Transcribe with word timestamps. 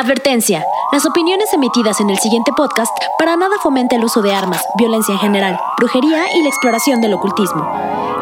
Advertencia. 0.00 0.64
Las 0.92 1.04
opiniones 1.04 1.52
emitidas 1.52 2.00
en 2.00 2.08
el 2.08 2.18
siguiente 2.18 2.52
podcast 2.56 2.90
para 3.18 3.36
nada 3.36 3.56
fomenta 3.62 3.96
el 3.96 4.04
uso 4.04 4.22
de 4.22 4.32
armas, 4.32 4.64
violencia 4.78 5.12
en 5.12 5.20
general, 5.20 5.60
brujería 5.76 6.34
y 6.34 6.42
la 6.42 6.48
exploración 6.48 7.02
del 7.02 7.12
ocultismo. 7.12 7.70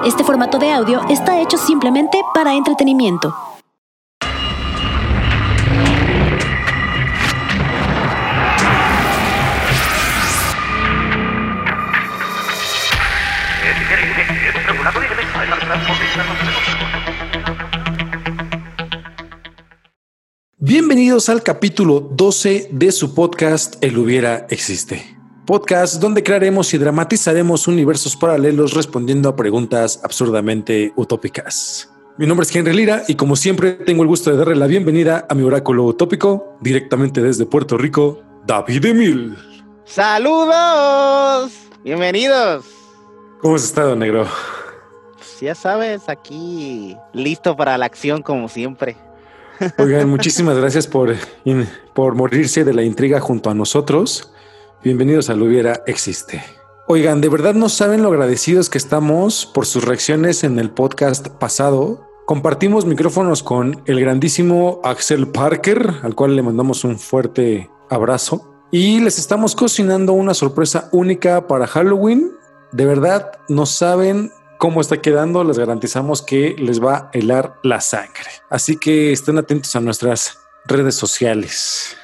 Este 0.04 0.24
formato 0.24 0.58
de 0.58 0.72
audio 0.72 1.00
está 1.08 1.40
hecho 1.40 1.56
simplemente 1.56 2.20
para 2.34 2.54
entretenimiento. 2.54 3.32
Bienvenidos 21.08 21.30
al 21.30 21.42
capítulo 21.42 22.00
12 22.00 22.68
de 22.70 22.92
su 22.92 23.14
podcast 23.14 23.82
El 23.82 23.96
hubiera 23.96 24.46
existe. 24.50 25.16
Podcast 25.46 26.02
donde 26.02 26.22
crearemos 26.22 26.74
y 26.74 26.76
dramatizaremos 26.76 27.66
universos 27.66 28.14
paralelos 28.14 28.74
respondiendo 28.74 29.30
a 29.30 29.34
preguntas 29.34 30.00
absurdamente 30.04 30.92
utópicas. 30.96 31.90
Mi 32.18 32.26
nombre 32.26 32.44
es 32.44 32.54
Henry 32.54 32.74
Lira 32.74 33.04
y 33.08 33.14
como 33.14 33.36
siempre 33.36 33.72
tengo 33.72 34.02
el 34.02 34.08
gusto 34.08 34.30
de 34.30 34.36
darle 34.36 34.56
la 34.56 34.66
bienvenida 34.66 35.24
a 35.30 35.34
mi 35.34 35.44
oráculo 35.44 35.86
utópico 35.86 36.58
directamente 36.60 37.22
desde 37.22 37.46
Puerto 37.46 37.78
Rico, 37.78 38.20
David 38.46 38.84
Emil. 38.84 39.34
¡Saludos! 39.86 41.52
Bienvenidos. 41.82 42.66
¿Cómo 43.40 43.54
has 43.56 43.64
estado, 43.64 43.96
negro? 43.96 44.26
Pues 45.16 45.40
ya 45.40 45.54
sabes, 45.54 46.06
aquí 46.10 46.98
listo 47.14 47.56
para 47.56 47.78
la 47.78 47.86
acción 47.86 48.20
como 48.20 48.50
siempre. 48.50 49.07
Oigan, 49.78 50.08
muchísimas 50.08 50.56
gracias 50.56 50.86
por, 50.86 51.14
por 51.94 52.14
morirse 52.14 52.64
de 52.64 52.74
la 52.74 52.82
intriga 52.82 53.20
junto 53.20 53.50
a 53.50 53.54
nosotros. 53.54 54.32
Bienvenidos 54.84 55.30
a 55.30 55.34
Lo 55.34 55.46
Hubiera 55.46 55.82
Existe. 55.86 56.42
Oigan, 56.86 57.20
de 57.20 57.28
verdad 57.28 57.54
no 57.54 57.68
saben 57.68 58.02
lo 58.02 58.08
agradecidos 58.08 58.70
que 58.70 58.78
estamos 58.78 59.46
por 59.46 59.66
sus 59.66 59.84
reacciones 59.84 60.44
en 60.44 60.58
el 60.58 60.70
podcast 60.70 61.28
pasado. 61.28 62.06
Compartimos 62.24 62.86
micrófonos 62.86 63.42
con 63.42 63.82
el 63.86 64.00
grandísimo 64.00 64.80
Axel 64.84 65.28
Parker, 65.28 65.94
al 66.02 66.14
cual 66.14 66.36
le 66.36 66.42
mandamos 66.42 66.84
un 66.84 66.98
fuerte 66.98 67.68
abrazo. 67.90 68.48
Y 68.70 69.00
les 69.00 69.18
estamos 69.18 69.56
cocinando 69.56 70.12
una 70.12 70.34
sorpresa 70.34 70.88
única 70.92 71.46
para 71.46 71.66
Halloween. 71.66 72.32
De 72.70 72.84
verdad, 72.84 73.32
no 73.48 73.66
saben 73.66 74.30
cómo 74.58 74.80
está 74.80 75.00
quedando, 75.00 75.44
les 75.44 75.58
garantizamos 75.58 76.20
que 76.20 76.54
les 76.58 76.82
va 76.82 76.96
a 76.96 77.10
helar 77.12 77.54
la 77.62 77.80
sangre. 77.80 78.30
Así 78.50 78.76
que 78.76 79.12
estén 79.12 79.38
atentos 79.38 79.74
a 79.76 79.80
nuestras 79.80 80.38
redes 80.66 80.96
sociales. 80.96 81.96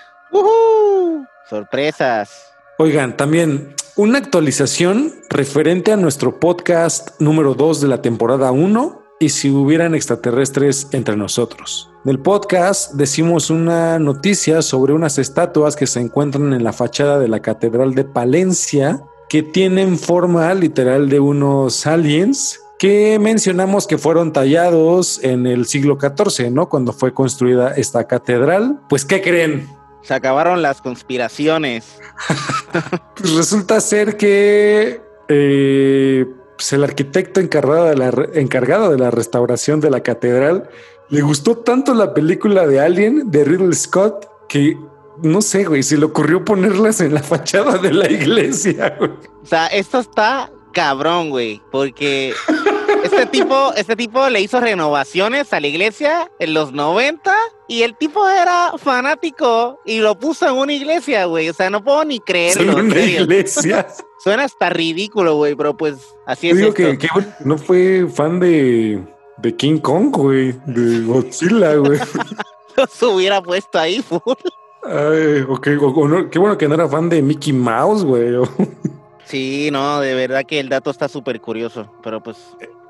Sorpresas. 1.50 2.52
Oigan, 2.78 3.16
también 3.16 3.74
una 3.96 4.18
actualización 4.18 5.12
referente 5.28 5.92
a 5.92 5.96
nuestro 5.96 6.40
podcast 6.40 7.20
número 7.20 7.54
2 7.54 7.82
de 7.82 7.88
la 7.88 8.02
temporada 8.02 8.50
1 8.50 9.02
y 9.20 9.28
si 9.28 9.50
hubieran 9.50 9.94
extraterrestres 9.94 10.88
entre 10.92 11.16
nosotros. 11.16 11.90
En 12.04 12.10
el 12.10 12.18
podcast 12.18 12.94
decimos 12.94 13.50
una 13.50 13.98
noticia 13.98 14.62
sobre 14.62 14.92
unas 14.92 15.18
estatuas 15.18 15.76
que 15.76 15.86
se 15.86 16.00
encuentran 16.00 16.52
en 16.52 16.64
la 16.64 16.72
fachada 16.72 17.18
de 17.18 17.28
la 17.28 17.40
Catedral 17.40 17.94
de 17.94 18.04
Palencia 18.04 19.04
que 19.34 19.42
tienen 19.42 19.98
forma 19.98 20.54
literal 20.54 21.08
de 21.08 21.18
unos 21.18 21.88
aliens 21.88 22.60
que 22.78 23.18
mencionamos 23.20 23.88
que 23.88 23.98
fueron 23.98 24.32
tallados 24.32 25.18
en 25.24 25.48
el 25.48 25.66
siglo 25.66 25.98
XIV, 26.00 26.52
¿no? 26.52 26.68
Cuando 26.68 26.92
fue 26.92 27.12
construida 27.12 27.74
esta 27.74 28.06
catedral. 28.06 28.78
Pues, 28.88 29.04
¿qué 29.04 29.20
creen? 29.20 29.68
Se 30.02 30.14
acabaron 30.14 30.62
las 30.62 30.80
conspiraciones. 30.80 31.98
pues 33.16 33.34
resulta 33.34 33.80
ser 33.80 34.16
que 34.16 35.02
eh, 35.26 36.26
pues 36.56 36.72
el 36.72 36.84
arquitecto 36.84 37.40
encargado 37.40 37.86
de, 37.86 37.96
la, 37.96 38.12
encargado 38.34 38.92
de 38.92 38.98
la 38.98 39.10
restauración 39.10 39.80
de 39.80 39.90
la 39.90 40.00
catedral 40.04 40.70
le 41.08 41.22
gustó 41.22 41.58
tanto 41.58 41.92
la 41.92 42.14
película 42.14 42.68
de 42.68 42.78
Alien 42.78 43.32
de 43.32 43.42
Ridley 43.42 43.74
Scott 43.74 44.28
que 44.48 44.78
no 45.22 45.42
sé, 45.42 45.64
güey, 45.64 45.82
se 45.82 45.96
le 45.96 46.04
ocurrió 46.04 46.44
ponerlas 46.44 47.00
en 47.00 47.14
la 47.14 47.22
fachada 47.22 47.78
de 47.78 47.92
la 47.92 48.10
iglesia, 48.10 48.96
güey. 48.98 49.10
O 49.42 49.46
sea, 49.46 49.66
esto 49.66 49.98
está 49.98 50.50
cabrón, 50.72 51.30
güey, 51.30 51.62
porque 51.70 52.34
este 53.04 53.26
tipo, 53.26 53.72
este 53.76 53.96
tipo 53.96 54.28
le 54.28 54.40
hizo 54.40 54.60
renovaciones 54.60 55.52
a 55.52 55.60
la 55.60 55.66
iglesia 55.66 56.30
en 56.38 56.54
los 56.54 56.72
90 56.72 57.34
y 57.68 57.82
el 57.82 57.96
tipo 57.96 58.28
era 58.28 58.72
fanático 58.76 59.80
y 59.84 60.00
lo 60.00 60.18
puso 60.18 60.46
en 60.46 60.54
una 60.54 60.72
iglesia, 60.72 61.26
güey. 61.26 61.48
O 61.48 61.54
sea, 61.54 61.70
no 61.70 61.82
puedo 61.82 62.04
ni 62.04 62.20
creerlo. 62.20 62.78
En 62.78 62.86
una 62.86 63.00
iglesia. 63.00 63.86
Suena 64.22 64.44
hasta 64.44 64.70
ridículo, 64.70 65.36
güey, 65.36 65.54
pero 65.54 65.76
pues 65.76 65.96
así 66.26 66.50
es. 66.50 66.56
Digo 66.56 66.72
que, 66.74 66.98
no 67.40 67.58
fue 67.58 68.06
fan 68.12 68.40
de, 68.40 69.02
de 69.38 69.56
King 69.56 69.78
Kong, 69.78 70.10
güey, 70.10 70.52
de 70.66 71.00
Godzilla, 71.00 71.74
güey. 71.76 72.00
Los 72.76 73.02
hubiera 73.02 73.42
puesto 73.42 73.78
ahí, 73.78 74.02
full. 74.02 74.20
Ay, 74.86 75.44
ok, 75.48 75.68
qué 76.30 76.38
bueno 76.38 76.58
que 76.58 76.68
no 76.68 76.74
era 76.74 76.88
fan 76.88 77.08
de 77.08 77.22
Mickey 77.22 77.52
Mouse, 77.52 78.04
güey. 78.04 78.34
sí, 79.24 79.70
no, 79.72 80.00
de 80.00 80.14
verdad 80.14 80.42
que 80.46 80.60
el 80.60 80.68
dato 80.68 80.90
está 80.90 81.08
súper 81.08 81.40
curioso, 81.40 81.90
pero 82.02 82.22
pues 82.22 82.36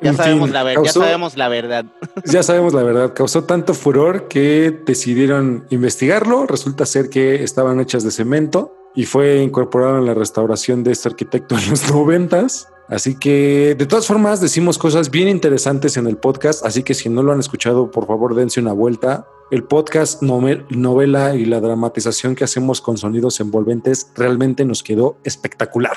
ya 0.00 0.12
sabemos, 0.12 0.50
la 0.50 0.74
ya 0.74 0.92
sabemos 0.92 1.36
la 1.36 1.48
verdad. 1.48 1.86
Ya 2.26 2.42
sabemos 2.42 2.74
la 2.74 2.82
verdad. 2.82 3.14
Causó 3.14 3.44
tanto 3.44 3.74
furor 3.74 4.28
que 4.28 4.80
decidieron 4.84 5.66
investigarlo. 5.70 6.46
Resulta 6.46 6.84
ser 6.84 7.08
que 7.08 7.42
estaban 7.42 7.80
hechas 7.80 8.02
de 8.02 8.10
cemento 8.10 8.72
y 8.94 9.04
fue 9.06 9.42
incorporado 9.42 9.98
en 9.98 10.06
la 10.06 10.14
restauración 10.14 10.84
de 10.84 10.92
este 10.92 11.08
arquitecto 11.08 11.56
en 11.56 11.70
los 11.70 11.90
noventas. 11.92 12.68
Así 12.88 13.18
que 13.18 13.74
de 13.78 13.86
todas 13.86 14.06
formas 14.06 14.40
decimos 14.40 14.76
cosas 14.76 15.10
bien 15.10 15.28
interesantes 15.28 15.96
en 15.96 16.06
el 16.06 16.18
podcast, 16.18 16.64
así 16.66 16.82
que 16.82 16.92
si 16.92 17.08
no 17.08 17.22
lo 17.22 17.32
han 17.32 17.40
escuchado, 17.40 17.90
por 17.90 18.06
favor 18.06 18.34
dense 18.34 18.60
una 18.60 18.72
vuelta. 18.72 19.26
El 19.50 19.64
podcast, 19.64 20.22
novela 20.22 21.34
y 21.34 21.44
la 21.44 21.60
dramatización 21.60 22.34
que 22.34 22.44
hacemos 22.44 22.80
con 22.80 22.98
sonidos 22.98 23.40
envolventes 23.40 24.10
realmente 24.14 24.64
nos 24.64 24.82
quedó 24.82 25.18
espectacular. 25.24 25.96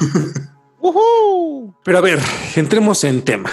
Pero 1.84 1.98
a 1.98 2.00
ver, 2.00 2.18
entremos 2.56 3.04
en 3.04 3.22
tema. 3.22 3.50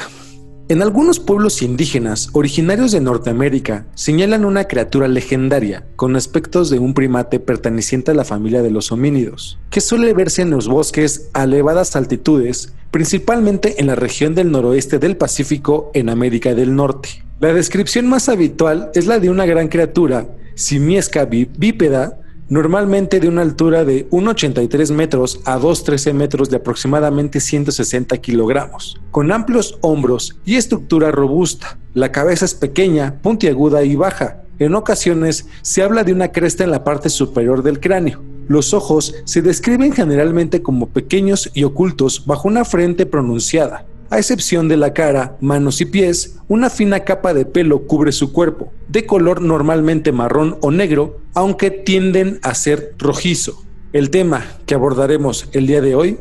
En 0.67 0.81
algunos 0.81 1.19
pueblos 1.19 1.61
indígenas 1.61 2.29
originarios 2.33 2.91
de 2.91 2.99
Norteamérica 2.99 3.85
señalan 3.93 4.45
una 4.45 4.63
criatura 4.63 5.07
legendaria 5.07 5.85
con 5.95 6.15
aspectos 6.15 6.71
de 6.71 6.79
un 6.79 6.95
primate 6.95 7.39
perteneciente 7.39 8.09
a 8.09 8.13
la 8.15 8.25
familia 8.25 8.63
de 8.63 8.71
los 8.71 8.91
homínidos, 8.91 9.59
que 9.69 9.79
suele 9.79 10.11
verse 10.15 10.41
en 10.41 10.49
los 10.49 10.67
bosques 10.67 11.29
a 11.33 11.43
elevadas 11.43 11.95
altitudes, 11.95 12.73
principalmente 12.89 13.79
en 13.79 13.85
la 13.85 13.93
región 13.93 14.33
del 14.33 14.51
noroeste 14.51 14.97
del 14.97 15.17
Pacífico 15.17 15.91
en 15.93 16.09
América 16.09 16.55
del 16.55 16.75
Norte. 16.75 17.23
La 17.39 17.53
descripción 17.53 18.07
más 18.07 18.27
habitual 18.27 18.89
es 18.95 19.05
la 19.05 19.19
de 19.19 19.29
una 19.29 19.45
gran 19.45 19.67
criatura, 19.67 20.25
simiesca 20.55 21.25
bípeda, 21.25 22.17
normalmente 22.49 23.19
de 23.19 23.27
una 23.27 23.41
altura 23.41 23.85
de 23.85 24.09
1,83 24.09 24.91
metros 24.93 25.39
a 25.45 25.57
2,13 25.57 26.13
metros 26.13 26.49
de 26.49 26.57
aproximadamente 26.57 27.39
160 27.39 28.17
kilogramos, 28.17 28.99
con 29.11 29.31
amplios 29.31 29.77
hombros 29.81 30.37
y 30.45 30.55
estructura 30.55 31.11
robusta. 31.11 31.77
La 31.93 32.11
cabeza 32.11 32.45
es 32.45 32.53
pequeña, 32.53 33.19
puntiaguda 33.21 33.83
y 33.83 33.95
baja. 33.95 34.43
En 34.59 34.75
ocasiones 34.75 35.47
se 35.61 35.83
habla 35.83 36.03
de 36.03 36.13
una 36.13 36.31
cresta 36.31 36.63
en 36.63 36.71
la 36.71 36.83
parte 36.83 37.09
superior 37.09 37.63
del 37.63 37.79
cráneo. 37.79 38.21
Los 38.47 38.73
ojos 38.73 39.15
se 39.25 39.41
describen 39.41 39.91
generalmente 39.91 40.61
como 40.61 40.89
pequeños 40.89 41.49
y 41.53 41.63
ocultos 41.63 42.25
bajo 42.25 42.47
una 42.47 42.63
frente 42.63 43.05
pronunciada. 43.05 43.85
A 44.15 44.19
excepción 44.19 44.69
de 44.69 44.77
la 44.77 44.93
cara, 44.93 45.35
manos 45.41 45.81
y 45.81 45.85
pies, 45.85 46.37
una 46.47 46.69
fina 46.69 47.01
capa 47.01 47.33
de 47.33 47.43
pelo 47.45 47.85
cubre 47.85 48.13
su 48.13 48.31
cuerpo, 48.31 48.71
de 48.87 49.05
color 49.05 49.41
normalmente 49.41 50.13
marrón 50.13 50.57
o 50.61 50.71
negro, 50.71 51.19
aunque 51.33 51.69
tienden 51.69 52.39
a 52.41 52.55
ser 52.55 52.95
rojizo. 52.97 53.61
El 53.91 54.11
tema 54.11 54.45
que 54.65 54.73
abordaremos 54.73 55.49
el 55.51 55.67
día 55.67 55.81
de 55.81 55.95
hoy, 55.95 56.17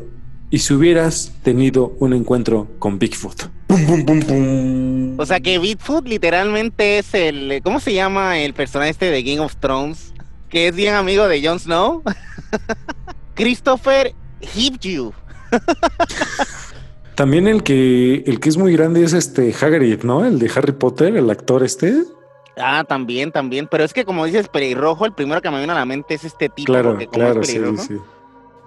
y 0.49 0.59
si 0.59 0.73
hubieras 0.73 1.31
tenido 1.41 1.95
un 1.99 2.11
encuentro 2.11 2.67
con 2.79 2.99
Bigfoot. 2.99 3.43
O 5.17 5.25
sea 5.25 5.39
que 5.39 5.57
Bigfoot 5.57 6.05
literalmente 6.05 6.97
es 6.97 7.13
el, 7.13 7.61
¿cómo 7.63 7.79
se 7.79 7.93
llama 7.93 8.39
el 8.39 8.53
personaje 8.53 8.91
este 8.91 9.09
de 9.09 9.23
Game 9.23 9.39
of 9.39 9.55
Thrones? 9.55 10.13
Que 10.49 10.67
es 10.67 10.75
bien 10.75 10.95
amigo 10.95 11.29
de 11.29 11.41
Jon 11.47 11.61
Snow. 11.61 12.03
Christopher 13.35 14.13
Hipju. 14.53 15.13
También 17.15 17.47
el 17.47 17.63
que, 17.63 18.23
el 18.25 18.39
que 18.39 18.49
es 18.49 18.57
muy 18.57 18.73
grande 18.73 19.03
es 19.03 19.13
este 19.13 19.53
Hagrid, 19.53 20.03
¿no? 20.03 20.25
El 20.25 20.37
de 20.37 20.51
Harry 20.53 20.73
Potter, 20.73 21.15
el 21.15 21.29
actor 21.29 21.63
este. 21.63 22.03
Ah, 22.57 22.83
también, 22.87 23.31
también. 23.31 23.67
Pero 23.69 23.83
es 23.83 23.93
que 23.93 24.05
como 24.05 24.25
dices 24.25 24.49
pelirrojo, 24.49 25.05
el 25.05 25.13
primero 25.13 25.41
que 25.41 25.49
me 25.49 25.57
viene 25.57 25.71
a 25.71 25.75
la 25.75 25.85
mente 25.85 26.13
es 26.13 26.25
este 26.25 26.49
tipo. 26.49 26.71
Claro, 26.71 26.97
claro, 27.11 27.43
sí, 27.43 27.59
sí. 27.77 27.97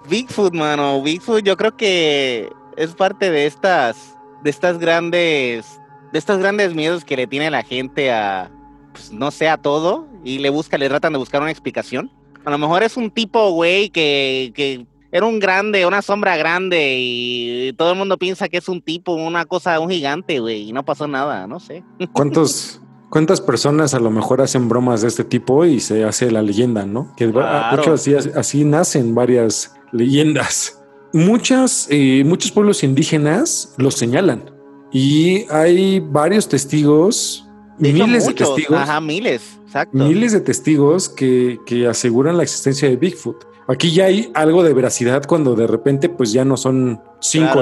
Bigfoot, 0.09 0.53
mano. 0.53 1.01
Bigfoot 1.01 1.43
yo 1.43 1.55
creo 1.57 1.77
que 1.77 2.49
es 2.75 2.95
parte 2.95 3.29
de 3.29 3.45
estas, 3.45 4.15
de 4.43 4.49
estas 4.49 4.79
grandes, 4.79 5.79
de 6.11 6.19
estos 6.19 6.39
grandes 6.39 6.73
miedos 6.73 7.05
que 7.05 7.17
le 7.17 7.27
tiene 7.27 7.51
la 7.51 7.63
gente 7.63 8.11
a, 8.11 8.49
pues, 8.93 9.11
no 9.11 9.31
sea 9.31 9.57
todo 9.57 10.07
y 10.23 10.39
le 10.39 10.49
busca, 10.49 10.77
le 10.77 10.89
tratan 10.89 11.13
de 11.13 11.19
buscar 11.19 11.41
una 11.41 11.51
explicación. 11.51 12.11
A 12.45 12.51
lo 12.51 12.57
mejor 12.57 12.83
es 12.83 12.97
un 12.97 13.11
tipo, 13.11 13.51
güey, 13.51 13.89
que, 13.89 14.51
que 14.55 14.85
era 15.11 15.25
un 15.25 15.39
grande, 15.39 15.85
una 15.85 16.01
sombra 16.01 16.37
grande 16.37 16.95
y 16.99 17.73
todo 17.73 17.91
el 17.91 17.97
mundo 17.97 18.17
piensa 18.17 18.47
que 18.47 18.57
es 18.57 18.69
un 18.69 18.81
tipo, 18.81 19.13
una 19.13 19.45
cosa, 19.45 19.79
un 19.79 19.89
gigante, 19.89 20.39
güey, 20.39 20.69
y 20.69 20.73
no 20.73 20.85
pasó 20.85 21.07
nada, 21.07 21.47
no 21.47 21.59
sé. 21.59 21.83
¿Cuántos, 22.13 22.81
¿Cuántas 23.09 23.41
personas 23.41 23.93
a 23.93 23.99
lo 23.99 24.11
mejor 24.11 24.41
hacen 24.41 24.69
bromas 24.69 25.01
de 25.01 25.07
este 25.07 25.23
tipo 25.23 25.65
y 25.65 25.79
se 25.79 26.03
hace 26.03 26.29
la 26.29 26.41
leyenda, 26.41 26.85
no? 26.85 27.13
Que 27.17 27.27
de 27.27 27.41
hecho 27.73 27.93
así, 27.93 28.13
así 28.13 28.63
nacen 28.63 29.15
varias 29.15 29.75
leyendas. 29.91 30.83
Muchas, 31.11 31.87
eh, 31.89 32.23
muchos 32.23 32.51
pueblos 32.51 32.83
indígenas 32.83 33.73
lo 33.77 33.89
señalan 33.89 34.51
y 34.91 35.45
hay 35.49 35.99
varios 35.99 36.47
testigos, 36.47 37.47
miles 37.79 38.27
de 38.27 38.33
testigos. 38.35 38.77
Ajá, 38.77 39.01
miles, 39.01 39.59
exacto. 39.65 39.97
Miles 39.97 40.33
de 40.33 40.41
testigos 40.41 41.09
que, 41.09 41.59
que 41.65 41.87
aseguran 41.87 42.37
la 42.37 42.43
existencia 42.43 42.87
de 42.87 42.95
Bigfoot. 42.95 43.48
Aquí 43.69 43.91
ya 43.91 44.05
hay 44.05 44.31
algo 44.33 44.63
de 44.63 44.73
veracidad 44.73 45.23
cuando 45.27 45.53
de 45.53 45.67
repente 45.67 46.09
pues 46.09 46.33
ya 46.33 46.43
no 46.43 46.57
son 46.57 47.03
cinco 47.19 47.61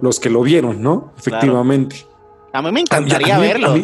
los 0.00 0.18
que 0.18 0.30
lo 0.30 0.40
vieron, 0.40 0.80
¿no? 0.80 1.12
Efectivamente. 1.18 2.06
A 2.54 2.62
mí 2.62 2.72
me 2.72 2.80
encantaría 2.80 3.38
verlo. 3.38 3.74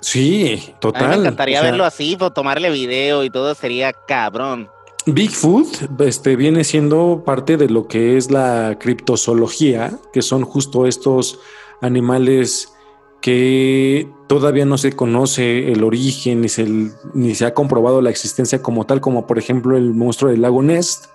sí, 0.00 0.74
total. 0.78 1.04
A 1.04 1.08
mí 1.08 1.14
me 1.14 1.20
encantaría 1.22 1.62
verlo 1.62 1.86
así, 1.86 2.18
tomarle 2.34 2.68
video 2.68 3.24
y 3.24 3.30
todo 3.30 3.54
sería 3.54 3.94
cabrón. 3.94 4.68
Bigfoot 5.06 6.00
este, 6.00 6.36
viene 6.36 6.64
siendo 6.64 7.22
parte 7.24 7.56
de 7.56 7.70
lo 7.70 7.88
que 7.88 8.18
es 8.18 8.30
la 8.30 8.76
criptozoología, 8.78 9.92
que 10.12 10.20
son 10.20 10.42
justo 10.44 10.86
estos 10.86 11.38
animales 11.80 12.74
que 13.20 14.08
todavía 14.28 14.64
no 14.64 14.78
se 14.78 14.92
conoce 14.92 15.72
el 15.72 15.84
origen 15.84 16.40
ni 16.40 16.48
se, 16.48 16.66
ni 17.14 17.34
se 17.34 17.46
ha 17.46 17.54
comprobado 17.54 18.00
la 18.00 18.10
existencia 18.10 18.62
como 18.62 18.86
tal, 18.86 19.00
como 19.00 19.26
por 19.26 19.38
ejemplo 19.38 19.76
el 19.76 19.92
monstruo 19.94 20.30
del 20.30 20.42
lago 20.42 20.62
Nest, 20.62 21.06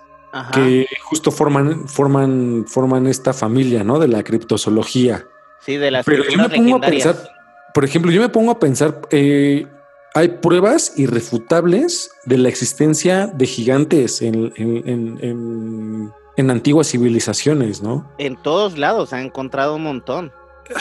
que 0.52 0.86
justo 1.02 1.30
forman, 1.30 1.88
forman, 1.88 2.66
forman 2.68 3.06
esta 3.06 3.32
familia 3.32 3.84
¿no? 3.84 3.98
de 3.98 4.08
la 4.08 4.22
criptozoología. 4.22 5.26
Sí, 5.60 5.76
de 5.76 5.90
las 5.90 6.04
Pero 6.04 6.24
yo 6.28 6.36
me 6.36 6.48
pongo 6.50 6.76
a 6.76 6.80
pensar, 6.80 7.16
por 7.72 7.84
ejemplo, 7.84 8.12
yo 8.12 8.20
me 8.20 8.28
pongo 8.28 8.50
a 8.52 8.58
pensar, 8.58 9.00
eh, 9.10 9.66
hay 10.14 10.28
pruebas 10.28 10.94
irrefutables 10.96 12.10
de 12.24 12.38
la 12.38 12.48
existencia 12.48 13.26
de 13.26 13.46
gigantes 13.46 14.22
en, 14.22 14.52
en, 14.56 16.50
antiguas 16.50 16.88
civilizaciones, 16.88 17.82
¿no? 17.82 18.10
En 18.18 18.36
todos 18.36 18.78
lados 18.78 19.12
han 19.12 19.26
encontrado 19.26 19.76
un 19.76 19.82
montón. 19.82 20.32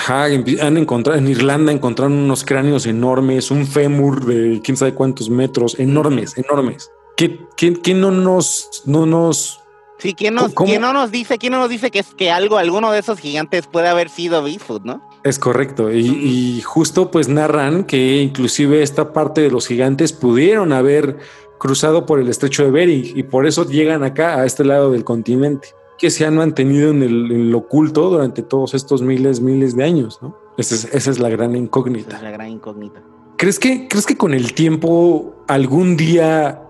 Han 0.07 0.77
encontrado 0.77 1.19
en 1.19 1.27
Irlanda 1.27 1.71
encontraron 1.71 2.13
unos 2.13 2.43
cráneos 2.43 2.85
enormes, 2.85 3.51
un 3.51 3.67
fémur 3.67 4.25
de 4.25 4.61
quién 4.63 4.77
sabe 4.77 4.93
cuántos 4.93 5.29
metros, 5.29 5.79
enormes, 5.79 6.37
enormes. 6.37 6.91
¿Qué, 7.15 7.93
no 7.93 8.11
nos, 8.11 8.83
no 8.85 9.05
nos 9.05 9.61
Sí, 9.97 10.13
¿quién, 10.13 10.33
nos, 10.33 10.53
¿quién 10.53 10.81
no 10.81 10.91
nos 10.91 11.09
dice, 11.09 11.37
quién 11.37 11.53
no 11.53 11.59
nos 11.59 11.69
dice 11.69 11.89
que 11.89 11.99
es 11.99 12.13
que 12.13 12.29
algo, 12.29 12.57
alguno 12.57 12.91
de 12.91 12.99
esos 12.99 13.17
gigantes 13.17 13.65
puede 13.67 13.87
haber 13.87 14.09
sido 14.09 14.43
Bigfoot, 14.43 14.83
¿no? 14.83 15.01
Es 15.23 15.39
correcto. 15.39 15.91
Y, 15.91 16.61
justo 16.61 17.09
pues 17.09 17.29
narran 17.29 17.85
que 17.85 18.17
inclusive 18.21 18.83
esta 18.83 19.13
parte 19.13 19.41
de 19.41 19.49
los 19.49 19.67
gigantes 19.67 20.11
pudieron 20.11 20.73
haber 20.73 21.17
cruzado 21.57 22.05
por 22.05 22.19
el 22.19 22.27
estrecho 22.27 22.63
de 22.63 22.71
Bering 22.71 23.17
y 23.17 23.23
por 23.23 23.47
eso 23.47 23.65
llegan 23.67 24.03
acá, 24.03 24.35
a 24.35 24.45
este 24.45 24.65
lado 24.65 24.91
del 24.91 25.05
continente, 25.05 25.69
que 25.97 26.09
se 26.09 26.25
han 26.25 26.35
mantenido 26.35 26.91
en 26.91 27.03
el, 27.03 27.53
oculto 27.55 28.09
durante 28.09 28.41
todos 28.41 28.73
estos 28.73 29.01
miles, 29.01 29.39
miles 29.39 29.75
de 29.75 29.83
años, 29.83 30.19
¿no? 30.21 30.37
Esa 30.57 31.11
es, 31.11 31.19
la 31.19 31.29
gran 31.29 31.55
incógnita. 31.55 32.17
es 32.17 32.23
la 32.23 32.31
gran 32.31 32.49
incógnita. 32.49 33.01
¿Crees 33.37 33.59
que, 33.59 33.87
¿Crees 33.87 34.05
que 34.05 34.17
con 34.17 34.33
el 34.33 34.53
tiempo 34.53 35.35
algún 35.47 35.97
día 35.97 36.61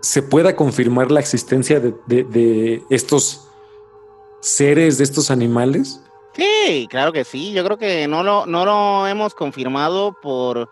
se 0.00 0.22
pueda 0.22 0.56
confirmar 0.56 1.10
la 1.10 1.20
existencia 1.20 1.80
de, 1.80 1.94
de 2.06 2.82
estos 2.88 3.48
seres, 4.40 4.98
de 4.98 5.04
estos 5.04 5.30
animales? 5.30 6.00
Sí, 6.34 6.88
claro 6.90 7.12
que 7.12 7.24
sí. 7.24 7.52
Yo 7.52 7.64
creo 7.64 7.78
que 7.78 8.08
no 8.08 8.22
lo, 8.22 8.46
no 8.46 8.64
lo 8.64 9.06
hemos 9.06 9.34
confirmado 9.34 10.16
por, 10.20 10.68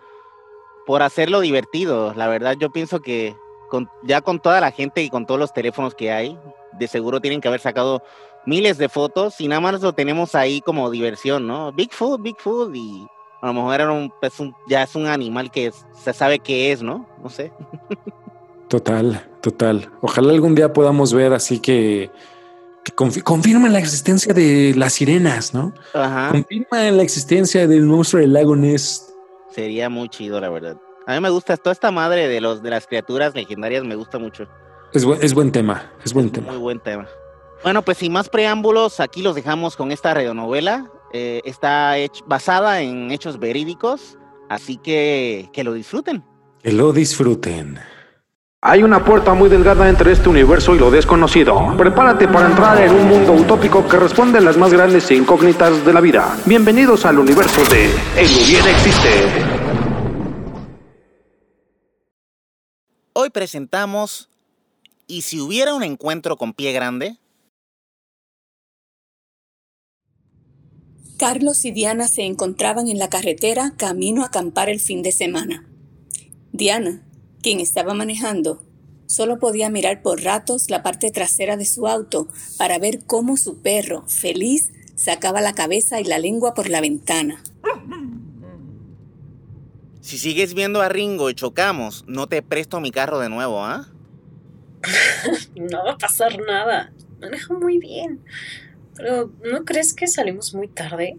por 0.87 1.03
hacerlo 1.03 1.41
divertido. 1.41 2.13
La 2.15 2.29
verdad, 2.29 2.57
yo 2.59 2.71
pienso 2.71 3.01
que 3.01 3.37
con, 3.71 3.89
ya 4.03 4.21
con 4.21 4.41
toda 4.41 4.61
la 4.61 4.73
gente 4.73 5.03
y 5.03 5.09
con 5.09 5.27
todos 5.27 5.41
los 5.41 5.53
teléfonos 5.53 5.95
que 5.95 6.11
hay, 6.11 6.39
de 6.79 6.89
seguro 6.89 7.21
tienen 7.21 7.41
que 7.41 7.49
haber 7.49 7.61
sacado 7.61 8.03
miles 8.47 8.79
de 8.79 8.89
fotos 8.89 9.41
y 9.41 9.49
nada 9.49 9.61
más 9.61 9.81
lo 9.81 9.93
tenemos 9.93 10.35
ahí 10.35 10.61
como 10.61 10.91
diversión, 10.91 11.47
¿no? 11.47 11.73
Bigfoot, 11.73 12.23
Bigfoot 12.23 12.75
y 12.75 13.07
a 13.41 13.47
lo 13.47 13.55
mejor 13.55 13.75
era 13.75 13.93
un, 13.93 14.13
ya 14.69 14.83
es 14.83 14.95
un 14.95 15.07
animal 15.07 15.51
que 15.51 15.73
se 15.93 16.13
sabe 16.13 16.39
qué 16.39 16.73
es, 16.73 16.83
¿no? 16.83 17.07
No 17.23 17.29
sé. 17.29 17.53
Total, 18.69 19.29
total. 19.43 19.91
Ojalá 20.01 20.33
algún 20.33 20.55
día 20.55 20.73
podamos 20.73 21.13
ver 21.13 21.35
así 21.35 21.61
que 21.61 22.11
que 22.85 23.23
confirman 23.23 23.73
la 23.73 23.79
existencia 23.79 24.33
de 24.33 24.73
las 24.77 24.95
sirenas, 24.95 25.55
¿no? 25.55 25.75
Ajá. 25.93 26.31
Confirman 26.31 26.97
la 26.97 27.03
existencia 27.03 27.67
del 27.69 27.85
monstruo 27.85 28.23
del 28.23 28.33
lago 28.33 28.57
Ness. 28.57 29.15
Sería 29.51 29.89
muy 29.89 30.09
chido, 30.09 30.41
la 30.41 30.49
verdad. 30.49 30.79
A 31.07 31.15
mí 31.15 31.21
me 31.21 31.31
gusta 31.31 31.57
toda 31.57 31.73
esta 31.73 31.91
madre 31.91 32.29
de 32.29 32.41
los 32.41 32.63
de 32.63 32.71
las 32.71 32.87
criaturas 32.87 33.35
legendarias, 33.35 33.85
me 33.85 33.95
gusta 33.95 34.19
mucho. 34.19 34.49
Es 34.95 35.07
buen, 35.07 35.23
es 35.23 35.33
buen 35.33 35.51
tema, 35.53 35.91
es 36.05 36.13
buen 36.13 36.31
tema. 36.31 36.49
Muy 36.49 36.59
buen 36.59 36.81
tema. 36.81 37.09
Bueno, 37.63 37.83
pues 37.83 37.99
sin 37.99 38.13
más 38.13 38.29
preámbulos, 38.29 39.01
aquí 39.01 39.23
los 39.23 39.35
dejamos 39.35 39.77
con 39.77 39.91
esta 39.91 40.13
radionovela. 40.13 40.91
Eh, 41.15 41.41
está 41.45 41.95
basada 42.27 42.83
en 42.83 43.11
hechos 43.11 43.39
verídicos, 43.39 44.19
así 44.51 44.77
que 44.77 45.49
que 45.53 45.65
lo 45.65 45.73
disfruten. 45.73 46.25
Que 46.63 46.73
lo 46.73 46.93
disfruten. 46.93 47.79
Hay 48.61 48.83
una 48.83 49.05
puerta 49.05 49.35
muy 49.35 49.49
delgada 49.49 49.89
entre 49.89 50.13
este 50.13 50.29
universo 50.29 50.75
y 50.75 50.79
lo 50.79 50.91
desconocido. 50.91 51.75
Prepárate 51.77 52.29
para 52.29 52.49
entrar 52.49 52.81
en 52.81 52.93
un 52.93 53.09
mundo 53.09 53.33
utópico 53.33 53.89
que 53.89 53.99
responde 53.99 54.39
a 54.39 54.41
las 54.41 54.57
más 54.57 54.73
grandes 54.73 55.11
incógnitas 55.11 55.85
de 55.85 55.93
la 55.93 56.01
vida. 56.01 56.37
Bienvenidos 56.45 57.05
al 57.07 57.19
universo 57.19 57.63
de 57.65 57.87
El 58.17 58.27
Hubiera 58.27 58.71
Existe. 58.71 59.09
Hoy 63.15 63.31
presentamos 63.31 64.32
¿Y 65.07 65.23
si 65.23 65.41
hubiera 65.41 65.75
un 65.75 65.83
encuentro 65.83 66.37
con 66.37 66.53
pie 66.53 66.73
grande? 66.73 67.19
Carlos 71.19 71.65
y 71.65 71.71
Diana 71.71 72.09
se 72.09 72.23
encontraban 72.23 72.89
en 72.89 72.99
la 72.99 73.09
carretera 73.09 73.75
camino 73.77 74.23
a 74.23 74.27
acampar 74.27 74.69
el 74.69 74.81
fin 74.81 75.03
de 75.03 75.13
semana. 75.13 75.69
Diana, 76.53 77.07
quien 77.43 77.61
estaba 77.61 77.95
manejando, 77.95 78.63
solo 79.07 79.39
podía 79.39 79.71
mirar 79.71 80.03
por 80.03 80.23
ratos 80.23 80.69
la 80.69 80.83
parte 80.83 81.11
trasera 81.11 81.57
de 81.57 81.65
su 81.65 81.87
auto 81.87 82.29
para 82.59 82.79
ver 82.79 83.05
cómo 83.07 83.37
su 83.37 83.63
perro, 83.63 84.05
feliz, 84.09 84.73
sacaba 84.97 85.41
la 85.41 85.53
cabeza 85.53 86.01
y 86.01 86.05
la 86.05 86.19
lengua 86.19 86.55
por 86.55 86.69
la 86.69 86.81
ventana. 86.81 87.43
Si 90.01 90.19
sigues 90.19 90.55
viendo 90.55 90.83
a 90.83 90.89
Ringo 90.89 91.31
y 91.31 91.35
chocamos, 91.35 92.05
no 92.09 92.27
te 92.27 92.43
presto 92.43 92.81
mi 92.81 92.91
carro 92.91 93.21
de 93.21 93.29
nuevo, 93.29 93.65
¿ah? 93.65 93.89
no 95.57 95.85
va 95.85 95.93
a 95.93 95.99
pasar 95.99 96.39
nada. 96.41 96.93
Maneja 97.21 97.55
muy 97.55 97.79
bien. 97.79 98.21
Pero 98.97 99.33
¿no 99.51 99.65
crees 99.65 99.95
que 99.95 100.07
salimos 100.07 100.55
muy 100.55 100.69
tarde? 100.69 101.17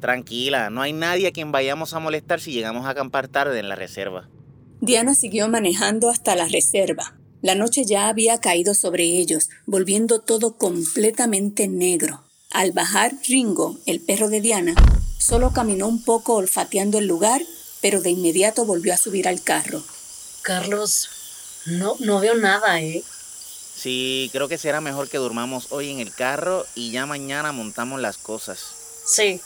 Tranquila, 0.00 0.70
no 0.70 0.82
hay 0.82 0.92
nadie 0.92 1.28
a 1.28 1.32
quien 1.32 1.52
vayamos 1.52 1.92
a 1.92 1.98
molestar 1.98 2.40
si 2.40 2.52
llegamos 2.52 2.86
a 2.86 2.90
acampar 2.90 3.28
tarde 3.28 3.58
en 3.58 3.68
la 3.68 3.74
reserva. 3.74 4.28
Diana 4.80 5.14
siguió 5.14 5.48
manejando 5.48 6.08
hasta 6.08 6.36
la 6.36 6.46
reserva. 6.46 7.14
La 7.42 7.54
noche 7.54 7.84
ya 7.84 8.08
había 8.08 8.40
caído 8.40 8.74
sobre 8.74 9.04
ellos, 9.04 9.48
volviendo 9.66 10.20
todo 10.20 10.56
completamente 10.56 11.68
negro. 11.68 12.24
Al 12.50 12.72
bajar, 12.72 13.12
Ringo, 13.28 13.76
el 13.86 14.00
perro 14.00 14.28
de 14.28 14.40
Diana, 14.40 14.74
solo 15.18 15.52
caminó 15.52 15.86
un 15.86 16.02
poco 16.02 16.34
olfateando 16.34 16.98
el 16.98 17.06
lugar, 17.06 17.42
pero 17.80 18.00
de 18.00 18.10
inmediato 18.10 18.64
volvió 18.64 18.94
a 18.94 18.96
subir 18.96 19.28
al 19.28 19.42
carro. 19.42 19.82
Carlos, 20.42 21.10
no, 21.70 21.96
no 22.00 22.20
veo 22.20 22.34
nada, 22.34 22.80
¿eh? 22.80 23.02
Sí, 23.76 24.28
creo 24.32 24.48
que 24.48 24.58
será 24.58 24.80
mejor 24.80 25.08
que 25.08 25.18
durmamos 25.18 25.68
hoy 25.70 25.90
en 25.90 26.00
el 26.00 26.12
carro 26.12 26.66
y 26.74 26.90
ya 26.90 27.06
mañana 27.06 27.52
montamos 27.52 28.00
las 28.00 28.18
cosas. 28.18 28.58
Sí, 29.06 29.40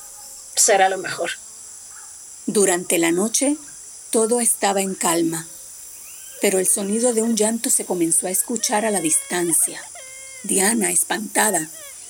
será 0.55 0.89
lo 0.89 0.99
mejor. 0.99 1.31
Durante 2.47 2.99
la 2.99 3.13
noche, 3.13 3.57
todo 4.11 4.41
estaba 4.41 4.81
en 4.81 4.95
calma, 4.95 5.47
pero 6.41 6.59
el 6.59 6.67
sonido 6.67 7.13
de 7.13 7.23
un 7.23 7.37
llanto 7.37 7.71
se 7.71 7.85
comenzó 7.85 8.27
a 8.27 8.31
escuchar 8.31 8.85
a 8.87 8.91
la 8.91 9.01
distancia. 9.01 9.81
Diana, 10.45 10.91
espantada, 10.91 11.69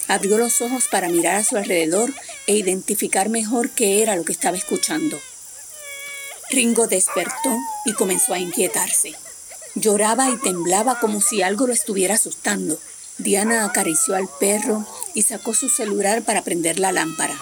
abrió 0.08 0.38
los 0.38 0.60
ojos 0.62 0.88
para 0.88 1.08
mirar 1.08 1.36
a 1.36 1.44
su 1.44 1.56
alrededor 1.56 2.14
e 2.46 2.54
identificar 2.54 3.28
mejor 3.28 3.70
qué 3.70 4.02
era 4.02 4.16
lo 4.16 4.24
que 4.24 4.32
estaba 4.32 4.56
escuchando. 4.56 5.20
Ringo 6.50 6.86
despertó 6.86 7.56
y 7.84 7.94
comenzó 7.94 8.34
a 8.34 8.38
inquietarse. 8.38 9.14
Lloraba 9.74 10.30
y 10.30 10.36
temblaba 10.36 11.00
como 11.00 11.20
si 11.20 11.42
algo 11.42 11.66
lo 11.66 11.72
estuviera 11.72 12.14
asustando. 12.14 12.78
Diana 13.18 13.64
acarició 13.64 14.14
al 14.16 14.28
perro 14.40 14.86
y 15.14 15.22
sacó 15.22 15.54
su 15.54 15.68
celular 15.68 16.22
para 16.22 16.42
prender 16.42 16.78
la 16.78 16.92
lámpara. 16.92 17.38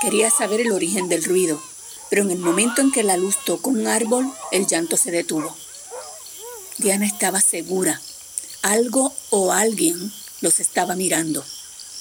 Quería 0.00 0.30
saber 0.30 0.60
el 0.60 0.72
origen 0.72 1.08
del 1.08 1.24
ruido 1.24 1.60
pero 2.12 2.24
en 2.24 2.30
el 2.30 2.40
momento 2.40 2.82
en 2.82 2.92
que 2.92 3.02
la 3.02 3.16
luz 3.16 3.38
tocó 3.42 3.70
un 3.70 3.86
árbol, 3.86 4.30
el 4.50 4.66
llanto 4.66 4.98
se 4.98 5.10
detuvo. 5.10 5.56
Diana 6.76 7.06
estaba 7.06 7.40
segura. 7.40 8.02
Algo 8.60 9.14
o 9.30 9.50
alguien 9.50 10.12
los 10.42 10.60
estaba 10.60 10.94
mirando. 10.94 11.42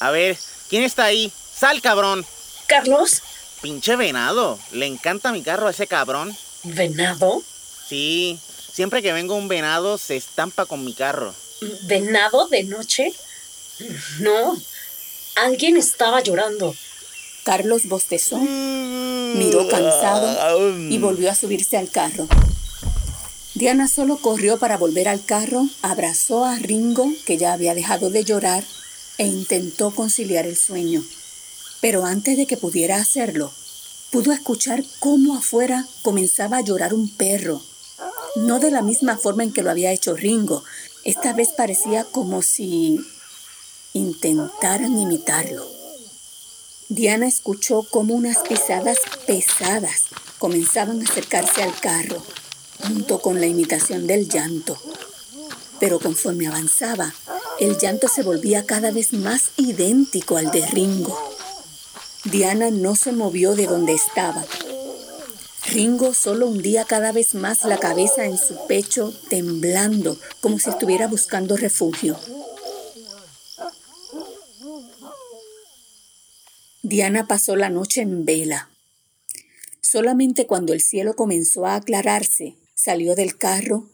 A 0.01 0.11
ver, 0.11 0.37
¿quién 0.69 0.83
está 0.83 1.05
ahí? 1.05 1.31
¡Sal, 1.57 1.81
cabrón! 1.81 2.25
¿Carlos? 2.67 3.21
Pinche 3.61 3.95
venado. 3.95 4.59
Le 4.73 4.85
encanta 4.85 5.31
mi 5.31 5.43
carro 5.43 5.67
a 5.67 5.71
ese 5.71 5.87
cabrón. 5.87 6.35
¿Venado? 6.63 7.41
Sí, 7.87 8.37
siempre 8.71 9.01
que 9.01 9.13
vengo 9.13 9.35
un 9.35 9.47
venado 9.47 9.97
se 9.97 10.15
estampa 10.15 10.65
con 10.65 10.83
mi 10.83 10.93
carro. 10.93 11.33
¿Venado 11.83 12.47
de 12.47 12.63
noche? 12.63 13.13
No. 14.19 14.57
Alguien 15.35 15.77
estaba 15.77 16.21
llorando. 16.21 16.75
Carlos 17.43 17.87
bostezó, 17.87 18.37
miró 18.37 19.67
cansado 19.67 20.77
y 20.77 20.99
volvió 20.99 21.31
a 21.31 21.35
subirse 21.35 21.77
al 21.77 21.89
carro. 21.89 22.27
Diana 23.55 23.87
solo 23.87 24.17
corrió 24.17 24.57
para 24.57 24.77
volver 24.77 25.07
al 25.07 25.25
carro, 25.25 25.67
abrazó 25.81 26.45
a 26.45 26.57
Ringo, 26.57 27.11
que 27.25 27.37
ya 27.37 27.53
había 27.53 27.73
dejado 27.73 28.09
de 28.09 28.23
llorar, 28.23 28.63
e 29.17 29.25
intentó 29.25 29.91
conciliar 29.91 30.45
el 30.45 30.55
sueño. 30.55 31.03
Pero 31.81 32.05
antes 32.05 32.37
de 32.37 32.45
que 32.45 32.57
pudiera 32.57 32.97
hacerlo, 32.97 33.51
pudo 34.11 34.31
escuchar 34.31 34.83
cómo 34.99 35.35
afuera 35.35 35.85
comenzaba 36.01 36.57
a 36.57 36.61
llorar 36.61 36.93
un 36.93 37.09
perro. 37.09 37.61
No 38.35 38.59
de 38.59 38.71
la 38.71 38.81
misma 38.81 39.17
forma 39.17 39.43
en 39.43 39.53
que 39.53 39.63
lo 39.63 39.71
había 39.71 39.91
hecho 39.91 40.15
Ringo. 40.15 40.63
Esta 41.03 41.33
vez 41.33 41.49
parecía 41.49 42.03
como 42.03 42.41
si 42.41 42.99
intentaran 43.93 44.97
imitarlo. 44.97 45.65
Diana 46.89 47.27
escuchó 47.27 47.83
como 47.83 48.13
unas 48.13 48.39
pisadas 48.39 48.97
pesadas 49.25 50.03
comenzaban 50.41 50.99
a 50.99 51.03
acercarse 51.03 51.61
al 51.61 51.79
carro, 51.79 52.19
junto 52.79 53.21
con 53.21 53.39
la 53.39 53.45
imitación 53.45 54.07
del 54.07 54.27
llanto. 54.27 54.75
Pero 55.79 55.99
conforme 55.99 56.47
avanzaba, 56.47 57.13
el 57.59 57.77
llanto 57.77 58.07
se 58.07 58.23
volvía 58.23 58.65
cada 58.65 58.89
vez 58.89 59.13
más 59.13 59.51
idéntico 59.57 60.37
al 60.37 60.49
de 60.49 60.65
Ringo. 60.65 61.15
Diana 62.23 62.71
no 62.71 62.95
se 62.95 63.11
movió 63.11 63.53
de 63.53 63.67
donde 63.67 63.93
estaba. 63.93 64.43
Ringo 65.71 66.13
solo 66.13 66.47
hundía 66.47 66.83
cada 66.83 67.13
vez 67.13 67.33
más 67.33 67.63
la 67.63 67.77
cabeza 67.77 68.25
en 68.25 68.37
su 68.37 68.67
pecho, 68.67 69.13
temblando, 69.29 70.17
como 70.41 70.59
si 70.59 70.69
estuviera 70.69 71.07
buscando 71.07 71.55
refugio. 71.55 72.19
Diana 76.83 77.25
pasó 77.25 77.55
la 77.55 77.69
noche 77.69 78.01
en 78.01 78.25
vela. 78.25 78.69
Solamente 79.79 80.45
cuando 80.45 80.73
el 80.73 80.81
cielo 80.81 81.15
comenzó 81.15 81.65
a 81.65 81.75
aclararse, 81.75 82.57
salió 82.75 83.15
del 83.15 83.37
carro, 83.37 83.89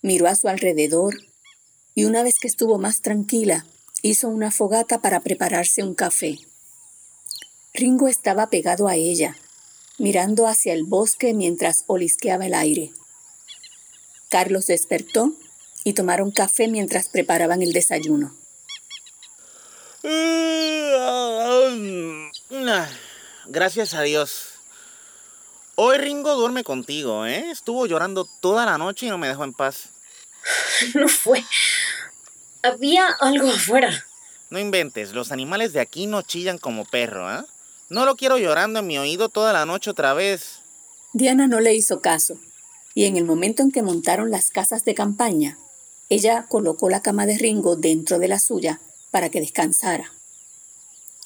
miró 0.00 0.26
a 0.26 0.34
su 0.34 0.48
alrededor 0.48 1.18
y 1.94 2.04
una 2.04 2.22
vez 2.22 2.38
que 2.40 2.48
estuvo 2.48 2.78
más 2.78 3.02
tranquila, 3.02 3.66
hizo 4.00 4.28
una 4.28 4.50
fogata 4.50 5.02
para 5.02 5.20
prepararse 5.20 5.82
un 5.82 5.94
café. 5.94 6.38
Ringo 7.74 8.08
estaba 8.08 8.48
pegado 8.48 8.88
a 8.88 8.96
ella, 8.96 9.36
mirando 10.00 10.46
hacia 10.46 10.72
el 10.72 10.84
bosque 10.84 11.34
mientras 11.34 11.84
olisqueaba 11.86 12.46
el 12.46 12.54
aire. 12.54 12.90
Carlos 14.30 14.66
despertó 14.66 15.34
y 15.84 15.92
tomaron 15.92 16.30
café 16.30 16.68
mientras 16.68 17.10
preparaban 17.10 17.60
el 17.60 17.74
desayuno. 17.74 18.34
Gracias 23.46 23.92
a 23.92 24.02
Dios. 24.02 24.54
Hoy 25.74 25.98
Ringo 25.98 26.34
duerme 26.34 26.64
contigo, 26.64 27.26
¿eh? 27.26 27.50
Estuvo 27.50 27.84
llorando 27.86 28.26
toda 28.40 28.64
la 28.64 28.78
noche 28.78 29.06
y 29.06 29.10
no 29.10 29.18
me 29.18 29.28
dejó 29.28 29.44
en 29.44 29.52
paz. 29.52 29.90
No 30.94 31.08
fue. 31.08 31.44
Había 32.62 33.06
algo 33.20 33.50
afuera. 33.50 34.06
No 34.48 34.58
inventes, 34.58 35.12
los 35.12 35.30
animales 35.30 35.74
de 35.74 35.80
aquí 35.80 36.06
no 36.06 36.22
chillan 36.22 36.56
como 36.56 36.86
perro, 36.86 37.30
¿eh? 37.30 37.44
No 37.90 38.04
lo 38.06 38.14
quiero 38.14 38.38
llorando 38.38 38.78
en 38.78 38.86
mi 38.86 38.98
oído 38.98 39.28
toda 39.28 39.52
la 39.52 39.66
noche 39.66 39.90
otra 39.90 40.14
vez. 40.14 40.60
Diana 41.12 41.48
no 41.48 41.58
le 41.58 41.74
hizo 41.74 42.00
caso, 42.00 42.38
y 42.94 43.06
en 43.06 43.16
el 43.16 43.24
momento 43.24 43.62
en 43.62 43.72
que 43.72 43.82
montaron 43.82 44.30
las 44.30 44.50
casas 44.50 44.84
de 44.84 44.94
campaña, 44.94 45.58
ella 46.08 46.46
colocó 46.48 46.88
la 46.88 47.02
cama 47.02 47.26
de 47.26 47.36
Ringo 47.36 47.74
dentro 47.74 48.20
de 48.20 48.28
la 48.28 48.38
suya 48.38 48.80
para 49.10 49.28
que 49.28 49.40
descansara. 49.40 50.12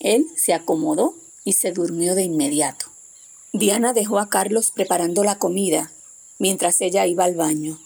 Él 0.01 0.27
se 0.37 0.55
acomodó 0.55 1.15
y 1.45 1.53
se 1.53 1.73
durmió 1.73 2.15
de 2.15 2.23
inmediato. 2.23 2.87
Diana 3.53 3.93
dejó 3.93 4.19
a 4.19 4.31
Carlos 4.31 4.73
preparando 4.75 5.23
la 5.23 5.39
comida 5.39 5.93
mientras 6.39 6.81
ella 6.81 7.07
iba 7.07 7.25
al 7.25 7.35
baño. 7.35 7.79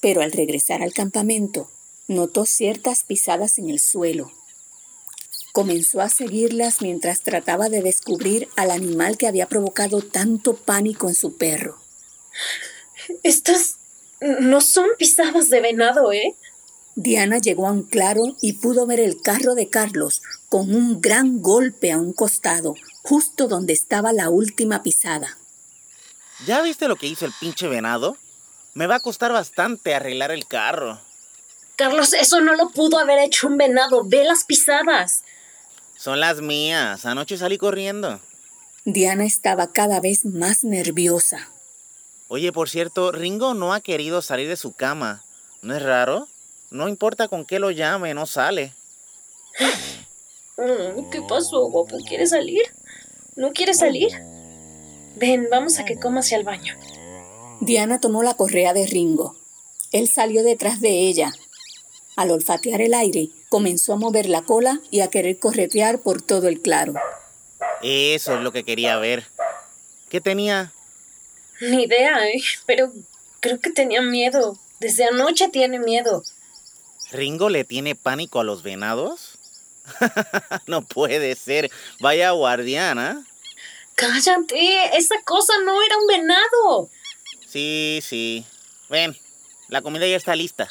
Pero 0.00 0.22
al 0.22 0.32
regresar 0.32 0.82
al 0.82 0.94
campamento, 0.94 1.70
notó 2.08 2.46
ciertas 2.46 3.04
pisadas 3.04 3.58
en 3.58 3.68
el 3.68 3.78
suelo. 3.78 4.32
Comenzó 5.54 6.00
a 6.00 6.08
seguirlas 6.08 6.82
mientras 6.82 7.20
trataba 7.20 7.68
de 7.68 7.80
descubrir 7.80 8.48
al 8.56 8.72
animal 8.72 9.16
que 9.16 9.28
había 9.28 9.46
provocado 9.46 10.02
tanto 10.02 10.56
pánico 10.56 11.08
en 11.08 11.14
su 11.14 11.36
perro. 11.36 11.78
Estas 13.22 13.76
no 14.20 14.60
son 14.60 14.88
pisadas 14.98 15.50
de 15.50 15.60
venado, 15.60 16.10
¿eh? 16.10 16.34
Diana 16.96 17.38
llegó 17.38 17.68
a 17.68 17.70
un 17.70 17.84
claro 17.84 18.34
y 18.40 18.54
pudo 18.54 18.84
ver 18.84 18.98
el 18.98 19.22
carro 19.22 19.54
de 19.54 19.68
Carlos 19.70 20.22
con 20.48 20.74
un 20.74 21.00
gran 21.00 21.40
golpe 21.40 21.92
a 21.92 21.98
un 21.98 22.12
costado, 22.12 22.74
justo 23.04 23.46
donde 23.46 23.74
estaba 23.74 24.12
la 24.12 24.30
última 24.30 24.82
pisada. 24.82 25.38
¿Ya 26.48 26.62
viste 26.62 26.88
lo 26.88 26.96
que 26.96 27.06
hizo 27.06 27.26
el 27.26 27.32
pinche 27.38 27.68
venado? 27.68 28.16
Me 28.72 28.88
va 28.88 28.96
a 28.96 29.00
costar 29.00 29.32
bastante 29.32 29.94
arreglar 29.94 30.32
el 30.32 30.48
carro. 30.48 31.00
Carlos, 31.76 32.12
eso 32.12 32.40
no 32.40 32.56
lo 32.56 32.70
pudo 32.70 32.98
haber 32.98 33.20
hecho 33.20 33.46
un 33.46 33.56
venado. 33.56 34.02
Ve 34.02 34.24
las 34.24 34.42
pisadas. 34.42 35.22
Son 36.04 36.20
las 36.20 36.42
mías. 36.42 37.06
Anoche 37.06 37.38
salí 37.38 37.56
corriendo. 37.56 38.20
Diana 38.84 39.24
estaba 39.24 39.72
cada 39.72 40.00
vez 40.00 40.26
más 40.26 40.62
nerviosa. 40.62 41.48
Oye, 42.28 42.52
por 42.52 42.68
cierto, 42.68 43.10
Ringo 43.10 43.54
no 43.54 43.72
ha 43.72 43.80
querido 43.80 44.20
salir 44.20 44.46
de 44.46 44.58
su 44.58 44.74
cama. 44.74 45.24
¿No 45.62 45.74
es 45.74 45.82
raro? 45.82 46.28
No 46.70 46.88
importa 46.88 47.28
con 47.28 47.46
qué 47.46 47.58
lo 47.58 47.70
llame, 47.70 48.12
no 48.12 48.26
sale. 48.26 48.74
Mm, 50.58 51.08
¿Qué 51.10 51.22
pasó, 51.26 51.70
guapo? 51.70 51.96
¿Quieres 52.06 52.30
salir? 52.30 52.64
¿No 53.34 53.54
quieres 53.54 53.78
salir? 53.78 54.10
Ven, 55.16 55.48
vamos 55.50 55.78
a 55.78 55.86
que 55.86 55.98
comas 55.98 56.30
al 56.34 56.44
baño. 56.44 56.76
Diana 57.62 57.98
tomó 57.98 58.22
la 58.22 58.34
correa 58.34 58.74
de 58.74 58.86
Ringo. 58.86 59.36
Él 59.90 60.06
salió 60.08 60.42
detrás 60.42 60.82
de 60.82 60.90
ella. 61.08 61.32
Al 62.16 62.30
olfatear 62.30 62.80
el 62.80 62.94
aire, 62.94 63.30
comenzó 63.48 63.94
a 63.94 63.96
mover 63.96 64.28
la 64.28 64.42
cola 64.42 64.80
y 64.90 65.00
a 65.00 65.08
querer 65.08 65.38
corretear 65.38 66.00
por 66.00 66.22
todo 66.22 66.48
el 66.48 66.60
claro. 66.60 66.94
Eso 67.82 68.34
es 68.34 68.40
lo 68.40 68.52
que 68.52 68.64
quería 68.64 68.96
ver. 68.98 69.26
¿Qué 70.08 70.20
tenía? 70.20 70.72
Ni 71.60 71.84
idea, 71.84 72.26
¿eh? 72.28 72.42
pero 72.66 72.92
creo 73.40 73.60
que 73.60 73.70
tenía 73.70 74.00
miedo. 74.00 74.58
Desde 74.80 75.04
anoche 75.04 75.48
tiene 75.48 75.78
miedo. 75.78 76.22
¿Ringo 77.10 77.48
le 77.48 77.64
tiene 77.64 77.94
pánico 77.94 78.40
a 78.40 78.44
los 78.44 78.62
venados? 78.62 79.38
no 80.66 80.82
puede 80.82 81.34
ser. 81.34 81.70
Vaya 82.00 82.30
guardiana. 82.30 83.24
Cállate, 83.94 84.96
esa 84.96 85.16
cosa 85.24 85.52
no 85.64 85.82
era 85.82 85.96
un 85.98 86.06
venado. 86.06 86.90
Sí, 87.48 88.00
sí. 88.02 88.44
Ven, 88.88 89.16
la 89.68 89.82
comida 89.82 90.06
ya 90.06 90.16
está 90.16 90.34
lista. 90.34 90.68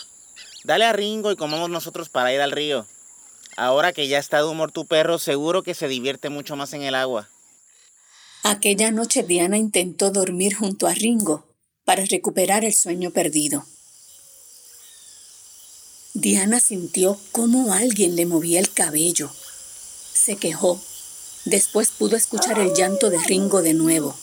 Dale 0.64 0.86
a 0.86 0.94
Ringo 0.94 1.32
y 1.32 1.36
comamos 1.36 1.70
nosotros 1.70 2.10
para 2.10 2.34
ir 2.34 2.42
al 2.42 2.52
río. 2.52 2.86
Ahora 3.58 3.94
que 3.94 4.08
ya 4.08 4.18
está 4.18 4.38
de 4.38 4.46
humor 4.46 4.72
tu 4.72 4.86
perro, 4.86 5.20
seguro 5.20 5.62
que 5.64 5.74
se 5.74 5.88
divierte 5.88 6.30
mucho 6.30 6.56
más 6.56 6.74
en 6.74 6.84
el 6.84 6.96
agua. 6.96 7.30
Aquella 8.44 8.92
noche 8.92 9.24
Diana 9.24 9.58
intentó 9.58 10.12
dormir 10.12 10.56
junto 10.56 10.88
a 10.88 10.94
Ringo 10.94 11.46
para 11.86 12.06
recuperar 12.06 12.66
el 12.66 12.74
sueño 12.74 13.12
perdido. 13.12 13.66
Diana 16.14 16.60
sintió 16.60 17.20
cómo 17.32 17.74
alguien 17.74 18.16
le 18.16 18.26
movía 18.26 18.60
el 18.60 18.72
cabello. 18.72 19.32
Se 20.14 20.36
quejó. 20.38 20.80
Después 21.46 21.90
pudo 21.90 22.16
escuchar 22.16 22.60
el 22.60 22.74
llanto 22.74 23.10
de 23.10 23.18
Ringo 23.18 23.62
de 23.62 23.74
nuevo. 23.74 24.16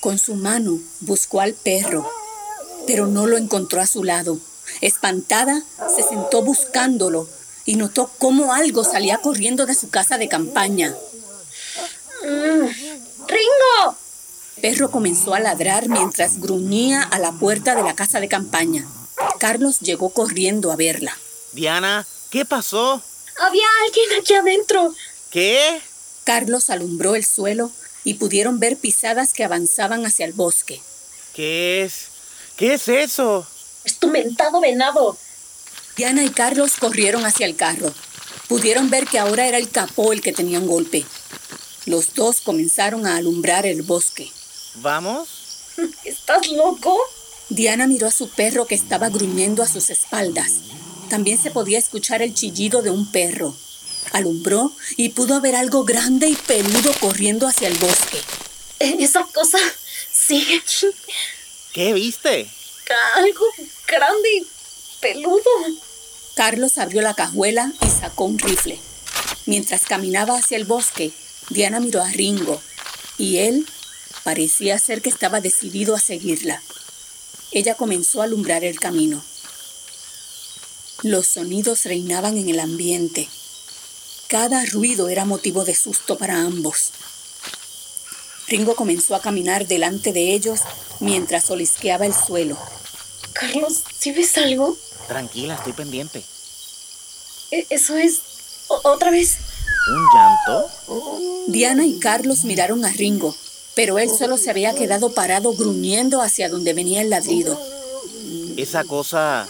Con 0.00 0.18
su 0.18 0.34
mano 0.34 0.80
buscó 1.00 1.40
al 1.40 1.54
perro, 1.54 2.10
pero 2.86 3.06
no 3.06 3.26
lo 3.26 3.36
encontró 3.36 3.80
a 3.80 3.86
su 3.86 4.04
lado. 4.04 4.38
Espantada, 4.80 5.62
se 5.94 6.02
sentó 6.02 6.42
buscándolo 6.42 7.28
y 7.64 7.76
notó 7.76 8.10
cómo 8.18 8.54
algo 8.54 8.84
salía 8.84 9.18
corriendo 9.18 9.66
de 9.66 9.74
su 9.74 9.90
casa 9.90 10.18
de 10.18 10.28
campaña. 10.28 10.94
Mm, 12.24 12.66
¡Ringo! 13.28 13.96
perro 14.60 14.90
comenzó 14.92 15.34
a 15.34 15.40
ladrar 15.40 15.88
mientras 15.88 16.38
gruñía 16.38 17.02
a 17.02 17.18
la 17.18 17.32
puerta 17.32 17.74
de 17.74 17.82
la 17.82 17.96
casa 17.96 18.20
de 18.20 18.28
campaña. 18.28 18.86
Carlos 19.38 19.80
llegó 19.80 20.10
corriendo 20.10 20.70
a 20.70 20.76
verla. 20.76 21.18
Diana, 21.52 22.06
¿qué 22.30 22.44
pasó? 22.44 23.02
Había 23.40 23.66
alguien 23.84 24.20
aquí 24.20 24.34
adentro. 24.34 24.94
¿Qué? 25.30 25.80
Carlos 26.24 26.70
alumbró 26.70 27.16
el 27.16 27.24
suelo 27.24 27.72
y 28.04 28.14
pudieron 28.14 28.60
ver 28.60 28.76
pisadas 28.76 29.32
que 29.32 29.44
avanzaban 29.44 30.06
hacia 30.06 30.26
el 30.26 30.32
bosque. 30.32 30.80
¿Qué 31.34 31.82
es? 31.82 32.11
¿Qué 32.56 32.74
es 32.74 32.88
eso? 32.88 33.46
Es 33.84 33.98
tu 33.98 34.08
mentado 34.08 34.60
venado. 34.60 35.16
Diana 35.96 36.24
y 36.24 36.30
Carlos 36.30 36.72
corrieron 36.78 37.24
hacia 37.24 37.46
el 37.46 37.56
carro. 37.56 37.92
Pudieron 38.48 38.90
ver 38.90 39.06
que 39.06 39.18
ahora 39.18 39.46
era 39.46 39.58
el 39.58 39.70
capó 39.70 40.12
el 40.12 40.20
que 40.20 40.32
tenía 40.32 40.58
un 40.58 40.66
golpe. 40.66 41.04
Los 41.86 42.14
dos 42.14 42.40
comenzaron 42.40 43.06
a 43.06 43.16
alumbrar 43.16 43.66
el 43.66 43.82
bosque. 43.82 44.30
¿Vamos? 44.76 45.28
¿Estás 46.04 46.48
loco? 46.48 46.98
Diana 47.48 47.86
miró 47.86 48.06
a 48.06 48.12
su 48.12 48.28
perro 48.28 48.66
que 48.66 48.74
estaba 48.74 49.08
gruñendo 49.08 49.62
a 49.62 49.68
sus 49.68 49.90
espaldas. 49.90 50.52
También 51.10 51.42
se 51.42 51.50
podía 51.50 51.78
escuchar 51.78 52.22
el 52.22 52.34
chillido 52.34 52.82
de 52.82 52.90
un 52.90 53.10
perro. 53.10 53.54
Alumbró 54.12 54.72
y 54.96 55.10
pudo 55.10 55.40
ver 55.40 55.56
algo 55.56 55.84
grande 55.84 56.28
y 56.28 56.36
peludo 56.36 56.92
corriendo 57.00 57.46
hacia 57.46 57.68
el 57.68 57.76
bosque. 57.78 58.18
Esa 58.78 59.24
cosa 59.24 59.58
sigue. 60.10 60.62
¿Qué 61.72 61.94
viste? 61.94 62.50
Algo 63.14 63.46
grande 63.88 64.28
y 64.36 64.46
peludo. 65.00 65.50
Carlos 66.34 66.76
abrió 66.76 67.00
la 67.00 67.14
cajuela 67.14 67.72
y 67.80 67.88
sacó 67.88 68.24
un 68.24 68.38
rifle. 68.38 68.78
Mientras 69.46 69.82
caminaba 69.82 70.36
hacia 70.36 70.58
el 70.58 70.66
bosque, 70.66 71.12
Diana 71.48 71.80
miró 71.80 72.02
a 72.02 72.10
Ringo 72.10 72.60
y 73.16 73.38
él 73.38 73.66
parecía 74.22 74.78
ser 74.78 75.00
que 75.00 75.08
estaba 75.08 75.40
decidido 75.40 75.94
a 75.94 76.00
seguirla. 76.00 76.62
Ella 77.52 77.74
comenzó 77.74 78.20
a 78.20 78.24
alumbrar 78.24 78.64
el 78.64 78.78
camino. 78.78 79.24
Los 81.02 81.26
sonidos 81.26 81.84
reinaban 81.84 82.36
en 82.36 82.50
el 82.50 82.60
ambiente. 82.60 83.28
Cada 84.28 84.64
ruido 84.66 85.08
era 85.08 85.24
motivo 85.24 85.64
de 85.64 85.74
susto 85.74 86.18
para 86.18 86.40
ambos. 86.40 86.90
Ringo 88.48 88.74
comenzó 88.74 89.14
a 89.14 89.20
caminar 89.20 89.66
delante 89.66 90.12
de 90.12 90.32
ellos 90.34 90.60
mientras 91.00 91.50
olisqueaba 91.50 92.06
el 92.06 92.14
suelo. 92.14 92.56
Carlos, 93.32 93.82
¿sí 93.98 94.12
ves 94.12 94.36
algo? 94.36 94.76
Tranquila, 95.08 95.54
estoy 95.54 95.72
pendiente. 95.72 96.22
E- 97.50 97.66
Eso 97.70 97.96
es... 97.96 98.18
o- 98.68 98.80
otra 98.84 99.10
vez. 99.10 99.36
¿Un 99.88 100.06
llanto? 100.14 100.70
Diana 101.48 101.84
y 101.84 101.98
Carlos 101.98 102.44
miraron 102.44 102.84
a 102.84 102.92
Ringo, 102.92 103.34
pero 103.74 103.98
él 103.98 104.10
solo 104.10 104.36
se 104.38 104.50
había 104.50 104.74
quedado 104.74 105.12
parado 105.12 105.52
gruñendo 105.54 106.20
hacia 106.22 106.48
donde 106.48 106.72
venía 106.72 107.00
el 107.00 107.10
ladrido. 107.10 107.60
Esa 108.56 108.84
cosa 108.84 109.48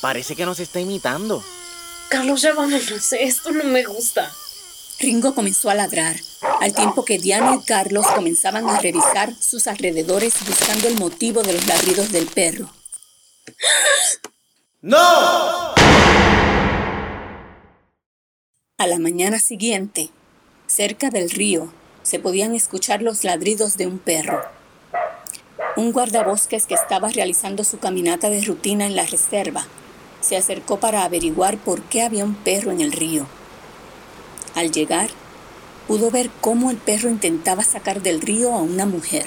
parece 0.00 0.36
que 0.36 0.44
nos 0.44 0.58
está 0.60 0.80
imitando. 0.80 1.42
Carlos, 2.08 2.42
ya 2.42 2.52
vámonos. 2.52 3.12
Esto 3.12 3.52
no 3.52 3.64
me 3.64 3.84
gusta. 3.84 4.34
Ringo 5.02 5.34
comenzó 5.34 5.68
a 5.68 5.74
ladrar, 5.74 6.14
al 6.60 6.72
tiempo 6.72 7.04
que 7.04 7.18
Diana 7.18 7.56
y 7.56 7.64
Carlos 7.64 8.06
comenzaban 8.14 8.68
a 8.68 8.78
revisar 8.78 9.34
sus 9.34 9.66
alrededores 9.66 10.32
buscando 10.46 10.86
el 10.86 10.96
motivo 10.96 11.42
de 11.42 11.54
los 11.54 11.66
ladridos 11.66 12.12
del 12.12 12.26
perro. 12.26 12.70
¡No! 14.80 14.96
A 18.78 18.86
la 18.86 19.00
mañana 19.00 19.40
siguiente, 19.40 20.10
cerca 20.68 21.10
del 21.10 21.30
río, 21.30 21.72
se 22.04 22.20
podían 22.20 22.54
escuchar 22.54 23.02
los 23.02 23.24
ladridos 23.24 23.76
de 23.76 23.88
un 23.88 23.98
perro. 23.98 24.40
Un 25.76 25.90
guardabosques 25.90 26.66
que 26.66 26.74
estaba 26.74 27.08
realizando 27.08 27.64
su 27.64 27.80
caminata 27.80 28.30
de 28.30 28.40
rutina 28.42 28.86
en 28.86 28.94
la 28.94 29.06
reserva 29.06 29.66
se 30.20 30.36
acercó 30.36 30.78
para 30.78 31.02
averiguar 31.02 31.58
por 31.58 31.82
qué 31.82 32.02
había 32.02 32.24
un 32.24 32.36
perro 32.36 32.70
en 32.70 32.80
el 32.80 32.92
río. 32.92 33.26
Al 34.54 34.70
llegar, 34.70 35.08
pudo 35.86 36.10
ver 36.10 36.30
cómo 36.40 36.70
el 36.70 36.76
perro 36.76 37.08
intentaba 37.08 37.62
sacar 37.62 38.02
del 38.02 38.20
río 38.20 38.54
a 38.54 38.62
una 38.62 38.86
mujer. 38.86 39.26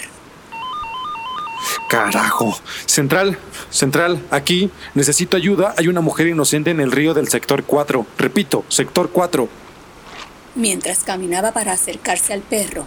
Carajo. 1.89 2.57
Central, 2.85 3.37
central, 3.69 4.21
aquí. 4.31 4.69
Necesito 4.93 5.37
ayuda. 5.37 5.73
Hay 5.77 5.87
una 5.87 6.01
mujer 6.01 6.27
inocente 6.27 6.71
en 6.71 6.79
el 6.79 6.91
río 6.91 7.13
del 7.13 7.27
sector 7.27 7.63
4. 7.63 8.05
Repito, 8.17 8.65
sector 8.69 9.09
4. 9.11 9.47
Mientras 10.55 11.03
caminaba 11.03 11.51
para 11.51 11.73
acercarse 11.73 12.33
al 12.33 12.41
perro, 12.41 12.85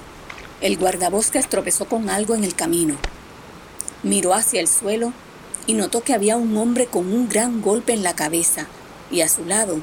el 0.61 0.77
guardabosques 0.79 1.49
tropezó 1.49 1.85
con 1.85 2.09
algo 2.11 2.35
en 2.35 2.45
el 2.45 2.55
camino. 2.55 2.97
Miró 4.03 4.35
hacia 4.35 4.61
el 4.61 4.69
suelo 4.69 5.13
y 5.67 5.75
notó 5.75 6.03
que 6.03 6.15
había 6.15 6.37
un 6.37 6.57
hombre 6.57 6.87
con 6.87 7.13
un 7.13 7.29
gran 7.29 7.61
golpe 7.61 7.93
en 7.93 8.03
la 8.03 8.15
cabeza 8.15 8.67
y 9.11 9.21
a 9.21 9.29
su 9.29 9.45
lado 9.45 9.81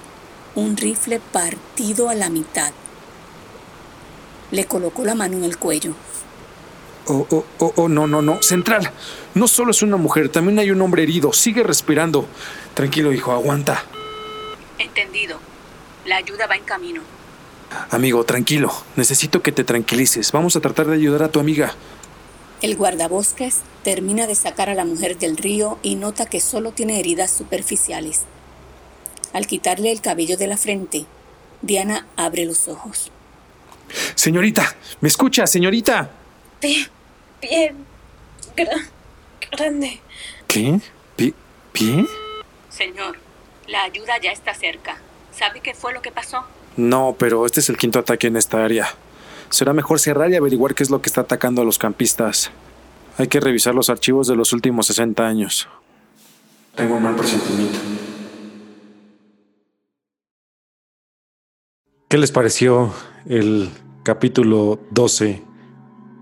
un 0.55 0.77
rifle 0.77 1.19
partido 1.19 2.09
a 2.09 2.15
la 2.15 2.29
mitad. 2.29 2.71
Le 4.51 4.65
colocó 4.65 5.03
la 5.03 5.15
mano 5.15 5.37
en 5.37 5.43
el 5.43 5.57
cuello. 5.57 5.93
Oh, 7.07 7.27
oh, 7.29 7.45
oh, 7.59 7.73
oh, 7.75 7.87
no, 7.87 8.07
no, 8.07 8.21
no. 8.21 8.41
Central. 8.41 8.91
No 9.35 9.47
solo 9.47 9.71
es 9.71 9.81
una 9.83 9.97
mujer, 9.97 10.29
también 10.29 10.57
hay 10.59 10.71
un 10.71 10.81
hombre 10.81 11.03
herido. 11.03 11.33
Sigue 11.33 11.61
respirando. 11.61 12.25
Tranquilo, 12.73 13.13
hijo, 13.13 13.31
aguanta. 13.31 13.83
Entendido. 14.79 15.37
La 16.05 16.17
ayuda 16.17 16.47
va 16.47 16.55
en 16.55 16.63
camino. 16.63 17.01
Amigo, 17.91 18.23
tranquilo. 18.23 18.71
Necesito 18.95 19.41
que 19.41 19.51
te 19.51 19.63
tranquilices. 19.63 20.31
Vamos 20.31 20.55
a 20.55 20.61
tratar 20.61 20.87
de 20.87 20.95
ayudar 20.95 21.23
a 21.23 21.29
tu 21.29 21.39
amiga. 21.39 21.73
El 22.61 22.75
guardabosques 22.77 23.59
termina 23.83 24.27
de 24.27 24.35
sacar 24.35 24.69
a 24.69 24.75
la 24.75 24.85
mujer 24.85 25.17
del 25.17 25.37
río 25.37 25.77
y 25.83 25.95
nota 25.95 26.25
que 26.25 26.39
solo 26.39 26.71
tiene 26.71 26.99
heridas 26.99 27.31
superficiales. 27.31 28.23
Al 29.35 29.47
quitarle 29.47 29.91
el 29.91 29.99
cabello 29.99 30.37
de 30.37 30.47
la 30.47 30.55
frente, 30.55 31.03
Diana 31.61 32.07
abre 32.15 32.45
los 32.45 32.69
ojos. 32.69 33.11
Señorita, 34.15 34.73
¿me 35.01 35.09
escucha, 35.09 35.45
señorita? 35.45 36.09
Bien, 36.61 36.87
bien. 37.41 37.75
Gra- 38.55 38.87
grande. 39.51 39.99
¿Qué? 40.47 40.79
¿Pie? 41.17 41.33
¿Pie? 41.73 42.05
Señor, 42.69 43.17
la 43.67 43.83
ayuda 43.83 44.13
ya 44.23 44.31
está 44.31 44.53
cerca. 44.53 44.99
¿Sabe 45.37 45.59
qué 45.59 45.73
fue 45.73 45.93
lo 45.93 46.01
que 46.01 46.11
pasó? 46.11 46.45
No, 46.77 47.17
pero 47.19 47.45
este 47.45 47.59
es 47.59 47.67
el 47.67 47.77
quinto 47.77 47.99
ataque 47.99 48.27
en 48.27 48.37
esta 48.37 48.63
área. 48.63 48.87
Será 49.49 49.73
mejor 49.73 49.99
cerrar 49.99 50.31
y 50.31 50.37
averiguar 50.37 50.75
qué 50.75 50.83
es 50.83 50.89
lo 50.89 51.01
que 51.01 51.09
está 51.09 51.19
atacando 51.21 51.61
a 51.61 51.65
los 51.65 51.77
campistas. 51.77 52.51
Hay 53.17 53.27
que 53.27 53.41
revisar 53.41 53.75
los 53.75 53.89
archivos 53.89 54.27
de 54.29 54.37
los 54.37 54.53
últimos 54.53 54.87
60 54.87 55.27
años. 55.27 55.67
Tengo 56.75 56.95
un 56.95 57.03
mal 57.03 57.15
presentimiento. 57.17 57.79
¿Qué 62.07 62.17
les 62.17 62.31
pareció 62.31 62.91
el 63.27 63.69
capítulo 64.03 64.79
12 64.91 65.43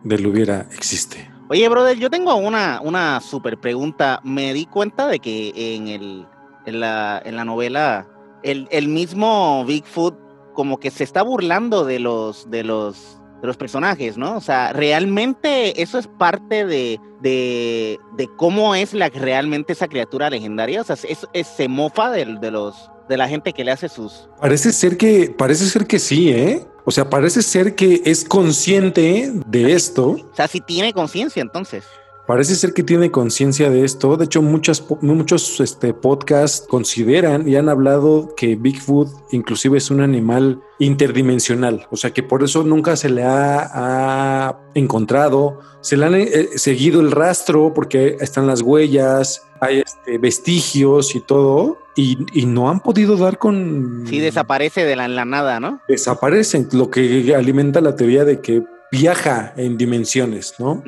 del 0.03 0.25
Hubiera 0.27 0.61
Existe? 0.73 1.29
Oye, 1.49 1.67
brother, 1.69 1.97
yo 1.97 2.09
tengo 2.09 2.35
una, 2.35 2.79
una 2.81 3.19
super 3.21 3.59
pregunta. 3.59 4.21
Me 4.23 4.53
di 4.53 4.65
cuenta 4.65 5.07
de 5.07 5.19
que 5.19 5.51
en, 5.75 5.87
el, 5.87 6.25
en, 6.65 6.79
la, 6.79 7.21
en 7.23 7.35
la 7.35 7.45
novela 7.45 8.07
el, 8.43 8.67
el 8.71 8.87
mismo 8.87 9.63
Bigfoot 9.65 10.17
como 10.53 10.79
que 10.79 10.89
se 10.89 11.03
está 11.03 11.21
burlando 11.21 11.83
de 11.83 11.99
los, 11.99 12.49
de 12.49 12.63
los, 12.63 13.19
de 13.41 13.47
los 13.47 13.57
personajes, 13.57 14.17
¿no? 14.17 14.37
O 14.37 14.41
sea, 14.41 14.71
realmente 14.71 15.81
eso 15.81 15.97
es 15.99 16.07
parte 16.07 16.65
de, 16.65 16.99
de, 17.21 17.99
de 18.15 18.29
cómo 18.37 18.73
es 18.73 18.93
la, 18.93 19.09
realmente 19.09 19.73
esa 19.73 19.87
criatura 19.89 20.29
legendaria. 20.29 20.81
O 20.81 20.83
sea, 20.83 20.95
es, 21.33 21.47
se 21.47 21.67
mofa 21.67 22.09
del- 22.09 22.39
de, 22.39 22.51
los, 22.51 22.89
de 23.07 23.17
la 23.17 23.27
gente 23.27 23.53
que 23.53 23.63
le 23.63 23.71
hace 23.71 23.89
sus... 23.89 24.29
Parece 24.39 24.71
ser 24.71 24.97
que, 24.97 25.33
parece 25.37 25.65
ser 25.65 25.87
que 25.87 25.99
sí, 25.99 26.29
¿eh? 26.29 26.65
O 26.85 26.91
sea, 26.91 27.09
parece 27.09 27.41
ser 27.41 27.75
que 27.75 28.01
es 28.05 28.25
consciente 28.25 29.31
de 29.47 29.73
esto. 29.73 30.09
O 30.11 30.35
sea, 30.35 30.47
si 30.47 30.59
tiene 30.59 30.93
conciencia 30.93 31.41
entonces. 31.41 31.85
Parece 32.25 32.55
ser 32.55 32.73
que 32.73 32.83
tiene 32.83 33.11
conciencia 33.11 33.69
de 33.69 33.83
esto. 33.83 34.15
De 34.15 34.25
hecho, 34.25 34.41
muchas, 34.41 34.83
muchos 35.01 35.59
este, 35.59 35.93
podcasts 35.93 36.65
consideran 36.67 37.47
y 37.49 37.57
han 37.57 37.67
hablado 37.67 38.33
que 38.35 38.55
Bigfoot 38.55 39.09
inclusive 39.31 39.77
es 39.77 39.91
un 39.91 39.99
animal 39.99 40.61
interdimensional. 40.79 41.85
O 41.91 41.97
sea, 41.97 42.11
que 42.11 42.23
por 42.23 42.41
eso 42.41 42.63
nunca 42.63 42.95
se 42.95 43.09
le 43.09 43.23
ha, 43.23 43.69
ha 43.73 44.59
encontrado. 44.73 45.59
Se 45.81 45.97
le 45.97 46.05
han 46.05 46.15
eh, 46.15 46.49
seguido 46.55 47.01
el 47.01 47.11
rastro 47.11 47.73
porque 47.73 48.15
están 48.21 48.47
las 48.47 48.61
huellas, 48.61 49.41
hay 49.63 49.79
este, 49.79 50.17
vestigios 50.17 51.15
y 51.15 51.19
todo. 51.19 51.77
Y, 51.95 52.17
y 52.33 52.45
no 52.47 52.69
han 52.69 52.79
podido 52.79 53.17
dar 53.17 53.37
con... 53.37 54.05
Si 54.07 54.19
desaparece 54.19 54.83
de 54.83 54.95
la, 54.95 55.07
la 55.07 55.25
nada, 55.25 55.59
¿no? 55.59 55.79
Desaparecen, 55.87 56.67
lo 56.71 56.89
que 56.89 57.35
alimenta 57.35 57.81
la 57.81 57.95
teoría 57.95 58.25
de 58.25 58.41
que 58.41 58.63
viaja 58.91 59.53
en 59.57 59.77
dimensiones, 59.77 60.55
¿no? 60.57 60.83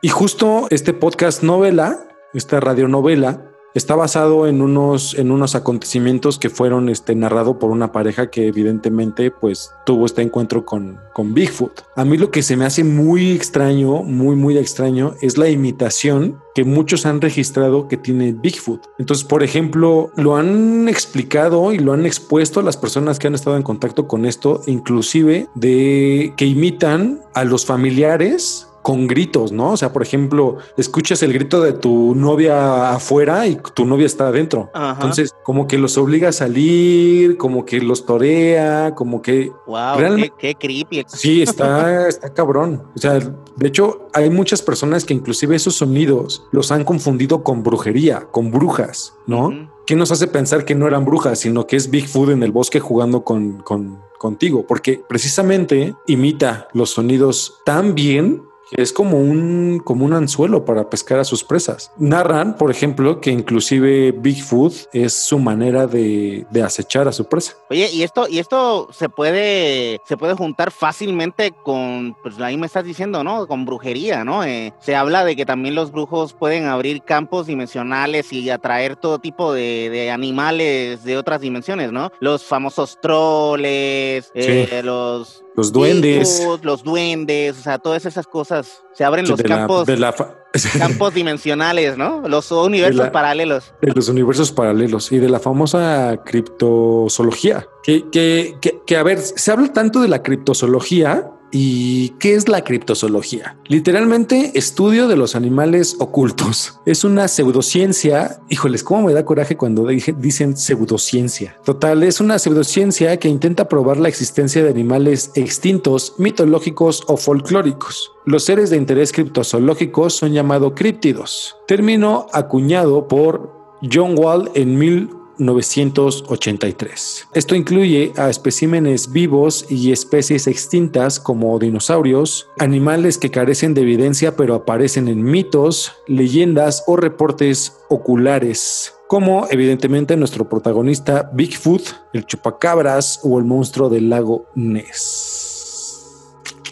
Y 0.00 0.08
justo 0.08 0.68
este 0.70 0.92
podcast 0.92 1.42
novela, 1.42 1.98
esta 2.34 2.60
radionovela, 2.60 3.42
Está 3.78 3.94
basado 3.94 4.48
en 4.48 4.60
unos, 4.60 5.14
en 5.14 5.30
unos 5.30 5.54
acontecimientos 5.54 6.40
que 6.40 6.50
fueron 6.50 6.88
este, 6.88 7.14
narrado 7.14 7.60
por 7.60 7.70
una 7.70 7.92
pareja 7.92 8.28
que 8.28 8.48
evidentemente 8.48 9.30
pues 9.30 9.70
tuvo 9.86 10.04
este 10.04 10.20
encuentro 10.20 10.64
con, 10.64 10.98
con 11.12 11.32
Bigfoot. 11.32 11.82
A 11.94 12.04
mí 12.04 12.18
lo 12.18 12.32
que 12.32 12.42
se 12.42 12.56
me 12.56 12.64
hace 12.64 12.82
muy 12.82 13.30
extraño, 13.30 14.02
muy, 14.02 14.34
muy 14.34 14.58
extraño, 14.58 15.14
es 15.20 15.38
la 15.38 15.48
imitación 15.48 16.40
que 16.56 16.64
muchos 16.64 17.06
han 17.06 17.20
registrado 17.20 17.86
que 17.86 17.96
tiene 17.96 18.32
Bigfoot. 18.32 18.84
Entonces, 18.98 19.24
por 19.24 19.44
ejemplo, 19.44 20.10
lo 20.16 20.34
han 20.34 20.88
explicado 20.88 21.72
y 21.72 21.78
lo 21.78 21.92
han 21.92 22.04
expuesto 22.04 22.62
las 22.62 22.76
personas 22.76 23.20
que 23.20 23.28
han 23.28 23.36
estado 23.36 23.56
en 23.56 23.62
contacto 23.62 24.08
con 24.08 24.26
esto, 24.26 24.60
inclusive 24.66 25.46
de 25.54 26.34
que 26.36 26.46
imitan 26.46 27.20
a 27.34 27.44
los 27.44 27.64
familiares 27.64 28.67
con 28.88 29.06
gritos, 29.06 29.52
¿no? 29.52 29.72
O 29.72 29.76
sea, 29.76 29.92
por 29.92 30.00
ejemplo, 30.00 30.56
escuchas 30.78 31.22
el 31.22 31.34
grito 31.34 31.60
de 31.60 31.74
tu 31.74 32.14
novia 32.14 32.94
afuera 32.94 33.46
y 33.46 33.58
tu 33.74 33.84
novia 33.84 34.06
está 34.06 34.28
adentro. 34.28 34.70
Entonces, 34.74 35.34
como 35.42 35.66
que 35.68 35.76
los 35.76 35.98
obliga 35.98 36.30
a 36.30 36.32
salir, 36.32 37.36
como 37.36 37.66
que 37.66 37.82
los 37.82 38.06
torea, 38.06 38.94
como 38.94 39.20
que... 39.20 39.52
Wow, 39.66 39.98
realmente, 39.98 40.32
qué, 40.38 40.54
creepy. 40.54 41.04
Sí, 41.06 41.42
está, 41.42 42.08
está 42.08 42.32
cabrón. 42.32 42.82
O 42.96 42.98
sea, 42.98 43.18
de 43.18 43.68
hecho, 43.68 44.08
hay 44.14 44.30
muchas 44.30 44.62
personas 44.62 45.04
que 45.04 45.12
inclusive 45.12 45.54
esos 45.54 45.74
sonidos 45.74 46.46
los 46.50 46.72
han 46.72 46.84
confundido 46.84 47.44
con 47.44 47.62
brujería, 47.62 48.26
con 48.30 48.50
brujas, 48.50 49.12
¿no? 49.26 49.68
¿Qué 49.86 49.96
nos 49.96 50.10
hace 50.12 50.28
pensar 50.28 50.64
que 50.64 50.74
no 50.74 50.86
eran 50.86 51.04
brujas, 51.04 51.40
sino 51.40 51.66
que 51.66 51.76
es 51.76 51.90
Bigfoot 51.90 52.30
en 52.30 52.42
el 52.42 52.52
bosque 52.52 52.80
jugando 52.80 53.22
con, 53.22 53.58
con, 53.58 54.00
contigo? 54.18 54.64
Porque 54.66 55.02
precisamente 55.06 55.94
imita 56.06 56.68
los 56.72 56.88
sonidos 56.88 57.58
tan 57.66 57.94
bien 57.94 58.48
es 58.72 58.92
como 58.92 59.18
un, 59.18 59.80
como 59.84 60.04
un 60.04 60.12
anzuelo 60.12 60.64
para 60.64 60.90
pescar 60.90 61.18
a 61.18 61.24
sus 61.24 61.44
presas. 61.44 61.92
Narran, 61.98 62.56
por 62.56 62.70
ejemplo, 62.70 63.20
que 63.20 63.30
inclusive 63.30 64.12
Bigfoot 64.12 64.74
es 64.92 65.14
su 65.14 65.38
manera 65.38 65.86
de, 65.86 66.46
acechar 66.64 67.06
a 67.06 67.12
su 67.12 67.24
presa. 67.24 67.54
Oye, 67.70 67.88
y 67.92 68.02
esto, 68.02 68.26
y 68.28 68.40
esto 68.40 68.88
se 68.92 69.08
puede, 69.08 70.00
se 70.06 70.16
puede 70.16 70.34
juntar 70.34 70.70
fácilmente 70.70 71.52
con, 71.52 72.16
pues 72.22 72.38
ahí 72.40 72.56
me 72.56 72.66
estás 72.66 72.84
diciendo, 72.84 73.22
¿no? 73.22 73.46
Con 73.46 73.64
brujería, 73.64 74.24
¿no? 74.24 74.44
Eh, 74.44 74.74
se 74.80 74.96
habla 74.96 75.24
de 75.24 75.36
que 75.36 75.46
también 75.46 75.74
los 75.74 75.92
brujos 75.92 76.32
pueden 76.32 76.66
abrir 76.66 77.02
campos 77.02 77.46
dimensionales 77.46 78.32
y 78.32 78.50
atraer 78.50 78.96
todo 78.96 79.18
tipo 79.18 79.52
de, 79.52 80.10
animales 80.12 81.04
de 81.04 81.16
otras 81.16 81.40
dimensiones, 81.40 81.92
¿no? 81.92 82.10
Los 82.20 82.44
famosos 82.44 82.98
troles, 83.00 84.30
eh, 84.34 84.80
los 84.84 85.44
los 85.58 85.72
duendes. 85.72 86.46
los 86.62 86.84
duendes, 86.84 87.58
o 87.58 87.62
sea, 87.62 87.78
todas 87.78 88.06
esas 88.06 88.28
cosas. 88.28 88.84
Se 88.94 89.02
abren 89.02 89.26
los 89.26 89.42
campos, 89.42 89.88
campos 90.78 91.14
dimensionales, 91.14 91.98
¿no? 91.98 92.28
Los 92.28 92.52
universos 92.52 93.10
paralelos. 93.10 93.74
De 93.82 93.92
los 93.92 94.08
universos 94.08 94.52
paralelos 94.52 95.10
y 95.10 95.18
de 95.18 95.28
la 95.28 95.40
famosa 95.40 96.20
criptozoología. 96.24 97.66
Que, 97.82 98.08
que, 98.08 98.56
que, 98.60 98.78
que, 98.86 98.96
a 98.96 99.02
ver, 99.02 99.18
se 99.18 99.50
habla 99.50 99.72
tanto 99.72 100.00
de 100.00 100.06
la 100.06 100.22
criptozoología 100.22 101.28
¿Y 101.50 102.10
qué 102.20 102.34
es 102.34 102.48
la 102.48 102.62
criptozoología? 102.62 103.56
Literalmente, 103.66 104.52
estudio 104.54 105.08
de 105.08 105.16
los 105.16 105.34
animales 105.34 105.96
ocultos. 105.98 106.78
Es 106.84 107.04
una 107.04 107.28
pseudociencia. 107.28 108.40
Híjoles, 108.48 108.82
cómo 108.82 109.06
me 109.06 109.14
da 109.14 109.24
coraje 109.24 109.56
cuando 109.56 109.86
dicen 109.86 110.56
pseudociencia. 110.56 111.56
Total, 111.64 112.02
es 112.02 112.20
una 112.20 112.38
pseudociencia 112.38 113.18
que 113.18 113.28
intenta 113.28 113.68
probar 113.68 113.96
la 113.96 114.08
existencia 114.08 114.62
de 114.62 114.70
animales 114.70 115.30
extintos, 115.34 116.14
mitológicos 116.18 117.04
o 117.06 117.16
folclóricos. 117.16 118.12
Los 118.26 118.44
seres 118.44 118.70
de 118.70 118.76
interés 118.76 119.12
criptozoológicos 119.12 120.14
son 120.14 120.32
llamados 120.32 120.72
críptidos, 120.76 121.56
término 121.66 122.26
acuñado 122.32 123.08
por 123.08 123.56
John 123.90 124.14
Wall 124.18 124.50
en 124.54 124.76
1800. 124.76 125.18
1983. 125.38 127.28
Esto 127.34 127.54
incluye 127.54 128.12
a 128.16 128.28
especímenes 128.28 129.12
vivos 129.12 129.66
y 129.68 129.92
especies 129.92 130.46
extintas 130.46 131.20
como 131.20 131.58
dinosaurios, 131.58 132.48
animales 132.58 133.18
que 133.18 133.30
carecen 133.30 133.74
de 133.74 133.82
evidencia 133.82 134.36
pero 134.36 134.54
aparecen 134.54 135.08
en 135.08 135.22
mitos, 135.22 135.92
leyendas 136.06 136.84
o 136.86 136.96
reportes 136.96 137.78
oculares, 137.88 138.94
como 139.06 139.46
evidentemente 139.50 140.16
nuestro 140.16 140.48
protagonista 140.48 141.30
Bigfoot, 141.32 141.82
el 142.12 142.26
chupacabras 142.26 143.20
o 143.22 143.38
el 143.38 143.44
monstruo 143.44 143.88
del 143.88 144.10
lago 144.10 144.46
Ness. 144.54 145.27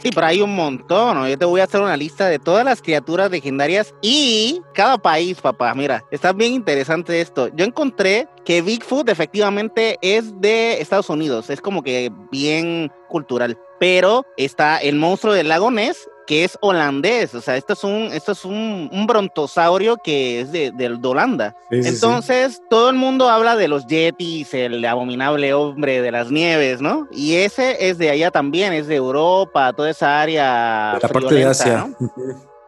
Sí, 0.07 0.13
pero 0.15 0.29
hay 0.29 0.41
un 0.41 0.55
montón. 0.55 1.29
Yo 1.29 1.37
te 1.37 1.45
voy 1.45 1.61
a 1.61 1.65
hacer 1.65 1.81
una 1.81 1.97
lista 1.97 2.29
de 2.29 2.39
todas 2.39 2.65
las 2.65 2.81
criaturas 2.81 3.29
legendarias 3.29 3.93
y 4.03 4.63
cada 4.73 4.97
país, 4.99 5.41
papá. 5.41 5.75
Mira, 5.75 6.05
está 6.13 6.33
bien 6.33 6.53
interesante 6.53 7.21
esto. 7.21 7.49
Yo 7.57 7.65
encontré 7.65 8.29
que 8.45 8.63
Bigfoot 8.63 9.09
efectivamente 9.09 9.99
es 10.03 10.41
de 10.41 10.81
Estados 10.81 11.11
Unidos. 11.11 11.51
Es 11.51 11.61
como 11.61 11.83
que 11.83 12.13
bien 12.31 12.93
cultural. 13.09 13.59
Pero 13.81 14.25
está 14.37 14.79
el 14.79 14.95
monstruo 14.95 15.35
del 15.35 15.49
lago 15.49 15.73
Ness 15.73 16.09
que 16.27 16.45
es 16.45 16.59
holandés, 16.61 17.35
o 17.35 17.41
sea, 17.41 17.57
esto 17.57 17.73
es 17.73 17.85
un, 17.85 18.11
esto 18.13 18.33
es 18.33 18.45
un, 18.45 18.89
un 18.93 19.07
brontosaurio 19.07 19.97
que 19.97 20.41
es 20.41 20.53
de, 20.53 20.73
de, 20.73 20.97
Holanda. 21.07 21.55
Entonces, 21.71 22.61
todo 22.69 22.91
el 22.91 22.97
mundo 22.97 23.29
habla 23.29 23.55
de 23.55 23.69
los 23.69 23.87
yetis, 23.87 24.53
el 24.55 24.85
abominable 24.85 25.55
hombre 25.55 26.03
de 26.03 26.11
las 26.11 26.31
nieves, 26.31 26.81
¿no? 26.81 27.07
Y 27.13 27.37
ese 27.37 27.89
es 27.89 27.99
de 27.99 28.11
allá 28.11 28.31
también, 28.31 28.73
es 28.73 28.89
de 28.89 28.97
Europa, 28.97 29.73
toda 29.73 29.91
esa 29.91 30.21
área. 30.21 30.99
la 31.01 31.09
parte 31.09 31.35
de 31.35 31.45
Asia. 31.45 31.89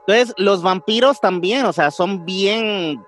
Entonces, 0.08 0.34
los 0.38 0.62
vampiros 0.62 1.20
también, 1.20 1.66
o 1.66 1.72
sea, 1.74 1.90
son 1.90 2.24
bien, 2.24 3.04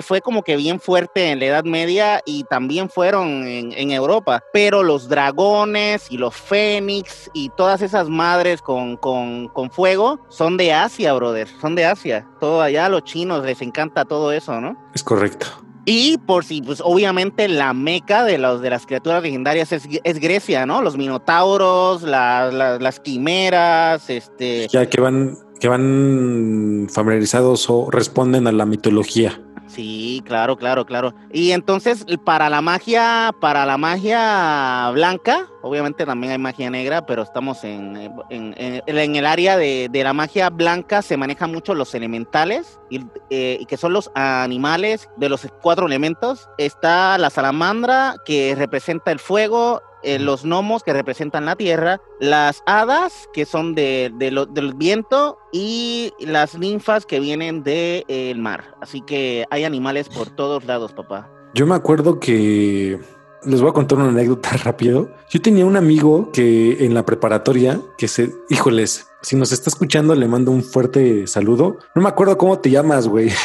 fue, 0.00 0.22
como 0.22 0.42
que 0.42 0.56
bien 0.56 0.80
fuerte 0.80 1.30
en 1.30 1.40
la 1.40 1.44
Edad 1.44 1.64
Media 1.64 2.22
y 2.24 2.44
también 2.44 2.88
fueron 2.88 3.46
en, 3.46 3.90
Europa, 3.90 4.42
pero 4.50 4.82
los 4.82 5.10
dragones 5.10 6.10
y 6.10 6.16
los 6.16 6.34
fénix 6.34 7.30
y 7.34 7.50
todas 7.50 7.82
esas 7.82 8.08
madres 8.08 8.62
con, 8.62 8.96
con, 8.96 9.48
con, 9.48 9.70
fuego 9.70 10.20
son 10.30 10.56
de 10.56 10.72
Asia, 10.72 11.12
brother, 11.12 11.48
son 11.60 11.74
de 11.74 11.84
Asia. 11.84 12.26
Todo 12.40 12.62
allá 12.62 12.86
a 12.86 12.88
los 12.88 13.04
chinos 13.04 13.44
les 13.44 13.60
encanta 13.60 14.06
todo 14.06 14.32
eso, 14.32 14.58
¿no? 14.58 14.74
Es 14.94 15.02
correcto. 15.02 15.48
Y 15.84 16.18
por 16.18 16.44
si, 16.44 16.60
pues 16.60 16.82
obviamente 16.84 17.48
la 17.48 17.72
meca 17.72 18.22
de, 18.22 18.36
los, 18.36 18.60
de 18.60 18.68
las 18.68 18.84
criaturas 18.84 19.22
legendarias 19.22 19.72
es, 19.72 19.88
es 20.04 20.18
Grecia, 20.18 20.66
¿no? 20.66 20.82
Los 20.82 20.98
minotauros, 20.98 22.02
las 22.02 23.00
quimeras, 23.00 24.10
este... 24.10 24.68
Ya 24.68 24.84
que 24.84 25.00
van 25.00 25.38
que 25.58 25.68
van 25.68 26.88
familiarizados 26.90 27.68
o 27.68 27.90
responden 27.90 28.46
a 28.46 28.52
la 28.52 28.66
mitología. 28.66 29.40
Sí, 29.68 30.22
claro, 30.24 30.56
claro, 30.56 30.86
claro. 30.86 31.14
Y 31.30 31.52
entonces 31.52 32.04
para 32.24 32.48
la 32.48 32.62
magia, 32.62 33.34
para 33.38 33.66
la 33.66 33.76
magia 33.76 34.90
blanca, 34.92 35.46
obviamente 35.62 36.06
también 36.06 36.32
hay 36.32 36.38
magia 36.38 36.70
negra, 36.70 37.04
pero 37.04 37.22
estamos 37.22 37.62
en, 37.64 38.10
en, 38.30 38.54
el 38.88 39.26
área 39.26 39.58
de, 39.58 39.90
la 39.92 40.14
magia 40.14 40.48
blanca 40.48 41.02
se 41.02 41.18
manejan 41.18 41.52
mucho 41.52 41.74
los 41.74 41.94
elementales 41.94 42.80
y, 42.88 43.04
eh, 43.28 43.64
que 43.68 43.76
son 43.76 43.92
los 43.92 44.10
animales 44.14 45.10
de 45.16 45.28
los 45.28 45.46
cuatro 45.60 45.86
elementos. 45.86 46.48
Está 46.56 47.18
la 47.18 47.28
salamandra 47.28 48.16
que 48.24 48.54
representa 48.56 49.12
el 49.12 49.18
fuego, 49.18 49.82
eh, 50.02 50.18
los 50.18 50.44
gnomos 50.44 50.82
que 50.82 50.92
representan 50.92 51.46
la 51.46 51.56
tierra, 51.56 52.00
las 52.20 52.62
hadas 52.66 53.28
que 53.32 53.44
son 53.44 53.74
de, 53.74 54.12
del 54.14 54.74
viento 54.74 55.38
y 55.52 56.12
las 56.20 56.58
ninfas 56.58 57.06
que 57.06 57.20
vienen 57.20 57.62
del 57.62 58.04
de, 58.06 58.34
mar. 58.36 58.76
Así 58.80 59.00
que 59.00 59.44
hay 59.50 59.64
animales 59.64 60.08
por 60.08 60.30
todos 60.30 60.64
lados, 60.64 60.92
papá. 60.92 61.30
Yo 61.54 61.66
me 61.66 61.74
acuerdo 61.74 62.20
que 62.20 63.00
les 63.44 63.60
voy 63.60 63.70
a 63.70 63.72
contar 63.72 63.98
una 63.98 64.08
anécdota 64.08 64.50
rápido. 64.64 65.10
Yo 65.30 65.40
tenía 65.40 65.66
un 65.66 65.76
amigo 65.76 66.30
que 66.32 66.84
en 66.84 66.94
la 66.94 67.04
preparatoria, 67.04 67.80
que 67.96 68.08
se, 68.08 68.32
híjoles, 68.48 69.08
si 69.22 69.36
nos 69.36 69.52
está 69.52 69.70
escuchando, 69.70 70.14
le 70.14 70.28
mando 70.28 70.50
un 70.52 70.62
fuerte 70.62 71.26
saludo. 71.26 71.78
No 71.94 72.02
me 72.02 72.08
acuerdo 72.08 72.38
cómo 72.38 72.58
te 72.58 72.70
llamas, 72.70 73.08
güey. 73.08 73.30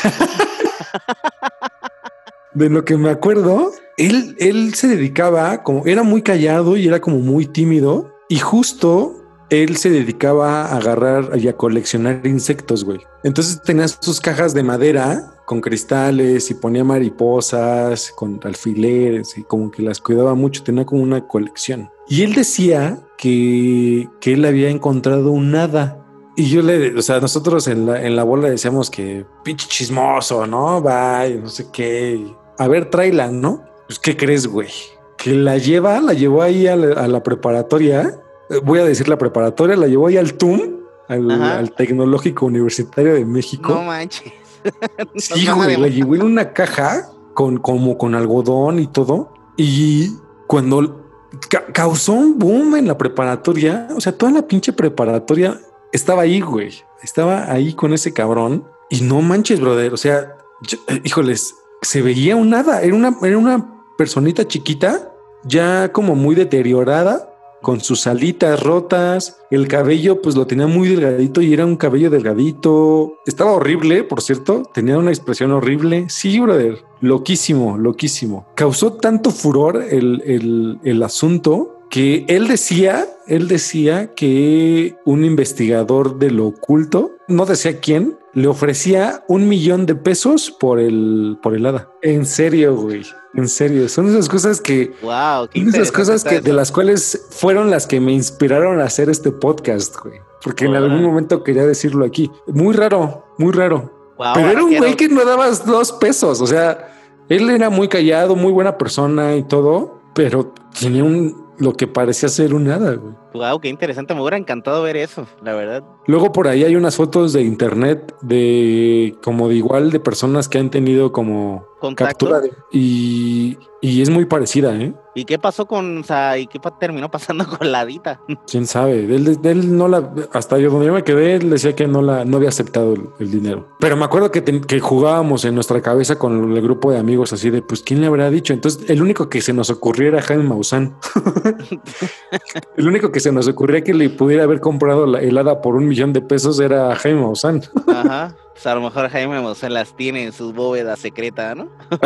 de 2.54 2.70
lo 2.70 2.86
que 2.86 2.98
me 2.98 3.10
acuerdo, 3.10 3.72
él, 3.98 4.36
él 4.40 4.74
se 4.74 4.88
dedicaba 4.88 5.64
como 5.64 5.86
era 5.86 6.04
muy 6.04 6.22
callado 6.22 6.78
y 6.78 6.88
era 6.88 7.00
como 7.00 7.20
muy 7.20 7.46
tímido 7.46 8.12
y 8.30 8.40
justo 8.40 9.16
él 9.50 9.78
se 9.78 9.90
dedicaba 9.90 10.66
a 10.66 10.78
agarrar 10.78 11.38
y 11.38 11.48
a 11.48 11.56
coleccionar 11.56 12.26
insectos, 12.26 12.84
güey. 12.84 13.00
Entonces 13.24 13.62
tenía 13.62 13.88
sus 13.88 14.20
cajas 14.20 14.54
de 14.54 14.64
madera 14.64 15.36
con 15.46 15.62
cristales 15.62 16.50
y 16.50 16.56
ponía 16.56 16.84
mariposas 16.84 18.12
con 18.16 18.40
alfileres 18.44 19.38
y 19.38 19.44
como 19.44 19.70
que 19.70 19.84
las 19.84 20.00
cuidaba 20.00 20.34
mucho, 20.34 20.64
tenía 20.64 20.86
como 20.86 21.04
una 21.04 21.28
colección. 21.28 21.92
Y 22.08 22.24
él 22.24 22.34
decía 22.34 23.00
que, 23.18 24.10
que 24.20 24.34
él 24.34 24.46
había 24.46 24.70
encontrado 24.70 25.32
un 25.32 25.54
hada 25.56 26.00
y 26.36 26.50
yo 26.50 26.64
le, 26.64 26.98
o 26.98 27.02
sea, 27.04 27.20
nosotros 27.20 27.68
en 27.68 27.86
la, 27.86 28.02
en 28.02 28.16
la 28.16 28.24
bola 28.24 28.50
decíamos 28.50 28.90
que 28.90 29.24
pinche 29.44 29.68
chismoso, 29.68 30.48
¿no? 30.48 30.82
Bye, 30.82 31.38
no 31.38 31.48
sé 31.48 31.68
qué 31.72 32.34
a 32.58 32.68
ver, 32.68 32.90
tráela, 32.90 33.30
¿no? 33.32 33.64
Pues, 33.88 34.00
¿qué 34.00 34.18
crees, 34.18 34.48
güey? 34.48 34.70
Que 35.18 35.32
la 35.32 35.58
lleva, 35.58 36.00
la 36.02 36.14
llevó 36.14 36.42
ahí 36.42 36.68
a 36.68 36.76
la, 36.76 37.24
preparatoria. 37.24 38.20
Eh, 38.50 38.60
voy 38.64 38.80
a 38.80 38.86
decir 38.86 39.08
la 39.08 39.18
preparatoria, 39.18 39.76
la 39.76 39.88
llevó 39.88 40.08
ahí 40.08 40.18
al 40.18 40.34
TUM, 40.34 40.80
al, 41.08 41.72
Tecnológico 41.76 42.46
Universitario 42.46 43.14
de 43.14 43.26
México. 43.26 43.74
No 43.74 43.84
manches. 43.84 44.34
sí, 45.16 45.48
güey, 45.48 45.78
la 45.78 45.88
llevó 45.88 46.16
en 46.16 46.24
una 46.24 46.54
caja 46.54 47.10
con, 47.34 47.58
como 47.58 47.98
con 47.98 48.16
algodón 48.16 48.80
y 48.80 48.88
todo. 48.88 49.34
Y 49.58 50.14
cuando 50.48 51.02
ca- 51.50 51.66
causó 51.74 52.14
un 52.14 52.40
boom 52.40 52.76
en 52.76 52.88
la 52.88 52.98
preparatoria, 52.98 53.88
o 53.96 54.02
sea, 54.02 54.18
toda 54.18 54.32
la 54.32 54.48
pinche 54.48 54.74
preparatoria 54.74 55.60
estaba 55.92 56.24
ahí, 56.24 56.42
güey. 56.42 56.74
Estaba 57.02 57.52
ahí 57.52 57.74
con 57.74 57.94
ese 57.94 58.14
cabrón. 58.14 58.66
Y 58.90 59.02
no 59.02 59.22
manches, 59.22 59.60
brother. 59.60 59.94
O 59.94 59.98
sea, 59.98 60.38
yo- 60.62 60.80
eh, 60.88 61.02
híjoles, 61.04 61.56
se 61.84 62.02
veía 62.02 62.36
un 62.36 62.50
nada. 62.50 62.82
Era 62.82 62.96
una, 62.96 63.18
era 63.22 63.38
una 63.38 63.84
personita 63.98 64.48
chiquita, 64.48 65.12
ya 65.46 65.92
como 65.92 66.16
muy 66.16 66.36
deteriorada, 66.36 67.30
con 67.62 67.80
sus 67.80 68.08
alitas 68.08 68.62
rotas. 68.62 69.38
El 69.50 69.68
cabello, 69.68 70.22
pues 70.22 70.36
lo 70.36 70.48
tenía 70.48 70.68
muy 70.68 70.90
delgadito 70.90 71.42
y 71.42 71.54
era 71.54 71.66
un 71.66 71.78
cabello 71.78 72.10
delgadito. 72.10 73.14
Estaba 73.26 73.52
horrible, 73.52 74.04
por 74.04 74.22
cierto. 74.22 74.64
Tenía 74.74 74.98
una 74.98 75.12
expresión 75.12 75.52
horrible. 75.52 76.06
Sí, 76.10 76.40
brother. 76.40 76.84
Loquísimo, 77.00 77.78
loquísimo. 77.78 78.48
Causó 78.56 78.94
tanto 78.94 79.32
furor 79.32 79.84
el, 79.90 80.22
el, 80.26 80.80
el 80.84 81.04
asunto 81.04 81.80
que 81.94 82.26
él 82.28 82.48
decía, 82.48 83.08
él 83.28 83.48
decía 83.48 84.16
que 84.16 84.96
un 85.06 85.24
investigador 85.24 86.18
de 86.18 86.32
lo 86.32 86.48
oculto, 86.48 87.12
no 87.28 87.46
decía 87.46 87.80
quién, 87.80 88.18
le 88.34 88.48
ofrecía 88.48 89.24
un 89.28 89.48
millón 89.48 89.86
de 89.86 89.96
pesos 89.96 90.52
por 90.52 90.80
el, 90.80 91.38
por 91.42 91.56
el 91.56 91.66
hada. 91.66 91.90
En 92.02 92.26
serio, 92.26 92.76
güey. 92.76 93.06
En 93.36 93.48
serio. 93.48 93.88
Son 93.90 94.08
esas 94.08 94.28
cosas 94.28 94.60
que, 94.60 94.94
Wow, 95.02 95.48
qué 95.50 95.60
son 95.60 95.70
esas 95.70 95.92
cosas 95.92 96.24
que 96.24 96.36
eso. 96.36 96.44
de 96.44 96.54
las 96.54 96.72
cuales 96.72 97.28
fueron 97.30 97.70
las 97.70 97.88
que 97.88 98.00
me 98.00 98.12
inspiraron 98.12 98.80
a 98.80 98.86
hacer 98.86 99.10
este 99.10 99.32
podcast, 99.32 99.96
güey. 100.04 100.20
Porque 100.44 100.66
en 100.66 100.76
algún 100.76 101.02
momento 101.04 101.44
quería 101.44 101.66
decirlo 101.66 102.06
aquí. 102.06 102.30
Muy 102.48 102.74
raro, 102.74 103.26
muy 103.38 103.54
raro. 103.54 104.14
Wow, 104.18 104.34
Pero 104.36 104.50
era 104.50 104.64
un 104.64 104.78
güey 104.78 104.96
que 104.96 105.08
no 105.08 105.24
daba 105.26 105.50
dos 105.50 105.92
pesos. 105.94 106.42
O 106.42 106.48
sea, 106.48 106.94
él 107.30 107.50
era 107.50 107.70
muy 107.70 107.88
callado, 107.88 108.36
muy 108.36 108.52
buena 108.52 108.78
persona 108.78 109.36
y 109.36 109.44
todo, 109.44 110.02
pero 110.14 110.54
tenía 110.80 111.04
un 111.04 111.43
lo 111.58 111.74
que 111.74 111.88
parecía 111.88 112.30
ser 112.30 112.54
un 112.54 112.66
nada, 112.66 112.96
güey. 112.96 113.14
Wow, 113.34 113.60
qué 113.60 113.70
interesante. 113.70 114.14
Me 114.14 114.22
hubiera 114.22 114.38
encantado 114.38 114.84
ver 114.84 114.98
eso, 114.98 115.28
la 115.44 115.54
verdad. 115.54 115.84
Luego 116.08 116.32
por 116.32 116.48
ahí 116.48 116.64
hay 116.64 116.76
unas 116.76 116.96
fotos 116.96 117.34
de 117.34 117.42
internet 117.42 118.16
de 118.22 119.16
como 119.24 119.50
de 119.50 119.56
igual 119.56 119.92
de 119.92 120.00
personas 120.00 120.50
que 120.50 120.58
han 120.58 120.70
tenido 120.70 121.12
como 121.12 121.66
Contacto. 121.80 122.28
captura 122.28 122.40
de, 122.42 122.52
y, 122.72 123.58
y 123.86 124.02
es 124.02 124.10
muy 124.10 124.24
parecida, 124.24 124.74
¿eh? 124.78 124.94
¿Y 125.14 125.26
qué 125.26 125.38
pasó 125.38 125.66
con, 125.68 125.98
o 126.00 126.04
sea, 126.04 126.38
y 126.40 126.48
qué 126.48 126.58
terminó 126.80 127.12
pasando 127.12 127.46
con 127.46 127.70
la 127.72 127.86
Dita? 127.86 128.20
Quién 128.50 128.66
sabe. 128.66 129.04
Él, 129.14 129.38
él 129.44 129.78
no 129.78 129.88
la, 129.90 130.10
hasta 130.32 130.58
yo 130.58 130.72
donde 130.72 130.88
yo 130.88 130.94
me 130.94 131.04
quedé, 131.04 131.36
él 131.36 131.50
decía 131.50 131.76
que 131.76 131.86
no 131.86 132.02
la, 132.02 132.24
no 132.24 132.38
había 132.38 132.48
aceptado 132.50 132.94
el, 132.94 133.02
el 133.20 133.30
dinero. 133.30 133.68
Pero 133.80 133.98
me 133.98 134.06
acuerdo 134.06 134.32
que, 134.32 134.42
ten- 134.42 134.62
que 134.64 134.80
jugábamos 134.80 135.44
en 135.46 135.54
nuestra 135.54 135.82
cabeza 135.82 136.18
con 136.18 136.54
el 136.56 136.62
grupo 136.62 136.92
de 136.92 136.98
amigos 136.98 137.34
así 137.34 137.50
de, 137.50 137.62
pues, 137.62 137.82
¿quién 137.84 138.00
le 138.02 138.08
habrá 138.08 138.30
dicho? 138.32 138.54
Entonces, 138.54 138.90
el 138.90 139.02
único 139.02 139.28
que 139.30 139.42
se 139.42 139.52
nos 139.54 139.70
ocurría 139.70 140.08
era 140.08 140.22
Jaime 140.22 140.44
Maussan. 140.46 140.96
el 142.78 142.88
único 142.88 143.12
que 143.12 143.20
se 143.20 143.32
nos 143.32 143.48
ocurría 143.48 143.84
que 143.84 143.94
le 143.94 144.10
pudiera 144.10 144.44
haber 144.44 144.60
comprado 144.60 145.06
la 145.06 145.20
helada 145.22 145.62
por 145.62 145.76
un 145.76 145.88
millón 145.88 146.14
de 146.14 146.22
pesos 146.22 146.60
era 146.60 146.96
Jaime 146.96 147.22
Maussan. 147.22 147.62
Ajá. 147.88 148.36
Pues 148.54 148.68
a 148.68 148.76
lo 148.76 148.82
mejor 148.82 149.10
Jaime 149.10 149.42
Maussan 149.42 149.74
las 149.74 149.96
tiene 149.96 150.24
en 150.24 150.32
su 150.32 150.54
bóveda 150.54 150.96
secreta, 150.96 151.56
¿no? 151.56 151.70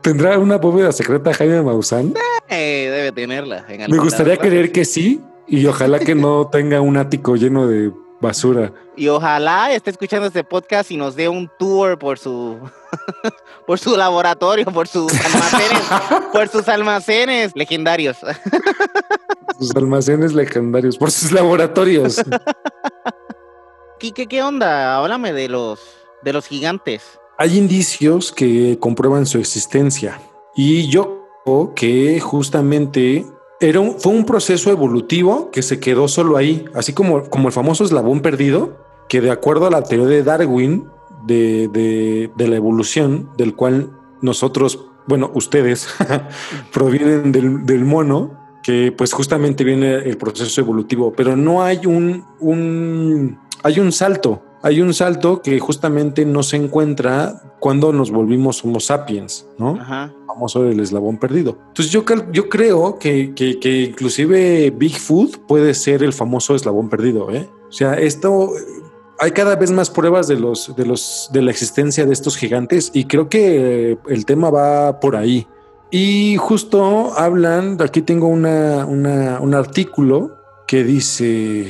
¿Tendrá 0.00 0.38
una 0.38 0.58
bóveda 0.58 0.92
secreta 0.92 1.34
Jaime 1.34 1.62
Maussan? 1.62 2.14
Eh, 2.48 2.88
debe 2.90 3.12
tenerla. 3.12 3.64
En 3.68 3.90
Me 3.90 3.98
gustaría 3.98 4.36
creer 4.36 4.70
que 4.70 4.84
sí 4.84 5.20
y 5.46 5.66
ojalá 5.66 5.98
que 5.98 6.14
no 6.14 6.48
tenga 6.52 6.80
un 6.80 6.96
ático 6.96 7.36
lleno 7.36 7.66
de 7.66 7.92
basura. 8.20 8.72
Y 8.96 9.08
ojalá 9.08 9.72
esté 9.72 9.90
escuchando 9.90 10.26
este 10.26 10.44
podcast 10.44 10.90
y 10.90 10.96
nos 10.96 11.16
dé 11.16 11.28
un 11.28 11.50
tour 11.58 11.98
por 11.98 12.18
su 12.18 12.58
por 13.66 13.78
su 13.78 13.96
laboratorio, 13.96 14.64
por 14.66 14.88
sus 14.88 15.12
almacenes, 15.12 15.82
por 16.32 16.48
sus 16.48 16.68
almacenes 16.68 17.52
legendarios. 17.54 18.18
Sus 19.58 19.74
almacenes 19.74 20.32
legendarios, 20.32 20.96
por 20.96 21.10
sus 21.10 21.32
laboratorios. 21.32 22.22
Quique, 24.04 24.26
¿qué 24.26 24.42
onda? 24.42 24.98
Háblame 24.98 25.32
de 25.32 25.48
los 25.48 25.80
de 26.22 26.34
los 26.34 26.46
gigantes. 26.46 27.18
Hay 27.38 27.56
indicios 27.56 28.32
que 28.32 28.76
comprueban 28.78 29.24
su 29.24 29.38
existencia 29.38 30.20
y 30.54 30.88
yo 30.88 31.24
creo 31.46 31.72
que 31.74 32.20
justamente 32.20 33.24
era 33.60 33.80
fue 33.98 34.12
un 34.12 34.26
proceso 34.26 34.70
evolutivo 34.70 35.50
que 35.50 35.62
se 35.62 35.80
quedó 35.80 36.06
solo 36.08 36.36
ahí, 36.36 36.66
así 36.74 36.92
como, 36.92 37.22
como 37.30 37.48
el 37.48 37.54
famoso 37.54 37.82
eslabón 37.82 38.20
perdido, 38.20 38.76
que 39.08 39.22
de 39.22 39.30
acuerdo 39.30 39.68
a 39.68 39.70
la 39.70 39.82
teoría 39.84 40.16
de 40.16 40.22
Darwin 40.22 40.86
de, 41.26 41.68
de- 41.68 42.30
de 42.36 42.48
la 42.48 42.56
evolución, 42.56 43.30
del 43.38 43.54
cual 43.54 43.90
nosotros, 44.20 44.80
bueno, 45.06 45.30
ustedes 45.32 45.88
provienen 46.74 47.32
del, 47.32 47.64
del 47.64 47.86
mono, 47.86 48.38
que 48.62 48.92
pues 48.92 49.12
justamente 49.12 49.62
viene 49.62 49.94
el 49.96 50.16
proceso 50.16 50.58
evolutivo, 50.60 51.12
pero 51.14 51.36
no 51.36 51.62
hay 51.62 51.84
un, 51.84 52.24
un 52.40 53.38
hay 53.64 53.80
un 53.80 53.90
salto, 53.90 54.42
hay 54.62 54.80
un 54.80 54.94
salto 54.94 55.42
que 55.42 55.58
justamente 55.58 56.24
no 56.24 56.42
se 56.44 56.56
encuentra 56.56 57.42
cuando 57.58 57.92
nos 57.92 58.10
volvimos 58.12 58.64
Homo 58.64 58.78
sapiens, 58.78 59.46
¿no? 59.58 59.76
Ajá. 59.80 60.12
famoso 60.28 60.64
el 60.66 60.80
eslabón 60.80 61.18
perdido. 61.18 61.58
Entonces 61.68 61.90
yo, 61.92 62.04
creo 62.04 62.98
que, 62.98 63.34
que, 63.34 63.58
que 63.60 63.82
inclusive 63.82 64.70
Bigfoot 64.70 65.46
puede 65.46 65.74
ser 65.74 66.02
el 66.02 66.12
famoso 66.12 66.54
eslabón 66.54 66.88
perdido. 66.88 67.30
¿eh? 67.30 67.48
O 67.68 67.72
sea, 67.72 67.94
esto 67.94 68.50
hay 69.18 69.30
cada 69.30 69.54
vez 69.56 69.70
más 69.70 69.90
pruebas 69.90 70.26
de 70.26 70.36
los 70.40 70.74
de 70.76 70.84
los 70.86 71.30
de 71.32 71.40
la 71.42 71.50
existencia 71.52 72.04
de 72.04 72.12
estos 72.12 72.36
gigantes 72.36 72.90
y 72.94 73.04
creo 73.04 73.28
que 73.28 73.92
eh, 73.92 73.98
el 74.08 74.24
tema 74.26 74.50
va 74.50 74.98
por 75.00 75.14
ahí. 75.16 75.46
Y 75.90 76.36
justo 76.36 77.12
hablan, 77.16 77.76
aquí 77.80 78.02
tengo 78.02 78.26
una, 78.26 78.84
una- 78.86 79.38
un 79.40 79.54
artículo 79.54 80.32
que 80.66 80.82
dice, 80.82 81.68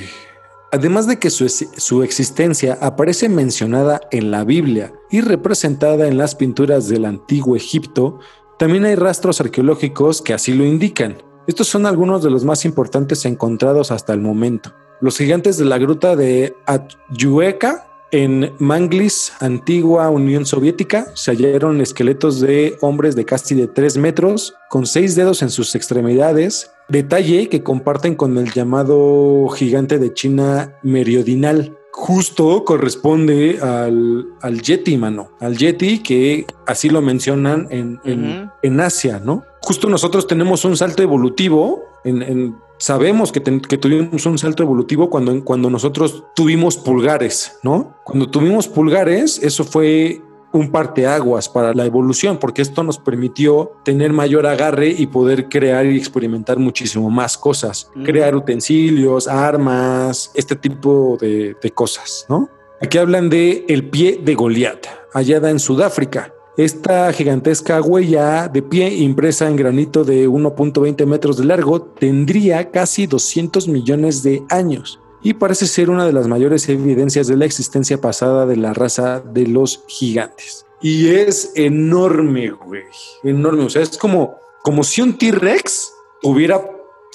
además 0.75 1.07
de 1.07 1.21
que 1.21 1.31
su, 1.31 1.49
su 1.49 2.03
existencia 2.03 2.77
aparece 2.81 3.29
mencionada 3.29 4.01
en 4.11 4.33
la 4.33 4.43
Biblia 4.43 4.93
y 5.09 5.21
representada 5.21 6.09
en 6.09 6.19
las 6.19 6.35
pinturas 6.35 6.89
del 6.89 7.05
antiguo 7.05 7.55
Egipto, 7.55 8.19
también 8.59 8.85
hay 8.85 8.97
rastros 8.97 9.41
arqueológicos 9.41 10.21
que 10.21 10.35
así 10.35 10.53
lo 10.53 10.65
indican. 10.65 11.17
Estos 11.47 11.69
son 11.69 11.87
algunos 11.87 12.25
de 12.25 12.31
los 12.31 12.45
más 12.45 12.65
importantes 12.65 13.25
encontrados 13.25 13.93
hasta 13.93 14.13
el 14.15 14.21
momento. 14.21 14.73
Los 15.01 15.17
gigantes 15.17 15.59
de 15.59 15.65
la 15.65 15.79
gruta 15.79 16.17
de 16.17 16.57
Atyueca 16.67 17.87
en 18.11 18.53
Manglis, 18.59 19.33
antigua 19.39 20.11
Unión 20.11 20.45
Soviética, 20.45 21.07
se 21.15 21.31
hallaron 21.31 21.81
esqueletos 21.81 22.41
de 22.41 22.77
hombres 22.81 23.15
de 23.15 23.25
casi 23.25 23.55
de 23.55 23.69
3 23.69 23.97
metros, 23.99 24.55
con 24.71 24.87
seis 24.87 25.15
dedos 25.15 25.43
en 25.43 25.51
sus 25.51 25.75
extremidades, 25.77 26.71
detalle 26.89 27.49
que 27.49 27.63
comparten 27.63 28.15
con 28.15 28.37
el 28.39 28.53
llamado 28.53 29.49
gigante 29.49 29.99
de 29.99 30.13
China 30.13 30.75
meridional. 30.83 31.77
Justo 31.93 32.65
corresponde 32.65 33.59
al, 33.63 34.27
al 34.41 34.61
Yeti, 34.63 34.97
mano. 34.97 35.31
Al 35.41 35.57
Yeti 35.57 36.01
que 36.01 36.45
así 36.67 36.89
lo 36.89 37.01
mencionan 37.01 37.69
en, 37.71 38.01
en, 38.05 38.51
en 38.63 38.81
Asia, 38.81 39.21
¿no? 39.25 39.45
Justo 39.63 39.89
nosotros 39.89 40.27
tenemos 40.27 40.65
un 40.65 40.77
salto 40.77 41.03
evolutivo, 41.03 41.83
en, 42.05 42.23
en- 42.23 42.57
sabemos 42.79 43.31
que, 43.31 43.41
que 43.41 43.79
tuvimos 43.79 44.27
un 44.27 44.37
salto 44.39 44.65
evolutivo 44.65 45.09
cuando, 45.09 45.43
cuando 45.45 45.71
nosotros 45.71 46.25
tuvimos 46.35 46.77
pulgares, 46.77 47.59
¿no? 47.63 47.97
Cuando 48.05 48.29
tuvimos 48.29 48.67
pulgares, 48.67 49.41
eso 49.43 49.63
fue 49.63 50.21
un 50.55 50.71
parteaguas 50.71 51.49
para 51.49 51.75
la 51.75 51.85
evolución, 51.85 52.39
porque 52.39 52.63
esto 52.63 52.85
nos 52.85 52.99
permitió 52.99 53.73
tener 53.85 54.13
mayor 54.13 54.47
agarre 54.47 54.89
y 54.89 55.09
poder 55.09 55.49
crear 55.49 55.85
y 55.85 55.99
experimentar 55.99 56.59
muchísimo 56.59 57.11
más 57.11 57.37
cosas, 57.37 57.91
crear 58.05 58.37
utensilios, 58.37 59.27
armas, 59.27 60.31
este 60.35 60.55
tipo 60.55 61.19
de, 61.21 61.57
de 61.61 61.71
cosas, 61.73 62.25
¿no? 62.29 62.49
Aquí 62.81 62.99
hablan 62.99 63.29
de 63.29 63.65
el 63.69 63.91
pie 63.91 64.21
de 64.23 64.35
Goliat, 64.35 64.87
hallada 65.13 65.51
en 65.51 65.59
Sudáfrica. 65.59 66.33
Esta 66.57 67.13
gigantesca 67.13 67.83
huella 67.83 68.47
de 68.47 68.63
pie 68.63 68.95
impresa 68.95 69.49
en 69.49 69.57
granito 69.57 70.05
de 70.05 70.29
1.20 70.29 71.05
metros 71.05 71.37
de 71.37 71.47
largo 71.47 71.83
tendría 71.83 72.71
casi 72.71 73.09
200 73.09 73.67
millones 73.67 74.23
de 74.23 74.45
años 74.51 75.01
y 75.25 75.33
parece 75.33 75.67
ser 75.67 75.89
una 75.89 76.05
de 76.05 76.13
las 76.13 76.29
mayores 76.29 76.69
evidencias 76.69 77.27
de 77.27 77.37
la 77.37 77.47
existencia 77.47 77.99
pasada 77.99 78.45
de 78.45 78.57
la 78.57 78.75
raza 78.75 79.21
de 79.21 79.47
los 79.47 79.83
gigantes. 79.89 80.67
Y 80.83 81.09
es 81.09 81.53
enorme, 81.57 82.51
güey. 82.51 82.85
Enorme. 83.23 83.65
O 83.65 83.71
sea, 83.71 83.81
es 83.81 83.97
como, 83.97 84.39
como 84.63 84.85
si 84.85 85.01
un 85.01 85.17
T-Rex 85.17 85.93
tuviera 86.21 86.61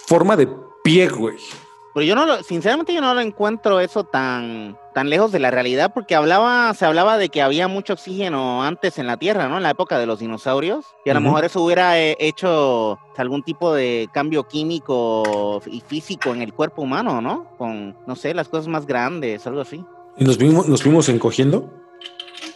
forma 0.08 0.36
de 0.36 0.50
pie, 0.84 1.08
güey. 1.08 1.38
Pero 1.94 2.04
yo 2.04 2.16
no 2.16 2.26
lo, 2.26 2.42
sinceramente 2.42 2.96
yo 2.96 3.02
no 3.02 3.14
lo 3.14 3.22
encuentro 3.22 3.80
eso 3.80 4.04
tan, 4.04 4.76
tan 5.00 5.10
lejos 5.10 5.32
de 5.32 5.40
la 5.40 5.50
realidad, 5.50 5.94
porque 5.94 6.14
hablaba, 6.14 6.74
se 6.74 6.86
hablaba 6.86 7.18
de 7.18 7.30
que 7.30 7.42
había 7.42 7.70
mucho 7.70 7.94
oxígeno 7.94 8.66
antes 8.66 8.98
en 8.98 9.08
la 9.08 9.16
Tierra, 9.16 9.48
¿no? 9.48 9.56
En 9.56 9.64
la 9.64 9.70
época 9.70 9.98
de 9.98 10.06
los 10.06 10.20
dinosaurios. 10.20 10.88
Y 11.06 11.10
a 11.10 11.14
lo 11.14 11.22
mejor 11.22 11.46
eso 11.46 11.64
hubiera 11.64 11.98
eh, 11.98 12.18
hecho 12.20 13.00
algún 13.16 13.42
tipo 13.42 13.74
de 13.74 14.10
cambio 14.14 14.44
químico 14.50 15.62
y 15.68 15.80
físico 15.80 16.34
en 16.34 16.42
el 16.42 16.54
cuerpo 16.54 16.82
humano, 16.82 17.22
¿no? 17.22 17.48
Con, 17.58 17.96
no 18.08 18.18
sé, 18.18 18.34
las 18.34 18.50
cosas 18.50 18.68
más 18.68 18.86
grandes, 18.86 19.48
algo 19.48 19.62
así. 19.62 19.86
Y 20.18 20.26
nos 20.26 20.38
fuimos, 20.38 20.68
nos 20.68 20.84
fuimos 20.84 21.08
encogiendo. 21.08 21.72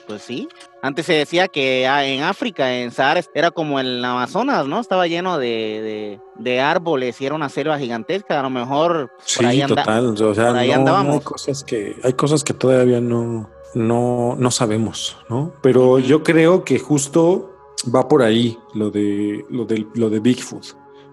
Pues 0.08 0.22
sí. 0.22 0.48
Antes 0.82 1.06
se 1.06 1.14
decía 1.14 1.48
que 1.48 1.88
ah, 1.88 2.06
en 2.06 2.24
África, 2.24 2.74
en 2.74 2.92
Sahara, 2.92 3.22
era 3.34 3.52
como 3.52 3.80
el 3.80 4.04
Amazonas, 4.04 4.68
¿no? 4.68 4.80
Estaba 4.80 5.08
lleno 5.08 5.38
de, 5.38 5.48
de, 5.48 6.20
de 6.44 6.60
árboles 6.62 7.20
y 7.22 7.26
era 7.26 7.36
una 7.36 7.50
selva 7.50 7.78
gigantesca. 7.80 8.40
A 8.40 8.44
lo 8.44 8.50
mejor 8.50 9.10
por 9.10 9.26
Sí, 9.52 9.62
anda- 9.62 9.84
total. 9.84 10.08
O 10.22 10.34
sea, 10.36 10.48
por 10.50 10.58
ahí 10.58 10.68
no- 10.70 10.74
no, 10.76 10.80
andábamos. 10.82 11.14
hay 11.16 11.22
cosas 11.22 11.64
que 11.64 11.96
hay 12.04 12.14
cosas 12.14 12.44
que 12.44 12.54
todavía 12.54 13.00
no, 13.02 13.50
no, 13.76 14.36
no 14.38 14.52
sabemos, 14.52 15.18
¿no? 15.30 15.54
Pero 15.62 16.00
yo 16.00 16.24
creo 16.24 16.64
que 16.64 16.80
justo 16.80 17.50
va 17.94 18.08
por 18.08 18.22
ahí 18.24 18.58
lo 18.74 18.92
de 18.92 19.46
lo 19.50 19.66
de, 19.66 19.86
lo 19.96 20.10
de 20.10 20.20
Bigfoot. 20.20 20.66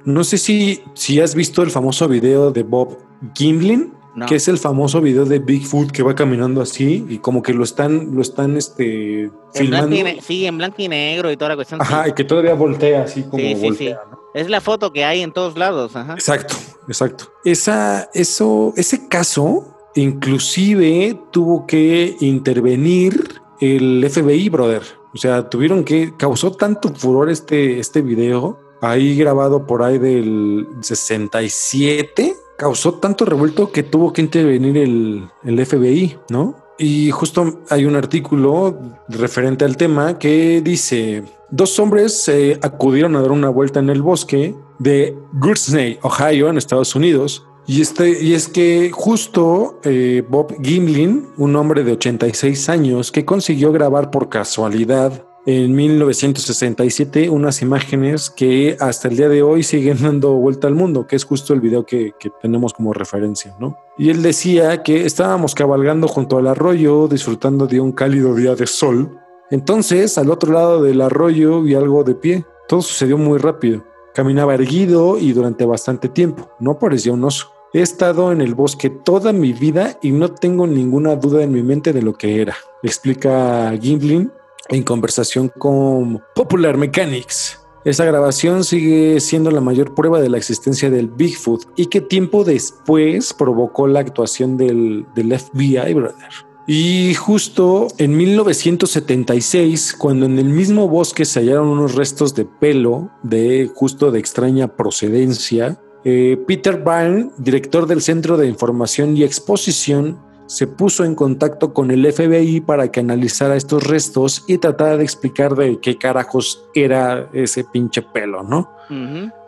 No 0.05 0.25
sé 0.25 0.39
si, 0.39 0.83
si 0.95 1.21
has 1.21 1.35
visto 1.35 1.63
el 1.63 1.71
famoso 1.71 2.09
video 2.09 2.51
de 2.51 2.63
Bob 2.63 2.97
Gimlin, 3.37 3.93
No. 4.15 4.27
que 4.27 4.35
es 4.37 4.49
el 4.49 4.59
famoso 4.59 5.01
video 5.01 5.25
de 5.25 5.39
Bigfoot 5.39 5.93
que 5.93 6.03
va 6.03 6.15
caminando 6.15 6.61
así 6.61 7.07
y 7.09 7.19
como 7.19 7.43
que 7.43 7.53
lo 7.55 7.63
están, 7.65 8.15
lo 8.15 8.23
están 8.23 8.57
este, 8.57 9.23
En 9.25 9.33
filmando. 9.55 9.87
blanco 9.89 9.95
y 10.09 10.15
ne- 10.15 10.21
sí, 10.21 10.47
en 10.47 10.59
blanco 10.59 10.77
y 10.79 10.89
negro 10.89 11.31
y 11.31 11.37
toda 11.37 11.51
la 11.51 11.55
cuestión. 11.57 11.81
sí. 11.81 11.87
Ajá, 11.89 12.09
y 12.09 12.13
que 12.13 12.25
todavía 12.25 12.55
voltea 12.55 13.05
así 13.05 13.23
como 13.23 13.39
Sí, 13.39 13.55
sí, 13.55 13.61
voltea, 13.63 14.01
¿no? 14.11 14.19
Es 14.35 14.49
la 14.51 14.61
foto 14.61 14.93
que 14.93 15.05
hay 15.05 15.21
en 15.23 15.33
todos 15.33 15.57
lados. 15.57 15.95
Ajá. 15.97 16.15
Exacto, 16.15 16.55
exacto. 16.89 17.33
Esa, 17.45 18.11
eso, 18.15 18.73
ese 18.77 19.07
caso 19.09 19.77
inclusive 19.97 21.19
tuvo 21.31 21.67
que 21.67 22.17
intervenir 22.21 23.41
el 23.61 24.07
FBI, 24.09 24.49
brother. 24.49 24.83
O 25.13 25.19
sea, 25.19 25.49
tuvieron 25.49 25.85
que 25.85 26.15
causó 26.17 26.53
tanto 26.53 26.89
furor 26.95 27.31
este, 27.31 27.81
este 27.81 28.01
video 28.03 28.59
ahí 28.81 29.17
grabado 29.17 29.67
por 29.67 29.83
ahí 29.83 29.99
del 29.99 30.67
67. 30.81 32.35
Causó 32.61 32.97
tanto 32.97 33.25
revuelto 33.25 33.73
que 33.73 33.83
tuvo 33.83 34.13
que 34.13 34.21
intervenir 34.21 34.77
el, 34.77 35.31
el 35.45 35.65
FBI, 35.65 36.19
¿no? 36.29 36.57
Y 36.79 37.11
justo 37.11 37.63
hay 37.71 37.87
un 37.87 37.97
artículo 37.97 38.79
referente 39.09 39.65
al 39.65 39.79
tema 39.79 40.19
que 40.19 40.61
dice, 40.61 41.25
dos 41.51 41.79
hombres 41.79 42.29
eh, 42.29 42.61
acudieron 42.61 43.17
a 43.17 43.23
dar 43.23 43.31
una 43.31 43.49
vuelta 43.49 43.81
en 43.81 43.89
el 43.89 44.03
bosque 44.03 44.55
de 44.79 45.17
Guernsey, 45.33 45.99
Ohio, 46.03 46.51
en 46.51 46.59
Estados 46.59 46.95
Unidos. 46.95 47.47
Y, 47.67 47.81
este, 47.81 48.23
y 48.23 48.35
es 48.35 48.47
que 48.47 48.91
justo 48.93 49.81
eh, 49.85 50.23
Bob 50.29 50.55
Gimlin, 50.63 51.29
un 51.39 51.57
hombre 51.57 51.83
de 51.83 51.93
86 51.93 52.69
años 52.69 53.11
que 53.11 53.25
consiguió 53.25 53.73
grabar 53.73 54.11
por 54.11 54.29
casualidad 54.29 55.25
en 55.47 55.75
1967 55.75 57.31
unas 57.31 57.63
imágenes 57.63 58.29
que 58.29 58.77
hasta 58.79 59.09
el 59.09 59.17
día 59.17 59.29
de 59.29 59.43
hoy 59.43 59.63
siguen 59.63 59.99
dando 60.03 60.33
vuelta 60.33 60.67
al 60.67 60.75
mundo, 60.75 61.07
que 61.07 61.17
es 61.17 61.25
justo 61.25 61.55
el 61.55 61.61
video 61.61 61.85
que, 61.87 62.13
que 62.19 62.31
tenemos 62.43 62.73
como 62.73 62.93
referencia, 62.93 63.57
¿no? 63.59 63.77
Y 63.99 64.11
él 64.11 64.23
decía 64.23 64.83
que 64.83 65.05
estábamos 65.05 65.55
cabalgando 65.55 66.09
junto 66.09 66.39
al 66.39 66.47
arroyo, 66.47 67.09
disfrutando 67.09 67.67
de 67.67 67.81
un 67.81 67.93
cálido 67.93 68.35
día 68.35 68.55
de 68.55 68.67
sol. 68.67 69.19
Entonces, 69.51 70.17
al 70.17 70.31
otro 70.31 70.53
lado 70.53 70.83
del 70.83 71.01
arroyo 71.01 71.63
vi 71.63 71.75
algo 71.75 72.05
de 72.05 72.15
pie. 72.15 72.45
Todo 72.69 72.83
sucedió 72.83 73.19
muy 73.19 73.39
rápido. 73.39 73.85
Caminaba 74.15 74.55
erguido 74.55 75.19
y 75.19 75.33
durante 75.33 75.65
bastante 75.65 76.09
tiempo. 76.09 76.51
No 76.61 76.79
parecía 76.79 77.13
un 77.13 77.25
oso. 77.25 77.51
He 77.73 77.83
estado 77.83 78.33
en 78.33 78.41
el 78.41 78.55
bosque 78.55 78.91
toda 78.91 79.33
mi 79.33 79.53
vida 79.53 79.97
y 80.03 80.11
no 80.11 80.33
tengo 80.33 80.67
ninguna 80.67 81.15
duda 81.15 81.43
en 81.43 81.53
mi 81.53 81.63
mente 81.63 81.93
de 81.93 82.03
lo 82.03 82.15
que 82.15 82.41
era, 82.41 82.57
explica 82.83 83.73
Gimlin 83.81 84.33
en 84.71 84.83
conversación 84.83 85.51
con 85.59 86.23
Popular 86.35 86.77
Mechanics. 86.77 87.61
Esa 87.85 88.05
grabación 88.05 88.63
sigue 88.63 89.21
siendo 89.21 89.51
la 89.51 89.61
mayor 89.61 89.95
prueba 89.95 90.21
de 90.21 90.29
la 90.29 90.37
existencia 90.37 90.91
del 90.91 91.09
Bigfoot 91.09 91.65
y 91.77 91.87
que 91.87 92.01
tiempo 92.01 92.45
después 92.45 93.33
provocó 93.33 93.87
la 93.87 94.01
actuación 94.01 94.57
del, 94.57 95.07
del 95.15 95.39
FBI, 95.39 95.95
brother. 95.95 96.29
Y 96.67 97.15
justo 97.15 97.89
en 97.99 98.17
1976, 98.17 99.95
cuando 99.99 100.27
en 100.27 100.39
el 100.39 100.51
mismo 100.51 100.89
bosque 100.89 101.25
se 101.25 101.41
hallaron 101.41 101.69
unos 101.69 101.95
restos 101.95 102.35
de 102.35 102.45
pelo 102.45 103.11
de 103.23 103.71
justo 103.75 104.11
de 104.11 104.21
extraña 104.21 104.69
procedencia, 104.77 105.81
eh, 106.05 106.39
Peter 106.47 106.83
Byrne, 106.85 107.31
director 107.39 107.87
del 107.87 108.03
Centro 108.03 108.37
de 108.37 108.47
Información 108.47 109.17
y 109.17 109.25
Exposición, 109.25 110.19
se 110.51 110.67
puso 110.67 111.05
en 111.05 111.15
contacto 111.15 111.73
con 111.73 111.93
el 111.93 112.13
FBI 112.13 112.61
para 112.61 112.91
que 112.91 112.99
analizara 112.99 113.55
estos 113.55 113.87
restos 113.87 114.43
y 114.49 114.59
tratara 114.59 114.97
de 114.97 115.05
explicar 115.05 115.55
de 115.55 115.79
qué 115.79 115.97
carajos 115.97 116.65
era 116.75 117.31
ese 117.33 117.63
pinche 117.63 118.03
pelo, 118.03 118.43
¿no? 118.43 118.69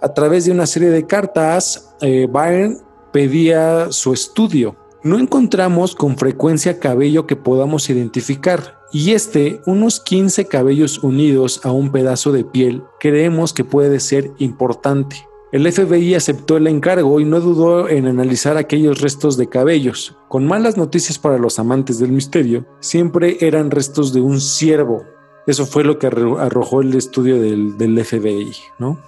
A 0.00 0.14
través 0.14 0.44
de 0.44 0.52
una 0.52 0.64
serie 0.64 0.90
de 0.90 1.04
cartas, 1.04 1.96
eh, 2.02 2.28
Byrne 2.30 2.76
pedía 3.10 3.90
su 3.90 4.12
estudio. 4.12 4.76
No 5.02 5.18
encontramos 5.18 5.96
con 5.96 6.16
frecuencia 6.16 6.78
cabello 6.78 7.26
que 7.26 7.34
podamos 7.34 7.90
identificar 7.90 8.78
y 8.92 9.10
este, 9.10 9.60
unos 9.66 9.98
15 9.98 10.44
cabellos 10.44 11.02
unidos 11.02 11.62
a 11.64 11.72
un 11.72 11.90
pedazo 11.90 12.30
de 12.30 12.44
piel, 12.44 12.84
creemos 13.00 13.52
que 13.52 13.64
puede 13.64 13.98
ser 13.98 14.30
importante. 14.38 15.16
El 15.52 15.70
FBI 15.70 16.14
aceptó 16.14 16.56
el 16.56 16.66
encargo 16.66 17.20
y 17.20 17.26
no 17.26 17.38
dudó 17.38 17.86
en 17.90 18.06
analizar 18.06 18.56
aquellos 18.56 19.02
restos 19.02 19.36
de 19.36 19.50
cabellos. 19.50 20.16
Con 20.28 20.46
malas 20.46 20.78
noticias 20.78 21.18
para 21.18 21.36
los 21.36 21.58
amantes 21.58 21.98
del 21.98 22.10
misterio, 22.10 22.64
siempre 22.80 23.36
eran 23.40 23.70
restos 23.70 24.14
de 24.14 24.22
un 24.22 24.40
ciervo. 24.40 25.04
Eso 25.46 25.66
fue 25.66 25.84
lo 25.84 25.98
que 25.98 26.08
arro- 26.08 26.38
arrojó 26.40 26.80
el 26.80 26.94
estudio 26.94 27.38
del, 27.38 27.76
del 27.76 28.02
FBI, 28.02 28.52
¿no? 28.78 28.98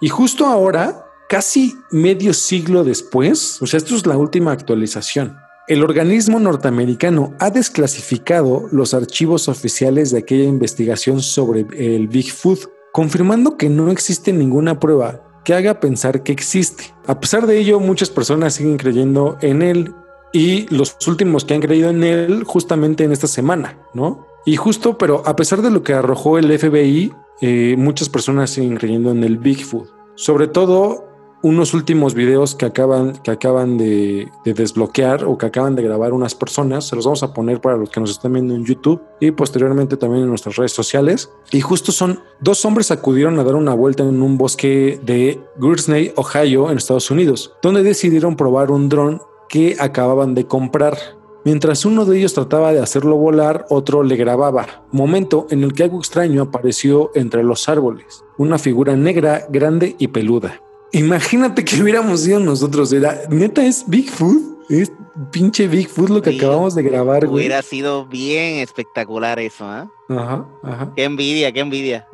Y 0.00 0.08
justo 0.08 0.46
ahora, 0.46 1.04
casi 1.28 1.74
medio 1.90 2.32
siglo 2.32 2.84
después, 2.84 3.60
o 3.60 3.66
sea, 3.66 3.78
esto 3.78 3.96
es 3.96 4.06
la 4.06 4.16
última 4.16 4.52
actualización, 4.52 5.36
el 5.66 5.82
organismo 5.82 6.38
norteamericano 6.38 7.34
ha 7.40 7.50
desclasificado 7.50 8.68
los 8.70 8.94
archivos 8.94 9.48
oficiales 9.48 10.12
de 10.12 10.18
aquella 10.20 10.44
investigación 10.44 11.20
sobre 11.20 11.66
el 11.72 12.06
Bigfoot, 12.06 12.70
confirmando 12.92 13.56
que 13.56 13.68
no 13.68 13.90
existe 13.90 14.32
ninguna 14.32 14.78
prueba 14.80 15.27
que 15.48 15.54
haga 15.54 15.80
pensar 15.80 16.22
que 16.22 16.30
existe. 16.30 16.92
A 17.06 17.20
pesar 17.20 17.46
de 17.46 17.58
ello, 17.58 17.80
muchas 17.80 18.10
personas 18.10 18.52
siguen 18.52 18.76
creyendo 18.76 19.38
en 19.40 19.62
él 19.62 19.94
y 20.30 20.66
los 20.68 20.94
últimos 21.06 21.46
que 21.46 21.54
han 21.54 21.62
creído 21.62 21.88
en 21.88 22.04
él 22.04 22.44
justamente 22.44 23.04
en 23.04 23.12
esta 23.12 23.26
semana, 23.26 23.78
¿no? 23.94 24.26
Y 24.44 24.56
justo, 24.56 24.98
pero 24.98 25.22
a 25.24 25.36
pesar 25.36 25.62
de 25.62 25.70
lo 25.70 25.82
que 25.82 25.94
arrojó 25.94 26.36
el 26.36 26.52
FBI, 26.58 27.14
eh, 27.40 27.76
muchas 27.78 28.10
personas 28.10 28.50
siguen 28.50 28.76
creyendo 28.76 29.10
en 29.10 29.24
el 29.24 29.38
Bigfoot. 29.38 29.88
Sobre 30.16 30.48
todo 30.48 31.07
unos 31.42 31.74
últimos 31.74 32.14
videos 32.14 32.54
que 32.54 32.66
acaban, 32.66 33.12
que 33.22 33.30
acaban 33.30 33.78
de, 33.78 34.28
de 34.44 34.54
desbloquear 34.54 35.24
o 35.24 35.38
que 35.38 35.46
acaban 35.46 35.76
de 35.76 35.82
grabar 35.82 36.12
unas 36.12 36.34
personas. 36.34 36.86
Se 36.86 36.96
los 36.96 37.04
vamos 37.04 37.22
a 37.22 37.32
poner 37.32 37.60
para 37.60 37.76
los 37.76 37.90
que 37.90 38.00
nos 38.00 38.10
están 38.10 38.32
viendo 38.32 38.54
en 38.54 38.64
YouTube 38.64 39.00
y 39.20 39.30
posteriormente 39.30 39.96
también 39.96 40.24
en 40.24 40.28
nuestras 40.28 40.56
redes 40.56 40.72
sociales. 40.72 41.30
Y 41.52 41.60
justo 41.60 41.92
son 41.92 42.20
dos 42.40 42.64
hombres 42.64 42.90
acudieron 42.90 43.38
a 43.38 43.44
dar 43.44 43.54
una 43.54 43.74
vuelta 43.74 44.02
en 44.02 44.20
un 44.22 44.36
bosque 44.38 45.00
de 45.04 45.40
Guernsey, 45.60 46.12
Ohio, 46.16 46.70
en 46.70 46.78
Estados 46.78 47.10
Unidos, 47.10 47.54
donde 47.62 47.82
decidieron 47.82 48.36
probar 48.36 48.70
un 48.70 48.88
dron 48.88 49.20
que 49.48 49.76
acababan 49.78 50.34
de 50.34 50.46
comprar. 50.46 50.98
Mientras 51.44 51.84
uno 51.84 52.04
de 52.04 52.18
ellos 52.18 52.34
trataba 52.34 52.72
de 52.72 52.80
hacerlo 52.80 53.16
volar, 53.16 53.64
otro 53.70 54.02
le 54.02 54.16
grababa. 54.16 54.84
Momento 54.90 55.46
en 55.50 55.62
el 55.62 55.72
que 55.72 55.84
algo 55.84 55.98
extraño 55.98 56.42
apareció 56.42 57.10
entre 57.14 57.44
los 57.44 57.68
árboles. 57.68 58.24
Una 58.36 58.58
figura 58.58 58.96
negra, 58.96 59.46
grande 59.48 59.96
y 59.98 60.08
peluda. 60.08 60.60
Imagínate 60.92 61.64
que 61.64 61.82
hubiéramos 61.82 62.20
sido 62.20 62.40
nosotros. 62.40 62.92
Era, 62.92 63.20
neta, 63.30 63.64
es 63.64 63.84
Bigfoot. 63.86 64.42
Es 64.68 64.92
pinche 65.30 65.66
Bigfoot 65.66 66.10
lo 66.10 66.22
que 66.22 66.30
Sí, 66.30 66.38
acabamos 66.38 66.74
de 66.74 66.82
grabar, 66.82 67.26
güey. 67.26 67.46
Hubiera 67.46 67.62
sido 67.62 68.06
bien 68.06 68.56
espectacular 68.56 69.38
eso, 69.38 69.64
¿ah? 69.64 69.90
Ajá, 70.08 70.46
ajá. 70.62 70.92
Qué 70.94 71.04
envidia, 71.04 71.52
qué 71.52 71.60
envidia. 71.60 72.06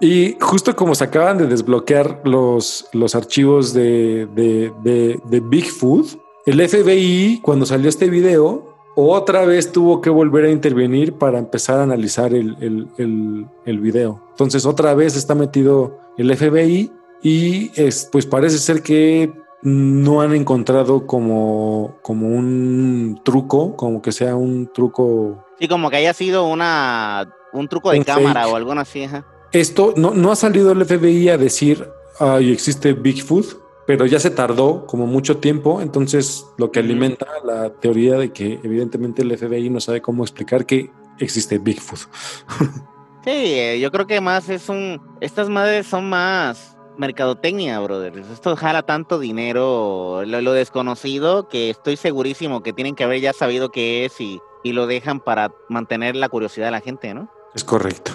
Y 0.00 0.36
justo 0.40 0.74
como 0.74 0.94
se 0.94 1.04
acaban 1.04 1.36
de 1.36 1.46
desbloquear 1.46 2.22
los, 2.24 2.86
los 2.94 3.14
archivos 3.14 3.74
de, 3.74 4.26
de, 4.34 4.72
de, 4.82 5.20
de 5.24 5.40
Bigfoot, 5.40 6.18
el 6.46 6.66
FBI, 6.66 7.40
cuando 7.42 7.66
salió 7.66 7.90
este 7.90 8.08
video, 8.08 8.76
otra 8.96 9.44
vez 9.44 9.72
tuvo 9.72 10.00
que 10.00 10.08
volver 10.08 10.46
a 10.46 10.50
intervenir 10.50 11.12
para 11.12 11.38
empezar 11.38 11.80
a 11.80 11.82
analizar 11.82 12.32
el, 12.32 12.56
el, 12.60 12.88
el, 12.96 13.46
el 13.66 13.80
video. 13.80 14.22
Entonces, 14.30 14.64
otra 14.64 14.94
vez 14.94 15.16
está 15.16 15.34
metido 15.34 15.98
el 16.16 16.34
FBI 16.34 16.90
y 17.22 17.70
es, 17.80 18.08
pues 18.10 18.26
parece 18.26 18.58
ser 18.58 18.82
que 18.82 19.32
no 19.62 20.22
han 20.22 20.34
encontrado 20.34 21.06
como, 21.06 21.98
como 22.02 22.28
un 22.28 23.20
truco, 23.24 23.76
como 23.76 24.00
que 24.00 24.12
sea 24.12 24.34
un 24.36 24.70
truco 24.72 25.44
Sí, 25.58 25.68
como 25.68 25.90
que 25.90 25.96
haya 25.96 26.14
sido 26.14 26.46
una 26.46 27.34
un 27.52 27.68
truco 27.68 27.90
de 27.90 27.98
Un 27.98 28.04
cámara 28.04 28.42
fake. 28.42 28.52
o 28.52 28.56
algo 28.56 28.72
así, 28.72 29.04
ajá. 29.04 29.26
Esto 29.52 29.92
no, 29.96 30.12
no 30.12 30.32
ha 30.32 30.36
salido 30.36 30.72
el 30.72 30.84
FBI 30.84 31.28
a 31.28 31.36
decir, 31.36 31.86
ay, 32.18 32.52
existe 32.52 32.92
Bigfoot, 32.94 33.60
pero 33.86 34.06
ya 34.06 34.20
se 34.20 34.30
tardó 34.30 34.86
como 34.86 35.06
mucho 35.06 35.38
tiempo, 35.38 35.82
entonces 35.82 36.46
lo 36.56 36.70
que 36.70 36.78
alimenta 36.78 37.26
la 37.44 37.70
teoría 37.70 38.16
de 38.16 38.32
que 38.32 38.60
evidentemente 38.62 39.22
el 39.22 39.36
FBI 39.36 39.68
no 39.68 39.80
sabe 39.80 40.00
cómo 40.00 40.22
explicar 40.22 40.64
que 40.64 40.90
existe 41.18 41.58
Bigfoot. 41.58 42.00
Sí, 43.22 43.30
eh, 43.30 43.78
yo 43.78 43.90
creo 43.90 44.06
que 44.06 44.18
más 44.22 44.48
es 44.48 44.70
un. 44.70 44.98
Estas 45.20 45.50
madres 45.50 45.86
son 45.86 46.08
más 46.08 46.69
mercadotecnia, 46.96 47.78
brother. 47.80 48.16
Esto 48.18 48.56
jala 48.56 48.82
tanto 48.82 49.18
dinero, 49.18 50.22
lo, 50.24 50.40
lo 50.40 50.52
desconocido, 50.52 51.48
que 51.48 51.70
estoy 51.70 51.96
segurísimo 51.96 52.62
que 52.62 52.72
tienen 52.72 52.94
que 52.94 53.04
haber 53.04 53.20
ya 53.20 53.32
sabido 53.32 53.70
qué 53.70 54.04
es 54.04 54.20
y, 54.20 54.40
y 54.62 54.72
lo 54.72 54.86
dejan 54.86 55.20
para 55.20 55.52
mantener 55.68 56.16
la 56.16 56.28
curiosidad 56.28 56.66
de 56.66 56.72
la 56.72 56.80
gente, 56.80 57.14
¿no? 57.14 57.28
Es 57.54 57.64
correcto. 57.64 58.12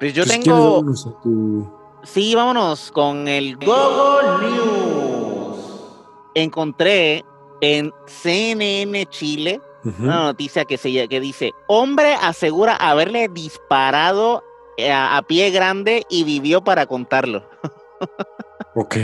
Pues 0.00 0.14
yo 0.14 0.24
Pues, 0.24 0.32
tengo... 0.40 0.44
quieres, 0.44 0.62
vámonos 0.64 1.06
a 1.06 1.22
tu- 1.22 1.72
Sí, 2.04 2.34
vámonos 2.36 2.92
con 2.92 3.26
el 3.26 3.56
Google 3.56 4.48
News. 4.50 5.56
Encontré 6.34 7.24
en 7.60 7.92
CNN 8.06 9.06
Chile 9.06 9.60
una 9.98 10.22
noticia 10.24 10.64
que, 10.64 10.76
se, 10.76 11.08
que 11.08 11.18
dice, 11.20 11.52
hombre 11.66 12.14
asegura 12.20 12.76
haberle 12.76 13.28
disparado 13.28 14.44
eh, 14.76 14.92
a, 14.92 15.16
a 15.16 15.22
pie 15.22 15.50
grande 15.50 16.04
y 16.10 16.24
vivió 16.24 16.62
para 16.62 16.86
contarlo. 16.86 17.42
Ok. 18.74 18.96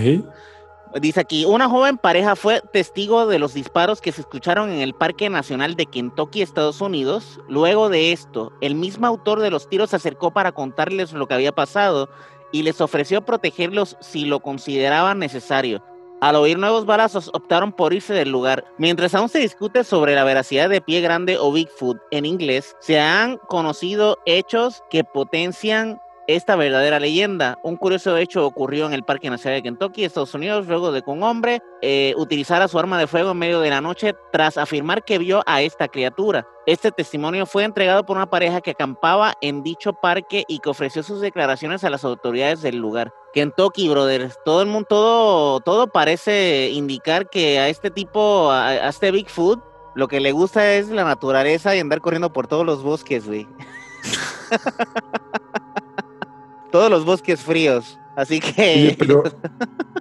Dice 1.01 1.18
aquí, 1.18 1.45
una 1.45 1.68
joven 1.68 1.99
pareja 1.99 2.36
fue 2.36 2.62
testigo 2.72 3.26
de 3.26 3.40
los 3.40 3.53
disparos 3.53 4.01
que 4.01 4.12
se 4.12 4.20
escucharon 4.20 4.70
en 4.70 4.80
el 4.80 4.95
Parque 4.95 5.28
Nacional 5.28 5.74
de 5.74 5.86
Kentucky, 5.86 6.40
Estados 6.40 6.80
Unidos. 6.80 7.40
Luego 7.49 7.88
de 7.88 8.12
esto, 8.12 8.53
el 8.61 8.76
mismo 8.76 9.09
autor 9.09 9.40
de 9.40 9.51
los 9.51 9.68
tiros 9.68 9.90
se 9.90 9.97
acercó 9.97 10.30
para 10.30 10.53
contarles 10.53 11.12
lo 11.12 11.26
que 11.26 11.34
había 11.34 11.51
pasado 11.51 12.09
y 12.53 12.62
les 12.62 12.80
ofreció 12.80 13.24
protegerlos 13.24 13.97
si 14.01 14.26
lo 14.26 14.38
consideraban 14.38 15.18
necesario. 15.18 15.82
Al 16.20 16.36
oír 16.36 16.59
nuevos 16.59 16.86
balazos, 16.86 17.28
optaron 17.34 17.72
por 17.72 17.92
irse 17.92 18.14
del 18.14 18.30
lugar. 18.30 18.64
Mientras 18.78 19.14
aún 19.14 19.28
se 19.28 19.40
discute 19.40 19.82
sobre 19.82 20.14
la 20.14 20.24
veracidad 20.24 20.70
de 20.70 20.80
Pie 20.80 21.01
Grande 21.01 21.36
o 21.38 21.53
Bigfoot 21.53 21.99
en 22.12 22.24
inglés, 22.24 22.76
se 22.78 23.01
han 23.01 23.36
conocido 23.49 24.16
hechos 24.24 24.82
que 24.88 25.03
potencian 25.03 26.01
esta 26.27 26.57
verdadera 26.57 26.99
leyenda. 26.99 27.59
Un 27.62 27.77
curioso 27.77 28.16
hecho 28.16 28.47
ocurrió 28.47 28.87
en 28.87 28.93
el 28.93 29.03
Parque 29.03 29.31
Nacional 29.31 29.59
de 29.59 29.62
Kentucky, 29.62 30.05
Estados 30.05 30.35
Unidos, 30.35 30.66
luego 30.66 30.93
de 30.93 31.03
que 31.03 31.11
un 31.11 31.22
hombre 31.22 31.61
eh, 31.83 32.14
utilizara 32.16 32.68
su 32.68 32.79
arma 32.79 32.99
de 32.99 33.07
fuego 33.07 33.33
en 33.33 33.39
medio 33.39 33.61
de 33.61 33.70
la 33.70 33.81
noche 33.81 34.14
tras 34.33 34.57
afirmar 34.57 35.05
que 35.05 35.18
vio 35.18 35.43
a 35.47 35.62
esta 35.62 35.89
criatura. 35.89 36.47
Este 36.66 36.91
testimonio 36.91 37.45
fue 37.47 37.64
entregado 37.64 38.07
por 38.07 38.16
una 38.16 38.31
pareja 38.31 38.61
que 38.61 38.70
acampaba 38.70 39.35
en 39.43 39.62
dicho 39.62 39.93
parque 39.93 40.45
y 40.49 40.61
que 40.61 40.70
ofreció 40.70 41.03
sus 41.03 41.20
declaraciones 41.20 41.85
a 41.85 41.91
las 41.91 42.05
autoridades 42.05 42.62
del 42.62 42.77
lugar. 42.77 43.12
Kentucky, 43.35 43.89
brothers, 43.89 44.39
todo 44.45 44.62
el 44.62 44.68
mundo, 44.68 44.87
todo, 44.89 45.61
todo 45.61 45.89
parece 45.89 46.70
indicar 46.70 47.29
que 47.29 47.59
a 47.59 47.68
este 47.68 47.91
tipo, 47.91 48.51
a, 48.51 48.68
a 48.68 48.89
este 48.89 49.11
Bigfoot, 49.11 49.61
lo 49.95 50.09
que 50.09 50.20
le 50.20 50.33
gusta 50.33 50.72
es 50.72 50.89
la 50.89 51.05
naturaleza 51.05 51.77
y 51.77 51.81
andar 51.81 52.01
corriendo 52.01 52.33
por 52.33 52.47
todos 52.49 52.64
los 52.64 52.83
bosques, 52.83 53.27
güey. 53.27 53.47
todos 56.75 56.91
los 56.91 57.05
bosques 57.05 57.41
fríos. 57.41 58.01
Así 58.16 58.41
que. 58.41 58.97
pero, 58.99 59.22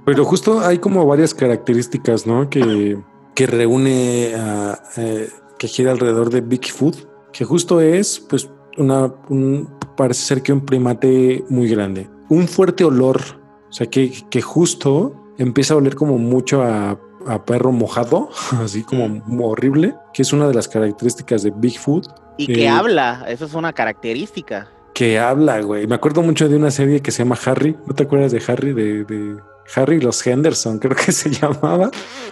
pero 0.03 0.26
justo 0.26 0.59
hay 0.61 0.80
como 0.80 1.05
varias 1.05 1.32
características, 1.32 2.26
¿no? 2.26 2.49
Que, 2.49 2.97
que 3.36 3.45
reúne 3.45 4.34
a, 4.36 4.82
eh, 4.97 5.30
que 5.59 5.67
gira 5.67 5.91
alrededor 5.91 6.32
de 6.32 6.41
Bigfoot, 6.41 6.95
que 7.32 7.45
justo 7.45 7.80
es, 7.80 8.19
pues, 8.19 8.49
una, 8.80 9.13
un, 9.30 9.69
parece 9.95 10.24
ser 10.24 10.41
que 10.41 10.51
un 10.51 10.65
primate 10.65 11.45
muy 11.47 11.67
grande. 11.67 12.09
Un 12.30 12.47
fuerte 12.47 12.84
olor, 12.84 13.21
o 13.69 13.71
sea, 13.71 13.86
que, 13.86 14.11
que 14.32 14.41
justo 14.41 15.13
empieza 15.38 15.76
a 15.76 15.78
oler 15.78 15.93
como 15.93 16.17
mucho 16.17 16.63
a, 16.63 16.99
a 17.28 17.45
perro 17.45 17.71
mojado, 17.71 18.30
así 18.63 18.82
como 18.82 19.21
horrible, 19.47 19.93
que 20.11 20.24
es 20.24 20.34
una 20.34 20.47
de 20.47 20.55
las 20.55 20.67
características 20.67 21.43
de 21.43 21.51
Bigfoot. 21.55 22.07
y 22.39 22.47
que 22.47 22.63
eh, 22.63 22.69
habla, 22.69 23.26
eso 23.28 23.45
es 23.45 23.53
una 23.53 23.74
característica. 23.74 24.71
Que 24.93 25.19
habla, 25.19 25.61
güey. 25.61 25.87
Me 25.87 25.95
acuerdo 25.95 26.21
mucho 26.21 26.47
de 26.47 26.55
una 26.55 26.71
serie 26.71 27.01
que 27.01 27.11
se 27.11 27.23
llama 27.23 27.37
Harry. 27.45 27.75
¿No 27.85 27.95
te 27.95 28.03
acuerdas 28.03 28.31
de 28.31 28.41
Harry? 28.47 28.73
De, 28.73 29.03
de 29.05 29.37
Harry 29.75 29.99
los 29.99 30.25
Henderson, 30.25 30.79
creo 30.79 30.95
que 30.95 31.11
se 31.11 31.29
llamaba. 31.29 31.91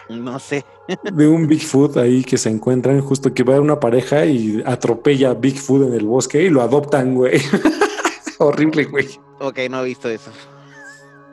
No 0.09 0.39
sé. 0.39 0.65
De 1.11 1.27
un 1.27 1.47
Bigfoot 1.47 1.97
ahí 1.97 2.23
que 2.23 2.37
se 2.37 2.49
encuentran, 2.49 3.01
justo 3.01 3.33
que 3.33 3.43
va 3.43 3.59
una 3.59 3.79
pareja 3.79 4.25
y 4.25 4.61
atropella 4.65 5.31
a 5.31 5.33
Bigfoot 5.33 5.87
en 5.87 5.93
el 5.93 6.05
bosque 6.05 6.43
y 6.43 6.49
lo 6.49 6.61
adoptan, 6.61 7.15
güey. 7.15 7.41
Horrible, 8.39 8.85
güey. 8.85 9.07
Ok, 9.39 9.59
no 9.69 9.81
he 9.81 9.85
visto 9.85 10.09
eso. 10.09 10.31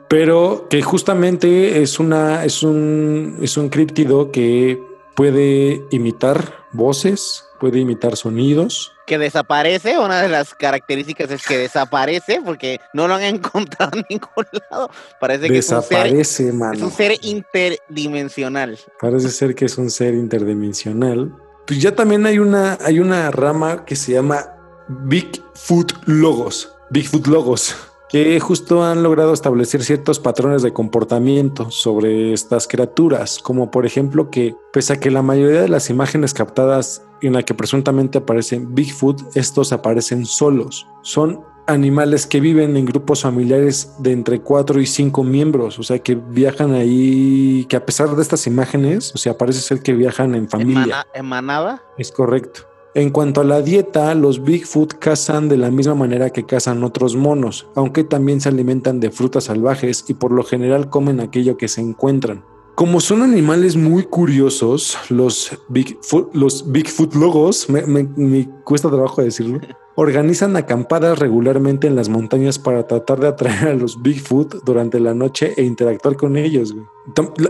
Pero 0.07 0.67
que 0.69 0.81
justamente 0.81 1.81
es 1.81 1.99
una, 1.99 2.43
es 2.43 2.63
un, 2.63 3.37
es 3.41 3.57
un 3.57 3.69
críptido 3.69 4.31
que 4.31 4.81
puede 5.15 5.83
imitar 5.91 6.58
voces, 6.71 7.45
puede 7.59 7.79
imitar 7.79 8.15
sonidos. 8.15 8.93
Que 9.05 9.17
desaparece, 9.17 9.97
una 9.99 10.21
de 10.21 10.29
las 10.29 10.53
características 10.53 11.31
es 11.31 11.45
que 11.45 11.57
desaparece 11.57 12.41
porque 12.43 12.79
no 12.93 13.07
lo 13.07 13.15
han 13.15 13.23
encontrado 13.35 13.97
en 13.97 14.05
ningún 14.09 14.45
lado. 14.69 14.89
Parece 15.19 15.47
que 15.47 15.57
es 15.57 15.69
un 15.69 15.81
ser, 15.81 15.97
Desaparece, 16.13 16.49
es 16.49 16.81
un 16.81 16.91
ser 16.91 17.17
interdimensional. 17.21 18.79
Parece 18.99 19.29
ser 19.29 19.55
que 19.55 19.65
es 19.65 19.77
un 19.77 19.89
ser 19.89 20.13
interdimensional. 20.13 21.35
Pues 21.65 21.81
ya 21.81 21.93
también 21.93 22.25
hay 22.25 22.39
una, 22.39 22.77
hay 22.81 22.99
una 22.99 23.29
rama 23.31 23.85
que 23.85 23.95
se 23.95 24.13
llama 24.13 24.55
Bigfoot 24.87 25.93
Logos. 26.05 26.73
Bigfoot 26.89 27.27
Logos. 27.27 27.75
Que 28.09 28.39
justo 28.39 28.83
han 28.83 29.03
logrado 29.03 29.33
establecer 29.33 29.83
ciertos 29.83 30.19
patrones 30.19 30.63
de 30.63 30.73
comportamiento 30.73 31.69
sobre 31.69 32.33
estas 32.33 32.67
criaturas, 32.67 33.39
como 33.39 33.69
por 33.69 33.85
ejemplo 33.85 34.31
que, 34.31 34.55
pese 34.73 34.93
a 34.93 34.99
que 34.99 35.11
la 35.11 35.21
mayoría 35.21 35.61
de 35.61 35.69
las 35.69 35.91
imágenes 35.91 36.33
captadas 36.33 37.03
en 37.21 37.33
la 37.33 37.43
que 37.43 37.53
presuntamente 37.53 38.17
aparecen 38.17 38.73
Bigfoot, 38.73 39.21
estos 39.35 39.71
aparecen 39.73 40.25
solos. 40.25 40.87
Son 41.03 41.41
animales 41.69 42.25
que 42.25 42.39
viven 42.39 42.75
en 42.77 42.85
grupos 42.85 43.21
familiares 43.21 43.93
de 43.99 44.11
entre 44.11 44.41
4 44.41 44.81
y 44.81 44.85
5 44.87 45.23
miembros, 45.23 45.77
o 45.77 45.83
sea 45.83 45.99
que 45.99 46.15
viajan 46.15 46.73
ahí, 46.73 47.65
que 47.69 47.75
a 47.75 47.85
pesar 47.85 48.15
de 48.15 48.21
estas 48.21 48.47
imágenes, 48.47 49.13
o 49.13 49.17
sea, 49.17 49.37
parece 49.37 49.61
ser 49.61 49.83
que 49.83 49.93
viajan 49.93 50.33
en 50.35 50.49
familia. 50.49 51.05
en 51.13 51.25
manada. 51.27 51.83
Es 51.97 52.11
correcto. 52.11 52.68
En 52.95 53.11
cuanto 53.11 53.41
a 53.41 53.43
la 53.43 53.61
dieta, 53.61 54.13
los 54.15 54.43
Bigfoot 54.43 54.93
cazan 54.97 55.47
de 55.47 55.57
la 55.57 55.69
misma 55.69 55.93
manera 55.93 56.31
que 56.31 56.45
cazan 56.45 56.83
otros 56.83 57.15
monos, 57.15 57.67
aunque 57.75 58.03
también 58.03 58.41
se 58.41 58.49
alimentan 58.49 58.99
de 58.99 59.11
frutas 59.11 59.43
salvajes 59.45 60.05
y 60.07 60.15
por 60.15 60.31
lo 60.31 60.43
general 60.43 60.89
comen 60.89 61.19
aquello 61.19 61.55
que 61.55 61.67
se 61.67 61.81
encuentran. 61.81 62.43
Como 62.75 62.99
son 63.01 63.21
animales 63.21 63.75
muy 63.75 64.03
curiosos, 64.03 64.97
los 65.09 65.51
Bigfoot, 65.67 66.33
los 66.33 66.71
Bigfoot 66.71 67.13
logos, 67.13 67.69
me, 67.69 67.83
me- 67.85 68.09
me 68.15 68.49
cuesta 68.63 68.89
trabajo 68.89 69.21
decirlo, 69.21 69.59
organizan 69.99 70.55
acampadas 70.55 71.19
regularmente 71.19 71.85
en 71.85 71.97
las 71.97 72.07
montañas 72.07 72.57
para 72.57 72.87
tratar 72.87 73.19
de 73.19 73.27
atraer 73.27 73.67
a 73.67 73.73
los 73.73 74.01
Bigfoot 74.01 74.63
durante 74.63 74.97
la 74.97 75.13
noche 75.13 75.53
e 75.57 75.63
interactuar 75.63 76.15
con 76.15 76.37
ellos. 76.37 76.73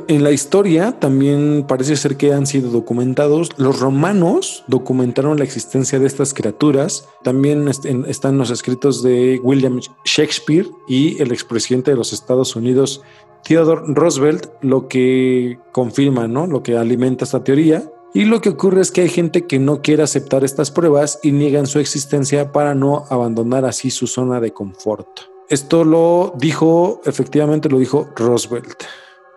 En 0.08 0.24
la 0.24 0.32
historia 0.32 1.00
también 1.00 1.66
parece 1.68 1.96
ser 1.96 2.18
que 2.18 2.34
han 2.34 2.48
sido 2.48 2.72
documentados. 2.72 3.52
Los 3.58 3.80
romanos 3.80 4.64
documentaron 4.66 5.38
la 5.38 5.44
existencia 5.44 6.00
de 6.00 6.08
estas 6.08 6.34
criaturas. 6.34 7.08
También 7.24 7.68
están 8.08 8.40
los 8.40 8.50
escritos 8.50 9.04
de 9.04 9.40
William 9.44 9.80
Shakespeare 10.04 10.68
y 10.88 11.22
el 11.22 11.32
expresidente 11.32 11.92
de 11.92 11.98
los 11.98 12.14
Estados 12.14 12.56
Unidos, 12.56 13.04
Theodore 13.44 13.84
Roosevelt, 13.94 14.48
lo 14.62 14.88
que 14.88 15.60
confirma, 15.72 16.28
¿no? 16.28 16.48
Lo 16.48 16.64
que 16.64 16.78
alimenta 16.78 17.26
esta 17.26 17.44
teoría. 17.44 17.84
Y 18.14 18.26
lo 18.26 18.42
que 18.42 18.50
ocurre 18.50 18.82
es 18.82 18.92
que 18.92 19.02
hay 19.02 19.10
gente 19.10 19.46
que 19.46 19.60
no 19.60 19.82
quiere 19.82 20.02
aceptar 20.02 20.44
estas 20.44 20.72
pruebas 20.72 21.20
y 21.22 21.32
niegan 21.32 21.68
su 21.68 21.80
existencia 21.80 22.52
para 22.52 22.74
no 22.74 23.06
abandonar 23.10 23.66
así 23.66 23.92
su 23.92 24.08
zona 24.08 24.40
de 24.40 24.52
confort. 24.52 25.08
Esto 25.48 25.84
lo 25.84 26.34
dijo, 26.36 27.02
efectivamente 27.06 27.70
lo 27.70 27.78
dijo 27.78 28.10
Roosevelt. 28.16 28.84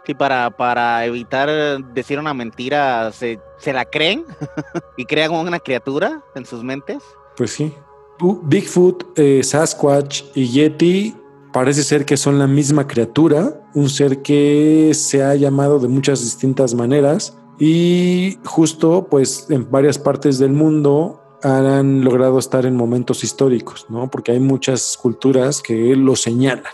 Sí, 0.07 0.15
para, 0.15 0.51
para 0.51 1.05
evitar 1.05 1.49
decir 1.93 2.19
una 2.19 2.35
mentira, 2.35 3.13
se, 3.13 3.39
se 3.59 3.73
la 3.73 3.85
creen 3.85 4.25
y 4.97 5.05
crean 5.05 5.33
una 5.33 5.61
criatura 5.61 6.23
en 6.35 6.47
sus 6.47 6.65
mentes. 6.65 7.03
Pues 7.37 7.53
sí. 7.53 7.75
Bigfoot, 8.21 9.19
eh, 9.19 9.43
Sasquatch 9.43 10.23
y 10.35 10.49
Yeti 10.49 11.17
parece 11.53 11.83
ser 11.83 12.05
que 12.05 12.17
son 12.17 12.39
la 12.39 12.47
misma 12.47 12.87
criatura, 12.87 13.61
un 13.75 13.89
ser 13.89 14.23
que 14.23 14.93
se 14.95 15.23
ha 15.23 15.35
llamado 15.35 15.79
de 15.79 15.89
muchas 15.89 16.21
distintas 16.21 16.75
maneras 16.75 17.37
y 17.65 18.39
justo 18.45 19.07
pues 19.09 19.47
en 19.49 19.71
varias 19.71 19.97
partes 19.97 20.41
del 20.41 20.51
mundo 20.51 21.21
han 21.45 22.03
logrado 22.03 22.41
estar 22.41 22.67
en 22.67 22.75
momentos 22.75 23.23
históricos, 23.23 23.87
¿no? 23.89 24.11
Porque 24.11 24.33
hay 24.33 24.41
muchas 24.41 24.99
culturas 25.01 25.63
que 25.63 25.95
lo 25.95 26.17
señalan. 26.17 26.65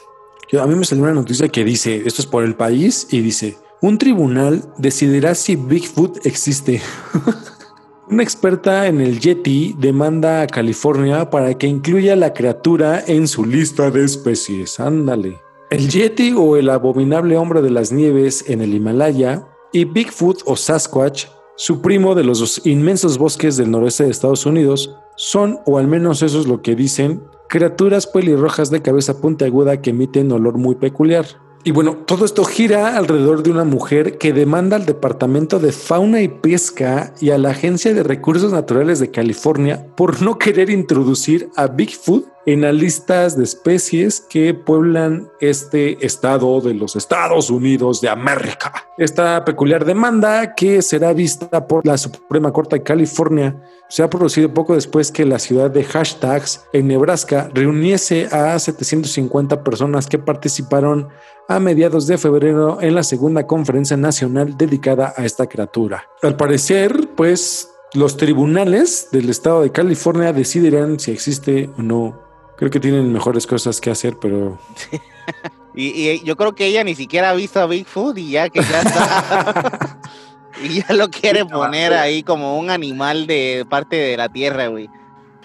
Yo- 0.50 0.62
A 0.62 0.66
mí 0.66 0.74
me 0.74 0.86
salió 0.86 1.04
una 1.04 1.12
noticia 1.12 1.50
que 1.50 1.62
dice, 1.62 2.02
esto 2.06 2.22
es 2.22 2.26
por 2.26 2.42
el 2.42 2.54
país, 2.54 3.06
y 3.10 3.20
dice, 3.20 3.58
un 3.82 3.98
tribunal 3.98 4.64
decidirá 4.78 5.34
si 5.34 5.56
Bigfoot 5.56 6.24
existe. 6.24 6.80
Una 8.10 8.22
experta 8.22 8.86
en 8.86 9.02
el 9.02 9.20
Yeti 9.20 9.76
demanda 9.78 10.40
a 10.40 10.46
California 10.46 11.28
para 11.28 11.52
que 11.58 11.66
incluya 11.66 12.16
la 12.16 12.32
criatura 12.32 13.04
en 13.06 13.28
su 13.28 13.44
lista 13.44 13.90
de 13.90 14.02
especies. 14.06 14.80
Ándale. 14.80 15.38
El 15.68 15.90
Yeti 15.90 16.32
o 16.34 16.56
el 16.56 16.70
abominable 16.70 17.36
hombre 17.36 17.60
de 17.60 17.68
las 17.68 17.92
nieves 17.92 18.46
en 18.48 18.62
el 18.62 18.72
Himalaya 18.74 19.46
y 19.72 19.84
Bigfoot 19.84 20.42
o 20.46 20.56
Sasquatch, 20.56 21.26
su 21.56 21.80
primo 21.80 22.14
de 22.14 22.24
los 22.24 22.64
inmensos 22.66 23.18
bosques 23.18 23.56
del 23.56 23.70
noreste 23.70 24.04
de 24.04 24.10
Estados 24.10 24.46
Unidos, 24.46 24.94
son, 25.16 25.58
o 25.66 25.78
al 25.78 25.88
menos 25.88 26.22
eso 26.22 26.38
es 26.38 26.46
lo 26.46 26.62
que 26.62 26.76
dicen, 26.76 27.22
criaturas 27.48 28.06
pelirrojas 28.06 28.70
de 28.70 28.82
cabeza 28.82 29.20
puntiaguda 29.20 29.80
que 29.80 29.90
emiten 29.90 30.30
olor 30.30 30.58
muy 30.58 30.76
peculiar. 30.76 31.26
Y 31.64 31.72
bueno, 31.72 31.96
todo 32.06 32.24
esto 32.24 32.44
gira 32.44 32.96
alrededor 32.96 33.42
de 33.42 33.50
una 33.50 33.64
mujer 33.64 34.16
que 34.16 34.32
demanda 34.32 34.76
al 34.76 34.86
Departamento 34.86 35.58
de 35.58 35.72
Fauna 35.72 36.22
y 36.22 36.28
Pesca 36.28 37.12
y 37.20 37.30
a 37.30 37.38
la 37.38 37.50
Agencia 37.50 37.92
de 37.92 38.02
Recursos 38.02 38.52
Naturales 38.52 39.00
de 39.00 39.10
California 39.10 39.86
por 39.96 40.22
no 40.22 40.38
querer 40.38 40.70
introducir 40.70 41.50
a 41.56 41.66
Bigfoot 41.66 42.26
en 42.46 42.62
las 42.62 42.74
listas 42.74 43.36
de 43.36 43.44
especies 43.44 44.22
que 44.22 44.54
pueblan 44.54 45.28
este 45.40 46.04
estado 46.06 46.62
de 46.62 46.72
los 46.72 46.96
Estados 46.96 47.50
Unidos 47.50 48.00
de 48.00 48.08
América. 48.08 48.72
Esta 48.96 49.44
peculiar 49.44 49.84
demanda, 49.84 50.54
que 50.54 50.80
será 50.80 51.12
vista 51.12 51.66
por 51.66 51.84
la 51.86 51.98
Suprema 51.98 52.50
Corte 52.50 52.76
de 52.76 52.82
California, 52.84 53.54
se 53.90 54.02
ha 54.02 54.08
producido 54.08 54.54
poco 54.54 54.74
después 54.74 55.12
que 55.12 55.26
la 55.26 55.38
ciudad 55.38 55.70
de 55.70 55.84
Hashtags 55.84 56.64
en 56.72 56.88
Nebraska 56.88 57.50
reuniese 57.52 58.28
a 58.32 58.58
750 58.58 59.62
personas 59.62 60.06
que 60.06 60.18
participaron 60.18 61.08
a 61.48 61.58
mediados 61.58 62.06
de 62.06 62.18
febrero 62.18 62.78
en 62.80 62.94
la 62.94 63.02
segunda 63.02 63.46
conferencia 63.46 63.96
nacional 63.96 64.56
dedicada 64.56 65.14
a 65.16 65.24
esta 65.24 65.46
criatura. 65.46 66.04
Al 66.22 66.36
parecer, 66.36 67.08
pues 67.16 67.70
los 67.94 68.16
tribunales 68.16 69.08
del 69.10 69.30
estado 69.30 69.62
de 69.62 69.72
California 69.72 70.32
decidirán 70.32 71.00
si 71.00 71.10
existe 71.10 71.70
o 71.78 71.82
no 71.82 72.28
Creo 72.58 72.72
que 72.72 72.80
tienen 72.80 73.12
mejores 73.12 73.46
cosas 73.46 73.80
que 73.80 73.88
hacer, 73.88 74.16
pero. 74.20 74.58
y, 75.76 76.20
yo 76.24 76.36
creo 76.36 76.56
que 76.56 76.66
ella 76.66 76.82
ni 76.82 76.96
siquiera 76.96 77.30
ha 77.30 77.34
visto 77.34 77.60
a 77.60 77.66
Bigfoot 77.66 78.18
y 78.18 78.30
ya 78.32 78.48
que 78.48 78.60
ya 78.60 78.80
está. 78.80 80.00
y 80.62 80.82
ya 80.82 80.92
lo 80.92 81.08
quiere 81.08 81.44
poner 81.44 81.92
ahí 81.94 82.24
como 82.24 82.58
un 82.58 82.68
animal 82.68 83.28
de 83.28 83.64
parte 83.70 83.94
de 83.94 84.16
la 84.16 84.28
tierra, 84.28 84.66
güey. 84.66 84.90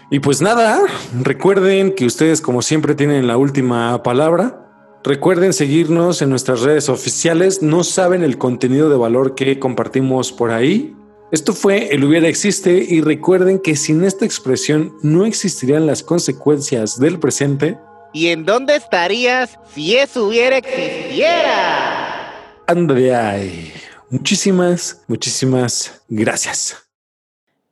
Y 0.10 0.20
pues 0.22 0.42
nada, 0.42 0.82
recuerden 1.22 1.94
que 1.94 2.08
ustedes, 2.08 2.42
como 2.42 2.64
siempre, 2.64 2.96
tienen 2.96 3.28
la 3.28 3.38
última 3.38 4.02
palabra. 4.02 4.73
Recuerden 5.06 5.52
seguirnos 5.52 6.22
en 6.22 6.30
nuestras 6.30 6.62
redes 6.62 6.88
oficiales. 6.88 7.62
No 7.62 7.84
saben 7.84 8.24
el 8.24 8.38
contenido 8.38 8.90
de 8.90 8.96
valor 8.96 9.36
que 9.36 9.60
compartimos 9.60 10.32
por 10.32 10.52
ahí. 10.52 10.96
Esto 11.30 11.52
fue 11.54 11.94
El 11.94 12.06
hubiera 12.06 12.30
existe 12.30 12.86
y 12.88 13.02
recuerden 13.02 13.60
que 13.60 13.76
sin 13.76 14.06
esta 14.06 14.24
expresión 14.24 14.96
no 15.02 15.26
existirían 15.26 15.88
las 15.88 16.04
consecuencias 16.04 16.98
del 17.00 17.20
presente. 17.20 17.78
¿Y 18.14 18.28
en 18.28 18.46
dónde 18.46 18.78
estarías 18.78 19.60
si 19.74 19.98
eso 19.98 20.26
hubiera 20.26 20.58
existiera? 20.58 22.34
Ande 22.68 23.74
Muchísimas, 24.10 25.04
muchísimas 25.08 26.02
gracias. 26.08 26.78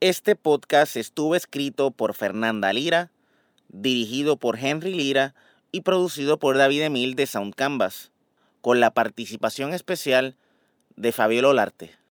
Este 0.01 0.36
podcast 0.36 0.97
estuvo 0.97 1.36
escrito 1.36 1.91
por 1.91 2.13
Fernanda 2.13 2.73
Lira, 2.73 3.09
dirigido 3.69 4.36
por 4.36 4.59
Henry 4.59 4.93
Lira 4.93 5.34
y 5.72 5.82
producido 5.82 6.38
por 6.39 6.57
David 6.57 6.84
Emil 6.84 7.15
de 7.15 7.26
Sound 7.26 7.55
Canvas, 7.55 8.11
con 8.61 8.80
la 8.80 8.91
participación 8.91 9.74
especial 9.74 10.36
de 10.95 11.11
Fabio 11.11 11.49
Olarte. 11.49 11.91